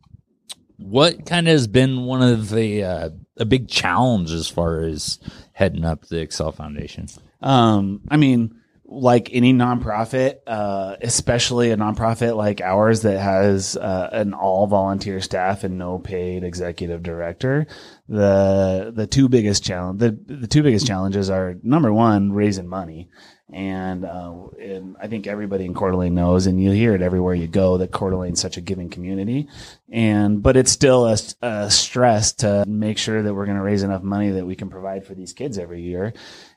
what 0.78 1.26
kind 1.26 1.46
of 1.46 1.52
has 1.52 1.68
been 1.68 2.06
one 2.06 2.22
of 2.22 2.50
the 2.50 2.82
uh, 2.82 3.10
a 3.36 3.44
big 3.44 3.68
challenge 3.68 4.32
as 4.32 4.48
far 4.48 4.80
as 4.80 5.18
heading 5.52 5.84
up 5.84 6.06
the 6.06 6.18
Excel 6.20 6.50
Foundation? 6.52 7.06
Um, 7.40 8.02
I 8.10 8.16
mean, 8.16 8.60
like 8.90 9.30
any 9.32 9.54
nonprofit, 9.54 10.38
uh, 10.48 10.96
especially 11.00 11.70
a 11.70 11.76
nonprofit 11.76 12.36
like 12.36 12.60
ours 12.60 13.02
that 13.02 13.20
has 13.20 13.76
uh, 13.76 14.10
an 14.12 14.34
all 14.34 14.66
volunteer 14.66 15.20
staff 15.20 15.62
and 15.62 15.78
no 15.78 15.98
paid 15.98 16.42
executive 16.42 17.02
director, 17.02 17.66
the 18.08 18.92
the 18.94 19.06
two 19.06 19.28
biggest 19.28 19.64
challenge 19.64 20.00
the 20.00 20.18
the 20.26 20.48
two 20.48 20.64
biggest 20.64 20.86
challenges 20.86 21.30
are 21.30 21.54
number 21.62 21.92
one 21.92 22.32
raising 22.32 22.66
money 22.66 23.08
and, 23.52 24.04
uh, 24.04 24.46
and 24.60 24.96
I 25.00 25.08
think 25.08 25.26
everybody 25.26 25.64
in 25.64 25.74
Coeur 25.74 25.90
d'Alene 25.90 26.14
knows, 26.14 26.46
and 26.46 26.62
you 26.62 26.70
hear 26.70 26.94
it 26.94 27.02
everywhere 27.02 27.34
you 27.34 27.48
go, 27.48 27.78
that 27.78 27.90
Coeur 27.90 28.24
is 28.26 28.40
such 28.40 28.56
a 28.56 28.60
giving 28.60 28.88
community. 28.88 29.48
And, 29.90 30.40
but 30.40 30.56
it's 30.56 30.70
still 30.70 31.06
a, 31.06 31.16
a 31.42 31.70
stress 31.70 32.32
to 32.34 32.64
make 32.66 32.96
sure 32.96 33.22
that 33.22 33.34
we're 33.34 33.46
going 33.46 33.56
to 33.56 33.62
raise 33.62 33.82
enough 33.82 34.02
money 34.02 34.30
that 34.30 34.46
we 34.46 34.54
can 34.54 34.70
provide 34.70 35.04
for 35.04 35.14
these 35.14 35.32
kids 35.32 35.58
every 35.58 35.82
year. 35.82 36.12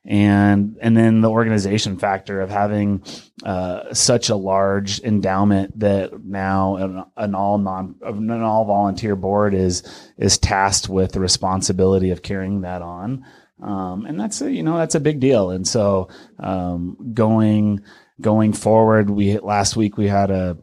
And, 0.05 0.77
and 0.81 0.95
then 0.95 1.21
the 1.21 1.31
organization 1.31 1.97
factor 1.97 2.41
of 2.41 2.49
having, 2.49 3.03
uh, 3.43 3.93
such 3.93 4.29
a 4.29 4.35
large 4.35 4.99
endowment 4.99 5.79
that 5.79 6.23
now 6.23 6.75
an, 6.75 7.03
an 7.17 7.35
all 7.35 7.57
non, 7.57 7.95
an 8.03 8.29
all 8.41 8.65
volunteer 8.65 9.15
board 9.15 9.55
is, 9.55 9.83
is 10.17 10.37
tasked 10.37 10.89
with 10.89 11.13
the 11.13 11.19
responsibility 11.19 12.11
of 12.11 12.21
carrying 12.21 12.61
that 12.61 12.81
on. 12.81 13.25
Um, 13.63 14.05
and 14.05 14.19
that's 14.19 14.41
a, 14.41 14.51
you 14.51 14.61
know, 14.61 14.77
that's 14.77 14.95
a 14.95 14.99
big 14.99 15.19
deal. 15.19 15.49
And 15.49 15.67
so, 15.67 16.09
um, 16.39 16.97
going, 17.13 17.81
going 18.19 18.53
forward, 18.53 19.09
we, 19.09 19.39
last 19.39 19.75
week 19.75 19.97
we 19.97 20.07
had 20.07 20.29
a, 20.29 20.57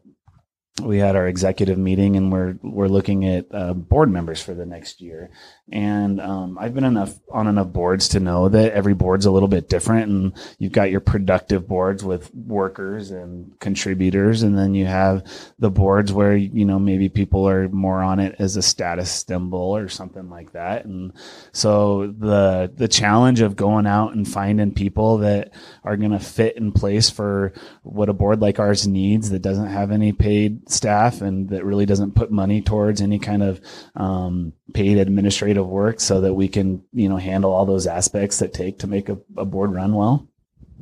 we 0.82 0.98
had 0.98 1.16
our 1.16 1.26
executive 1.26 1.78
meeting 1.78 2.16
and 2.16 2.32
we're 2.32 2.56
we're 2.62 2.88
looking 2.88 3.26
at 3.26 3.46
uh, 3.52 3.74
board 3.74 4.10
members 4.10 4.42
for 4.42 4.54
the 4.54 4.64
next 4.64 5.00
year 5.00 5.30
and 5.72 6.20
um, 6.20 6.58
i've 6.58 6.74
been 6.74 6.84
enough 6.84 7.14
on 7.32 7.46
enough 7.46 7.68
boards 7.68 8.08
to 8.08 8.20
know 8.20 8.48
that 8.48 8.72
every 8.72 8.94
board's 8.94 9.26
a 9.26 9.30
little 9.30 9.48
bit 9.48 9.68
different 9.68 10.10
and 10.10 10.32
you've 10.58 10.72
got 10.72 10.90
your 10.90 11.00
productive 11.00 11.66
boards 11.68 12.04
with 12.04 12.34
workers 12.34 13.10
and 13.10 13.58
contributors 13.60 14.42
and 14.42 14.56
then 14.56 14.74
you 14.74 14.86
have 14.86 15.24
the 15.58 15.70
boards 15.70 16.12
where 16.12 16.36
you 16.36 16.64
know 16.64 16.78
maybe 16.78 17.08
people 17.08 17.48
are 17.48 17.68
more 17.68 18.02
on 18.02 18.20
it 18.20 18.36
as 18.38 18.56
a 18.56 18.62
status 18.62 19.10
symbol 19.10 19.76
or 19.76 19.88
something 19.88 20.28
like 20.30 20.52
that. 20.52 20.84
And 20.84 21.12
so 21.52 22.14
the 22.18 22.72
the 22.74 22.88
challenge 22.88 23.40
of 23.40 23.56
going 23.56 23.86
out 23.86 24.14
and 24.14 24.26
finding 24.26 24.72
people 24.72 25.18
that 25.18 25.52
are 25.84 25.96
going 25.96 26.12
to 26.12 26.18
fit 26.18 26.56
in 26.56 26.72
place 26.72 27.10
for 27.10 27.52
what 27.82 28.08
a 28.08 28.12
board 28.12 28.40
like 28.40 28.58
ours 28.58 28.86
needs 28.86 29.30
that 29.30 29.42
doesn't 29.42 29.68
have 29.68 29.90
any 29.90 30.12
paid 30.12 30.70
staff 30.70 31.20
and 31.20 31.50
that 31.50 31.64
really 31.64 31.86
doesn't 31.86 32.14
put 32.14 32.30
money 32.30 32.60
towards 32.60 33.00
any 33.00 33.18
kind 33.18 33.42
of 33.42 33.60
um, 33.96 34.52
paid 34.74 34.98
administrative 34.98 35.59
work 35.68 36.00
so 36.00 36.20
that 36.20 36.34
we 36.34 36.48
can 36.48 36.82
you 36.92 37.08
know 37.08 37.16
handle 37.16 37.52
all 37.52 37.66
those 37.66 37.86
aspects 37.86 38.38
that 38.38 38.52
take 38.54 38.78
to 38.78 38.86
make 38.86 39.08
a, 39.08 39.18
a 39.36 39.44
board 39.44 39.72
run 39.72 39.94
well 39.94 40.26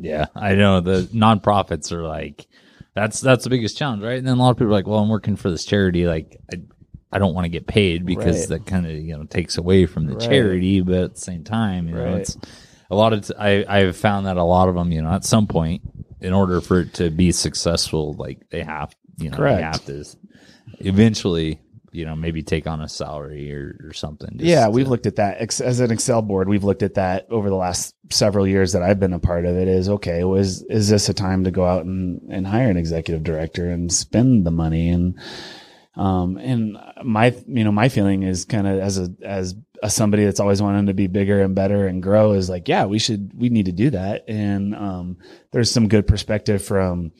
yeah 0.00 0.26
i 0.34 0.54
know 0.54 0.80
the 0.80 1.08
nonprofits 1.12 1.90
are 1.92 2.02
like 2.02 2.46
that's 2.94 3.20
that's 3.20 3.44
the 3.44 3.50
biggest 3.50 3.76
challenge 3.76 4.02
right 4.02 4.18
and 4.18 4.26
then 4.26 4.36
a 4.36 4.40
lot 4.40 4.50
of 4.50 4.56
people 4.56 4.68
are 4.68 4.76
like 4.76 4.86
well 4.86 4.98
i'm 5.00 5.08
working 5.08 5.36
for 5.36 5.50
this 5.50 5.64
charity 5.64 6.06
like 6.06 6.36
i, 6.52 6.60
I 7.12 7.18
don't 7.18 7.34
want 7.34 7.46
to 7.46 7.48
get 7.50 7.66
paid 7.66 8.04
because 8.04 8.50
Right. 8.50 8.58
that 8.60 8.66
kind 8.66 8.86
of 8.86 8.92
you 8.92 9.16
know 9.16 9.24
takes 9.24 9.56
away 9.58 9.86
from 9.86 10.06
the 10.06 10.14
Right. 10.14 10.28
charity 10.28 10.80
but 10.82 10.94
at 10.94 11.14
the 11.14 11.20
same 11.20 11.42
time 11.44 11.88
you 11.88 11.94
know 11.94 12.12
Right. 12.12 12.20
it's 12.20 12.36
a 12.90 12.94
lot 12.96 13.12
of 13.12 13.26
t- 13.26 13.34
I, 13.38 13.64
i've 13.68 13.96
found 13.96 14.26
that 14.26 14.36
a 14.36 14.42
lot 14.44 14.68
of 14.68 14.74
them 14.74 14.92
you 14.92 15.02
know 15.02 15.10
at 15.10 15.24
some 15.24 15.46
point 15.46 15.82
in 16.20 16.32
order 16.32 16.60
for 16.60 16.80
it 16.80 16.94
to 16.94 17.10
be 17.10 17.32
successful 17.32 18.14
like 18.14 18.48
they 18.50 18.62
have 18.62 18.94
you 19.18 19.30
know 19.30 19.36
they 19.56 19.62
have 19.62 19.84
to 19.86 20.04
eventually 20.80 21.60
you 21.98 22.04
know 22.04 22.16
maybe 22.16 22.42
take 22.42 22.66
on 22.66 22.80
a 22.80 22.88
salary 22.88 23.52
or, 23.52 23.76
or 23.84 23.92
something 23.92 24.30
just 24.38 24.44
yeah 24.44 24.68
we've 24.68 24.88
looked 24.88 25.06
at 25.06 25.16
that. 25.16 25.60
As 25.60 25.80
an 25.80 25.90
excel 25.90 26.22
board 26.22 26.48
we've 26.48 26.64
looked 26.64 26.82
at 26.82 26.94
that 26.94 27.26
over 27.30 27.48
the 27.50 27.56
last 27.56 27.94
several 28.10 28.46
years 28.46 28.72
that 28.72 28.82
i've 28.82 29.00
been 29.00 29.12
a 29.12 29.18
part 29.18 29.44
of 29.44 29.56
it 29.56 29.68
is 29.68 29.88
okay 29.88 30.24
was 30.24 30.62
is 30.62 30.88
this 30.88 31.08
a 31.08 31.14
time 31.14 31.44
to 31.44 31.50
go 31.50 31.64
out 31.64 31.84
and, 31.84 32.20
and 32.30 32.46
hire 32.46 32.70
an 32.70 32.76
executive 32.76 33.22
director 33.22 33.70
and 33.70 33.92
spend 33.92 34.46
the 34.46 34.50
money? 34.50 34.88
And 34.88 35.18
um 35.96 36.36
and 36.36 36.76
my 37.02 37.34
you 37.46 37.64
know 37.64 37.72
my 37.72 37.88
feeling 37.88 38.22
is 38.22 38.44
kind 38.44 38.66
of 38.66 38.78
as 38.78 38.98
a 38.98 39.08
as 39.22 39.54
a 39.82 39.90
somebody 39.90 40.24
that's 40.24 40.40
always 40.40 40.62
wanted 40.62 40.86
to 40.86 40.94
be 40.94 41.06
bigger 41.06 41.42
and 41.42 41.54
better 41.54 41.86
and 41.86 42.02
grow 42.02 42.32
is 42.32 42.48
like 42.48 42.68
yeah 42.68 42.84
we 42.84 42.98
should 42.98 43.32
we 43.34 43.48
need 43.48 43.66
to 43.66 43.72
do 43.72 43.90
that. 43.90 44.24
And 44.28 44.74
um 44.74 45.18
there's 45.52 45.70
some 45.70 45.88
good 45.88 46.06
perspective 46.06 46.62
from 46.64 47.12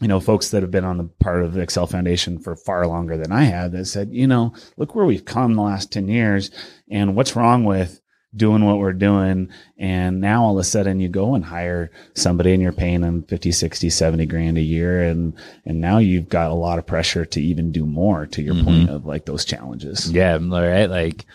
you 0.00 0.08
know, 0.08 0.18
folks 0.20 0.50
that 0.50 0.62
have 0.62 0.70
been 0.70 0.84
on 0.84 0.98
the 0.98 1.04
part 1.04 1.44
of 1.44 1.52
the 1.52 1.60
Excel 1.60 1.86
Foundation 1.86 2.38
for 2.38 2.56
far 2.56 2.86
longer 2.86 3.16
than 3.16 3.30
I 3.32 3.44
have 3.44 3.72
that 3.72 3.84
said, 3.86 4.08
you 4.12 4.26
know, 4.26 4.52
look 4.76 4.94
where 4.94 5.04
we've 5.06 5.24
come 5.24 5.54
the 5.54 5.62
last 5.62 5.92
10 5.92 6.08
years 6.08 6.50
and 6.90 7.14
what's 7.14 7.36
wrong 7.36 7.64
with 7.64 8.00
doing 8.34 8.64
what 8.64 8.78
we're 8.78 8.94
doing. 8.94 9.50
And 9.76 10.20
now 10.20 10.44
all 10.44 10.56
of 10.56 10.60
a 10.60 10.64
sudden 10.64 10.98
you 11.00 11.08
go 11.10 11.34
and 11.34 11.44
hire 11.44 11.90
somebody 12.14 12.54
and 12.54 12.62
you're 12.62 12.72
paying 12.72 13.02
them 13.02 13.22
50, 13.24 13.52
60, 13.52 13.90
70 13.90 14.26
grand 14.26 14.56
a 14.58 14.62
year. 14.62 15.02
And, 15.02 15.34
and 15.66 15.80
now 15.80 15.98
you've 15.98 16.30
got 16.30 16.50
a 16.50 16.54
lot 16.54 16.78
of 16.78 16.86
pressure 16.86 17.26
to 17.26 17.40
even 17.42 17.70
do 17.70 17.84
more 17.84 18.26
to 18.28 18.42
your 18.42 18.54
Mhm. 18.54 18.64
point 18.64 18.88
of 18.90 19.04
like 19.04 19.26
those 19.26 19.44
challenges. 19.44 20.10
Yeah, 20.10 20.38
right. 20.40 20.86
Like, 20.86 21.26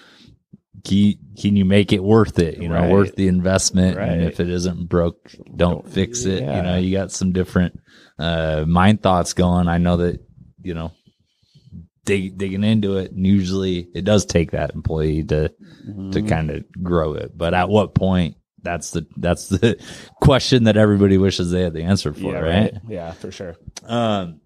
can 0.87 0.97
you, 0.97 1.13
can 1.39 1.55
you 1.55 1.65
make 1.65 1.91
it 1.93 2.03
worth 2.03 2.39
it? 2.39 2.57
You 2.61 2.69
know, 2.69 2.75
Right. 2.75 2.91
worth 2.91 3.15
the 3.15 3.27
investment. 3.27 3.97
And 3.97 4.21
if 4.23 4.39
it 4.39 4.49
isn't 4.49 4.87
broke, 4.87 5.31
don't, 5.55 5.87
fix 5.87 6.25
it. 6.25 6.39
You 6.41 6.61
know, 6.63 6.77
you 6.77 6.95
got 6.95 7.11
some 7.11 7.31
different 7.33 7.79
uh, 8.17 8.63
mind 8.67 9.03
thoughts 9.03 9.33
going. 9.33 9.67
I 9.67 9.77
know 9.77 9.97
that 9.97 10.19
you 10.63 10.73
know 10.73 10.91
dig, 12.05 12.37
digging 12.37 12.63
into 12.63 12.97
it. 12.97 13.11
And 13.11 13.25
usually, 13.27 13.87
it 13.93 14.05
does 14.05 14.25
take 14.25 14.51
that 14.51 14.73
employee 14.73 15.23
to 15.25 15.49
to 15.49 15.53
Mhm. 16.21 16.27
kind 16.29 16.49
of 16.51 16.63
grow 16.83 17.13
it. 17.13 17.37
But 17.37 17.53
at 17.53 17.69
what 17.69 17.93
point? 17.93 18.35
That's 18.63 18.91
the 18.91 19.05
that's 19.15 19.47
the 19.49 19.77
question 20.21 20.63
that 20.65 20.77
everybody 20.77 21.17
wishes 21.17 21.51
they 21.51 21.61
had 21.61 21.73
the 21.73 21.83
answer 21.83 22.11
for, 22.13 22.33
yeah, 22.33 22.39
right? 22.39 22.73
Yeah, 22.89 23.11
for 23.11 23.31
sure. 23.31 23.55
Um, 23.85 24.41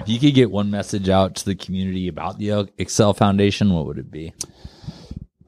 if 0.00 0.08
you 0.08 0.18
could 0.18 0.34
get 0.34 0.50
one 0.50 0.70
message 0.70 1.08
out 1.08 1.36
to 1.36 1.44
the 1.44 1.54
community 1.54 2.08
about 2.08 2.38
the 2.38 2.68
Excel 2.78 3.12
Foundation, 3.14 3.72
what 3.72 3.86
would 3.86 3.98
it 3.98 4.10
be? 4.10 4.32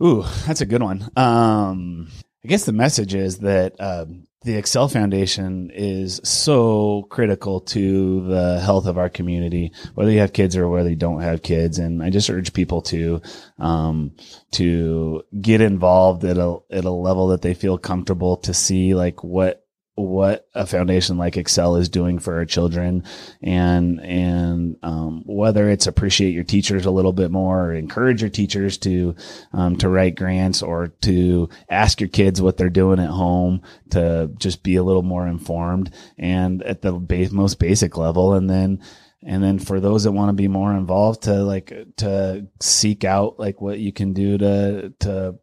Ooh, 0.02 0.24
that's 0.46 0.60
a 0.60 0.66
good 0.66 0.82
one. 0.82 1.10
Um, 1.16 2.08
I 2.44 2.48
guess 2.48 2.64
the 2.64 2.72
message 2.72 3.14
is 3.14 3.38
that 3.40 3.78
um, 3.80 4.26
the 4.42 4.56
Excel 4.56 4.88
Foundation 4.88 5.70
is 5.74 6.22
so 6.24 7.06
critical 7.10 7.60
to 7.60 8.26
the 8.26 8.60
health 8.60 8.86
of 8.86 8.96
our 8.96 9.10
community, 9.10 9.72
whether 9.94 10.10
you 10.10 10.20
have 10.20 10.32
kids 10.32 10.56
or 10.56 10.68
whether 10.70 10.88
you 10.88 10.96
don't 10.96 11.20
have 11.20 11.42
kids. 11.42 11.78
And 11.78 12.02
I 12.02 12.08
just 12.08 12.30
urge 12.30 12.54
people 12.54 12.80
to 12.82 13.20
um, 13.58 14.12
to 14.52 15.22
get 15.38 15.60
involved 15.60 16.24
at 16.24 16.38
a 16.38 16.56
at 16.70 16.86
a 16.86 16.90
level 16.90 17.28
that 17.28 17.42
they 17.42 17.52
feel 17.52 17.76
comfortable 17.76 18.38
to 18.38 18.54
see 18.54 18.94
like 18.94 19.22
what 19.22 19.66
what 20.00 20.48
a 20.54 20.66
foundation 20.66 21.18
like 21.18 21.36
Excel 21.36 21.76
is 21.76 21.88
doing 21.88 22.18
for 22.18 22.36
our 22.36 22.44
children 22.44 23.04
and 23.42 24.00
and 24.00 24.76
um, 24.82 25.22
whether 25.26 25.68
it's 25.68 25.86
appreciate 25.86 26.34
your 26.34 26.44
teachers 26.44 26.86
a 26.86 26.90
little 26.90 27.12
bit 27.12 27.30
more 27.30 27.66
or 27.66 27.74
encourage 27.74 28.22
your 28.22 28.30
teachers 28.30 28.78
to 28.78 29.14
um, 29.52 29.76
to 29.76 29.88
write 29.88 30.16
grants 30.16 30.62
or 30.62 30.88
to 31.02 31.48
ask 31.68 32.00
your 32.00 32.08
kids 32.08 32.40
what 32.40 32.56
they're 32.56 32.70
doing 32.70 32.98
at 32.98 33.10
home 33.10 33.62
to 33.90 34.30
just 34.38 34.62
be 34.62 34.76
a 34.76 34.82
little 34.82 35.02
more 35.02 35.26
informed 35.26 35.92
and 36.18 36.62
at 36.62 36.82
the 36.82 36.92
most 37.32 37.58
basic 37.58 37.96
level. 37.96 38.34
And 38.34 38.48
then 38.48 38.80
and 39.22 39.42
then 39.42 39.58
for 39.58 39.80
those 39.80 40.04
that 40.04 40.12
want 40.12 40.30
to 40.30 40.34
be 40.34 40.48
more 40.48 40.72
involved 40.72 41.22
to 41.24 41.42
like 41.42 41.72
to 41.96 42.46
seek 42.60 43.04
out 43.04 43.38
like 43.38 43.60
what 43.60 43.78
you 43.78 43.92
can 43.92 44.12
do 44.12 44.38
to 44.38 44.92
to 45.00 45.36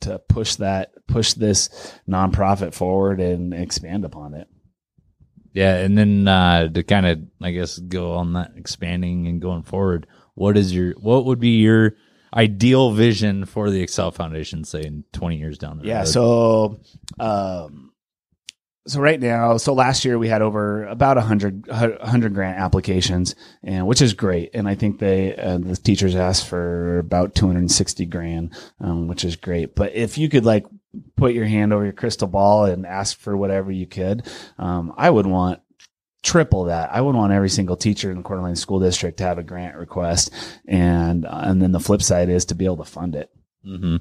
to 0.00 0.18
push 0.18 0.56
that 0.56 0.92
push 1.06 1.32
this 1.34 1.68
nonprofit 2.08 2.74
forward 2.74 3.20
and 3.20 3.52
expand 3.54 4.04
upon 4.04 4.34
it 4.34 4.48
Yeah, 5.54 5.76
and 5.76 5.96
then 5.98 6.28
uh, 6.28 6.68
to 6.68 6.82
kind 6.82 7.06
of, 7.06 7.20
I 7.42 7.50
guess, 7.50 7.78
go 7.78 8.12
on 8.12 8.34
that 8.34 8.52
expanding 8.56 9.26
and 9.26 9.40
going 9.40 9.62
forward. 9.62 10.06
What 10.34 10.56
is 10.56 10.72
your 10.72 10.92
what 10.92 11.24
would 11.24 11.40
be 11.40 11.58
your 11.58 11.96
ideal 12.32 12.92
vision 12.92 13.44
for 13.44 13.70
the 13.70 13.82
Excel 13.82 14.10
Foundation, 14.10 14.62
say 14.64 14.84
in 14.84 15.04
twenty 15.12 15.36
years 15.36 15.58
down 15.58 15.78
the 15.78 15.82
road? 15.82 15.88
Yeah. 15.88 16.04
So, 16.04 16.78
um, 17.18 17.87
so 18.88 19.00
right 19.00 19.20
now, 19.20 19.56
so 19.56 19.72
last 19.72 20.04
year 20.04 20.18
we 20.18 20.28
had 20.28 20.42
over 20.42 20.84
about 20.86 21.18
a 21.18 21.20
hundred, 21.20 21.68
hundred 21.70 22.34
grant 22.34 22.58
applications, 22.58 23.34
and 23.62 23.86
which 23.86 24.02
is 24.02 24.14
great. 24.14 24.50
And 24.54 24.68
I 24.68 24.74
think 24.74 24.98
they, 24.98 25.36
uh, 25.36 25.58
the 25.58 25.76
teachers 25.76 26.16
asked 26.16 26.48
for 26.48 26.98
about 26.98 27.34
260 27.34 28.06
grand, 28.06 28.50
um, 28.80 29.06
which 29.06 29.24
is 29.24 29.36
great. 29.36 29.74
But 29.76 29.94
if 29.94 30.18
you 30.18 30.28
could 30.28 30.44
like 30.44 30.66
put 31.16 31.34
your 31.34 31.46
hand 31.46 31.72
over 31.72 31.84
your 31.84 31.92
crystal 31.92 32.28
ball 32.28 32.64
and 32.64 32.86
ask 32.86 33.18
for 33.18 33.36
whatever 33.36 33.70
you 33.70 33.86
could, 33.86 34.26
um, 34.58 34.92
I 34.96 35.10
would 35.10 35.26
want 35.26 35.60
triple 36.22 36.64
that. 36.64 36.90
I 36.92 37.00
would 37.00 37.14
want 37.14 37.32
every 37.32 37.50
single 37.50 37.76
teacher 37.76 38.10
in 38.10 38.18
the 38.18 38.22
Coeur 38.22 38.54
School 38.54 38.80
District 38.80 39.18
to 39.18 39.24
have 39.24 39.38
a 39.38 39.42
grant 39.42 39.76
request, 39.76 40.32
and 40.66 41.24
uh, 41.24 41.40
and 41.44 41.62
then 41.62 41.72
the 41.72 41.80
flip 41.80 42.02
side 42.02 42.28
is 42.28 42.46
to 42.46 42.54
be 42.54 42.64
able 42.64 42.78
to 42.78 42.84
fund 42.84 43.14
it. 43.14 43.30
hmm 43.64 43.96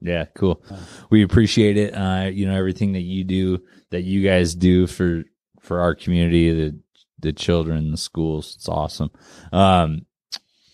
Yeah, 0.00 0.26
cool. 0.34 0.62
We 1.10 1.22
appreciate 1.22 1.76
it. 1.76 1.92
Uh, 1.92 2.30
you 2.32 2.46
know, 2.46 2.56
everything 2.56 2.92
that 2.92 3.02
you 3.02 3.24
do, 3.24 3.62
that 3.90 4.02
you 4.02 4.22
guys 4.22 4.54
do 4.54 4.86
for 4.86 5.24
for 5.60 5.80
our 5.80 5.94
community, 5.94 6.52
the 6.52 6.78
the 7.20 7.32
children, 7.32 7.90
the 7.90 7.96
schools. 7.96 8.54
It's 8.56 8.68
awesome. 8.68 9.10
Um, 9.52 10.06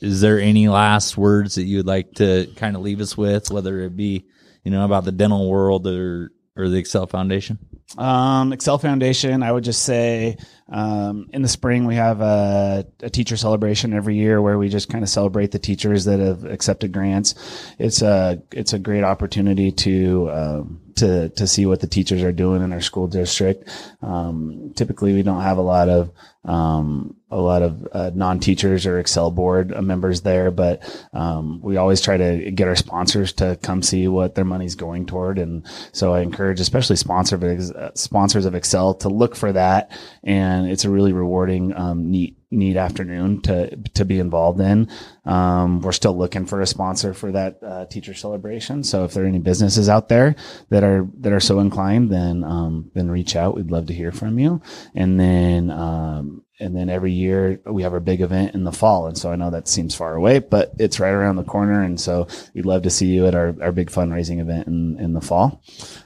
is 0.00 0.20
there 0.20 0.40
any 0.40 0.68
last 0.68 1.16
words 1.16 1.54
that 1.54 1.62
you 1.64 1.78
would 1.78 1.86
like 1.86 2.12
to 2.14 2.48
kind 2.56 2.74
of 2.74 2.82
leave 2.82 3.00
us 3.00 3.16
with, 3.16 3.50
whether 3.50 3.80
it 3.80 3.96
be, 3.96 4.26
you 4.64 4.70
know, 4.70 4.84
about 4.84 5.04
the 5.04 5.12
dental 5.12 5.48
world 5.48 5.86
or 5.86 6.32
or 6.56 6.68
the 6.68 6.76
Excel 6.76 7.06
Foundation? 7.06 7.58
Um, 7.96 8.52
Excel 8.52 8.78
Foundation, 8.78 9.42
I 9.42 9.52
would 9.52 9.64
just 9.64 9.82
say, 9.82 10.36
Um, 10.68 11.28
in 11.32 11.42
the 11.42 11.48
spring, 11.48 11.86
we 11.86 11.96
have 11.96 12.20
a, 12.20 12.86
a 13.00 13.10
teacher 13.10 13.36
celebration 13.36 13.92
every 13.92 14.16
year 14.16 14.40
where 14.40 14.58
we 14.58 14.68
just 14.68 14.88
kind 14.88 15.04
of 15.04 15.10
celebrate 15.10 15.50
the 15.50 15.58
teachers 15.58 16.04
that 16.04 16.20
have 16.20 16.44
accepted 16.44 16.92
grants. 16.92 17.34
It's 17.78 18.02
a 18.02 18.42
it's 18.52 18.72
a 18.72 18.78
great 18.78 19.04
opportunity 19.04 19.72
to 19.72 20.30
um, 20.30 20.80
to 20.96 21.28
to 21.30 21.46
see 21.46 21.66
what 21.66 21.80
the 21.80 21.86
teachers 21.86 22.22
are 22.22 22.32
doing 22.32 22.62
in 22.62 22.72
our 22.72 22.80
school 22.80 23.06
district. 23.06 23.68
Um, 24.02 24.72
typically, 24.74 25.12
we 25.12 25.22
don't 25.22 25.42
have 25.42 25.58
a 25.58 25.62
lot 25.62 25.88
of 25.88 26.10
um, 26.44 27.16
a 27.30 27.40
lot 27.40 27.62
of 27.62 27.88
uh, 27.92 28.10
non-teachers 28.14 28.84
or 28.84 28.98
Excel 28.98 29.30
board 29.30 29.72
uh, 29.72 29.80
members 29.80 30.22
there, 30.22 30.50
but 30.50 30.82
um, 31.12 31.60
we 31.62 31.76
always 31.76 32.00
try 32.00 32.16
to 32.16 32.50
get 32.50 32.68
our 32.68 32.76
sponsors 32.76 33.32
to 33.34 33.56
come 33.62 33.82
see 33.82 34.08
what 34.08 34.34
their 34.34 34.44
money's 34.44 34.74
going 34.74 35.06
toward. 35.06 35.38
And 35.38 35.66
so 35.92 36.12
I 36.12 36.20
encourage, 36.20 36.60
especially 36.60 36.96
sponsor 36.96 37.38
uh, 37.76 37.90
sponsors 37.94 38.44
of 38.44 38.54
Excel, 38.54 38.94
to 38.94 39.08
look 39.08 39.36
for 39.36 39.52
that. 39.52 39.90
And 40.24 40.51
it's 40.60 40.84
a 40.84 40.90
really 40.90 41.12
rewarding, 41.12 41.74
um, 41.76 42.10
neat 42.10 42.38
neat 42.50 42.76
afternoon 42.76 43.40
to 43.42 43.76
to 43.94 44.04
be 44.04 44.18
involved 44.18 44.60
in. 44.60 44.88
Um, 45.24 45.80
we're 45.80 45.92
still 45.92 46.16
looking 46.16 46.46
for 46.46 46.60
a 46.60 46.66
sponsor 46.66 47.14
for 47.14 47.32
that 47.32 47.58
uh, 47.62 47.86
teacher 47.86 48.14
celebration. 48.14 48.84
So 48.84 49.04
if 49.04 49.14
there 49.14 49.24
are 49.24 49.28
any 49.28 49.38
businesses 49.38 49.88
out 49.88 50.08
there 50.08 50.36
that 50.68 50.84
are 50.84 51.08
that 51.18 51.32
are 51.32 51.40
so 51.40 51.60
inclined, 51.60 52.10
then 52.10 52.44
um, 52.44 52.90
then 52.94 53.10
reach 53.10 53.36
out. 53.36 53.56
We'd 53.56 53.70
love 53.70 53.86
to 53.86 53.94
hear 53.94 54.12
from 54.12 54.38
you. 54.38 54.60
And 54.94 55.18
then 55.18 55.70
um, 55.70 56.44
and 56.62 56.76
then 56.76 56.88
every 56.88 57.12
year 57.12 57.60
we 57.66 57.82
have 57.82 57.92
our 57.92 58.00
big 58.00 58.20
event 58.20 58.54
in 58.54 58.62
the 58.64 58.72
fall. 58.72 59.06
And 59.08 59.18
so 59.18 59.32
I 59.32 59.36
know 59.36 59.50
that 59.50 59.66
seems 59.66 59.94
far 59.94 60.14
away, 60.14 60.38
but 60.38 60.72
it's 60.78 61.00
right 61.00 61.10
around 61.10 61.36
the 61.36 61.44
corner. 61.44 61.82
And 61.82 62.00
so 62.00 62.28
we'd 62.54 62.66
love 62.66 62.82
to 62.82 62.90
see 62.90 63.06
you 63.06 63.26
at 63.26 63.34
our, 63.34 63.54
our 63.60 63.72
big 63.72 63.90
fundraising 63.90 64.40
event 64.40 64.68
in, 64.68 64.98
in 65.00 65.12
the 65.12 65.20
fall. 65.20 65.60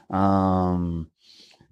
Um, 0.09 1.11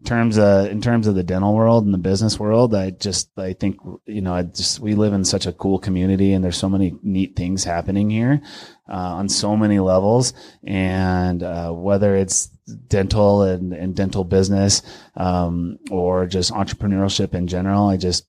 terms 0.06 0.38
of 0.38 0.68
in 0.68 0.82
terms 0.82 1.08
of 1.08 1.16
the 1.16 1.24
dental 1.24 1.54
world 1.54 1.84
and 1.84 1.94
the 1.94 1.98
business 1.98 2.40
world, 2.40 2.74
I 2.74 2.92
just 2.92 3.30
I 3.38 3.54
think 3.54 3.78
you 4.06 4.22
know 4.22 4.34
I 4.34 4.44
just 4.44 4.80
we 4.80 4.96
live 4.96 5.14
in 5.14 5.26
such 5.26 5.46
a 5.46 5.54
cool 5.54 5.80
community 5.80 6.32
and 6.34 6.44
there's 6.44 6.58
so 6.58 6.70
many 6.70 6.98
neat 7.04 7.36
things 7.36 7.64
happening 7.64 8.10
here 8.10 8.42
uh, 8.90 8.94
on 8.94 9.28
so 9.28 9.58
many 9.58 9.80
levels, 9.80 10.34
and 10.64 11.44
uh, 11.44 11.72
whether 11.72 12.16
it's 12.16 12.48
dental 12.88 13.44
and, 13.44 13.74
and 13.74 13.96
dental 13.96 14.24
business 14.24 14.82
um, 15.18 15.78
or 15.92 16.26
just 16.26 16.52
entrepreneurship 16.52 17.34
in 17.34 17.48
general, 17.48 17.90
I 17.90 17.98
just 17.98 18.26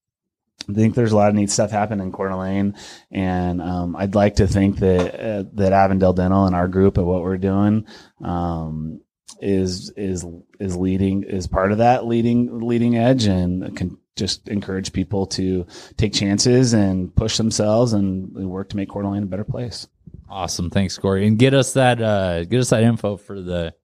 I 0.68 0.72
think 0.72 0.94
there's 0.94 1.12
a 1.12 1.16
lot 1.16 1.28
of 1.28 1.34
neat 1.34 1.50
stuff 1.50 1.70
happening 1.70 2.06
in 2.06 2.12
Coeur 2.12 2.28
d'Alene, 2.28 2.74
and 3.12 3.62
um, 3.62 3.94
I'd 3.94 4.14
like 4.14 4.36
to 4.36 4.48
think 4.48 4.78
that 4.78 5.14
uh, 5.14 5.44
that 5.54 5.72
Avondale 5.72 6.12
Dental 6.12 6.46
and 6.46 6.56
our 6.56 6.68
group 6.68 6.98
and 6.98 7.06
what 7.06 7.22
we're 7.22 7.36
doing 7.36 7.86
um, 8.22 9.00
is 9.40 9.92
is 9.96 10.24
is 10.60 10.76
leading 10.76 11.22
is 11.24 11.46
part 11.46 11.72
of 11.72 11.78
that 11.78 12.06
leading 12.06 12.60
leading 12.60 12.96
edge, 12.96 13.26
and 13.26 13.76
can 13.76 13.98
just 14.16 14.48
encourage 14.48 14.92
people 14.92 15.26
to 15.26 15.66
take 15.96 16.12
chances 16.12 16.72
and 16.72 17.14
push 17.14 17.36
themselves 17.36 17.92
and 17.92 18.32
work 18.48 18.70
to 18.70 18.76
make 18.76 18.88
Coeur 18.88 19.02
d'Alene 19.02 19.24
a 19.24 19.26
better 19.26 19.44
place. 19.44 19.86
Awesome, 20.28 20.70
thanks, 20.70 20.98
Corey, 20.98 21.26
and 21.26 21.38
get 21.38 21.54
us 21.54 21.74
that 21.74 22.00
uh, 22.00 22.44
get 22.44 22.60
us 22.60 22.70
that 22.70 22.82
info 22.82 23.16
for 23.16 23.40
the 23.40 23.74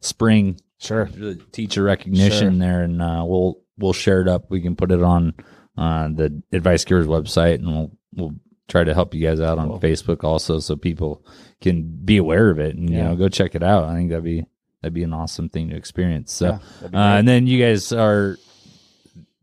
spring 0.00 0.60
sure 0.78 1.08
teacher 1.52 1.82
recognition 1.82 2.52
sure. 2.52 2.58
there, 2.58 2.82
and 2.82 3.02
uh, 3.02 3.24
we'll 3.26 3.60
we'll 3.78 3.92
share 3.92 4.20
it 4.20 4.28
up. 4.28 4.50
We 4.50 4.60
can 4.60 4.76
put 4.76 4.92
it 4.92 5.02
on 5.02 5.34
on 5.76 6.14
the 6.14 6.42
Advice 6.52 6.84
Givers 6.84 7.06
website, 7.06 7.56
and 7.56 7.68
we'll 7.68 7.92
we'll 8.14 8.34
try 8.68 8.84
to 8.84 8.94
help 8.94 9.14
you 9.14 9.26
guys 9.26 9.40
out 9.40 9.58
on 9.58 9.68
cool. 9.68 9.80
Facebook 9.80 10.22
also, 10.22 10.58
so 10.60 10.76
people 10.76 11.24
can 11.60 11.82
be 12.04 12.18
aware 12.18 12.50
of 12.50 12.60
it 12.60 12.76
and 12.76 12.88
yeah. 12.88 12.96
you 12.96 13.02
know 13.04 13.16
go 13.16 13.28
check 13.28 13.54
it 13.54 13.62
out. 13.62 13.84
I 13.84 13.94
think 13.94 14.10
that'd 14.10 14.22
be 14.22 14.44
that'd 14.82 14.94
be 14.94 15.02
an 15.02 15.12
awesome 15.12 15.48
thing 15.48 15.70
to 15.70 15.76
experience. 15.76 16.32
So, 16.32 16.58
yeah, 16.82 16.88
uh, 16.88 17.18
and 17.18 17.26
then 17.26 17.46
you 17.46 17.62
guys 17.62 17.92
are 17.92 18.36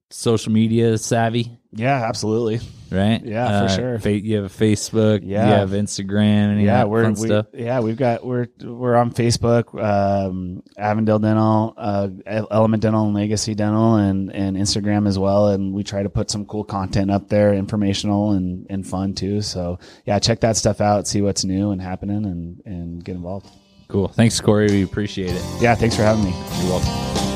social 0.10 0.52
media 0.52 0.98
savvy. 0.98 1.58
Yeah, 1.72 2.06
absolutely. 2.08 2.62
Right. 2.90 3.22
Yeah, 3.26 3.48
uh, 3.48 3.68
for 3.68 3.74
sure. 3.74 4.00
Fa- 4.00 4.12
you 4.12 4.44
have 4.44 4.52
Facebook. 4.52 5.22
Yeah. 5.24 5.48
You 5.48 5.54
have 5.56 5.72
Instagram. 5.72 6.64
yeah, 6.64 6.86
we're 6.86 7.10
we, 7.10 7.16
stuff? 7.16 7.48
yeah 7.52 7.82
we've 7.82 7.98
got 7.98 8.26
we're 8.26 8.48
we're 8.62 8.96
on 8.96 9.12
Facebook, 9.12 9.78
um, 9.84 10.64
Avondale 10.78 11.20
Dental, 11.20 11.74
uh, 11.76 12.08
Element 12.26 12.82
Dental, 12.82 13.06
and 13.06 13.14
Legacy 13.14 13.56
Dental, 13.56 13.96
and 13.96 14.34
and 14.34 14.56
Instagram 14.56 15.08
as 15.08 15.20
well. 15.20 15.50
And 15.50 15.74
we 15.74 15.84
try 15.84 16.04
to 16.04 16.10
put 16.10 16.32
some 16.32 16.46
cool 16.46 16.64
content 16.64 17.12
up 17.12 17.28
there, 17.28 17.54
informational 17.54 18.32
and 18.32 18.68
and 18.70 18.88
fun 18.88 19.14
too. 19.14 19.42
So 19.42 19.80
yeah, 20.06 20.20
check 20.20 20.40
that 20.42 20.56
stuff 20.56 20.80
out, 20.80 21.08
see 21.08 21.22
what's 21.22 21.44
new 21.44 21.72
and 21.72 21.82
happening, 21.82 22.26
and 22.26 22.62
and 22.66 23.04
get 23.04 23.16
involved. 23.16 23.50
Cool. 23.88 24.08
Thanks, 24.10 24.40
Corey. 24.42 24.68
We 24.70 24.84
appreciate 24.84 25.32
it. 25.32 25.62
Yeah, 25.62 25.76
thanks 25.76 25.96
for 25.96 26.02
having 26.04 26.24
me. 26.24 26.32
You're 26.62 26.72
welcome. 26.80 27.35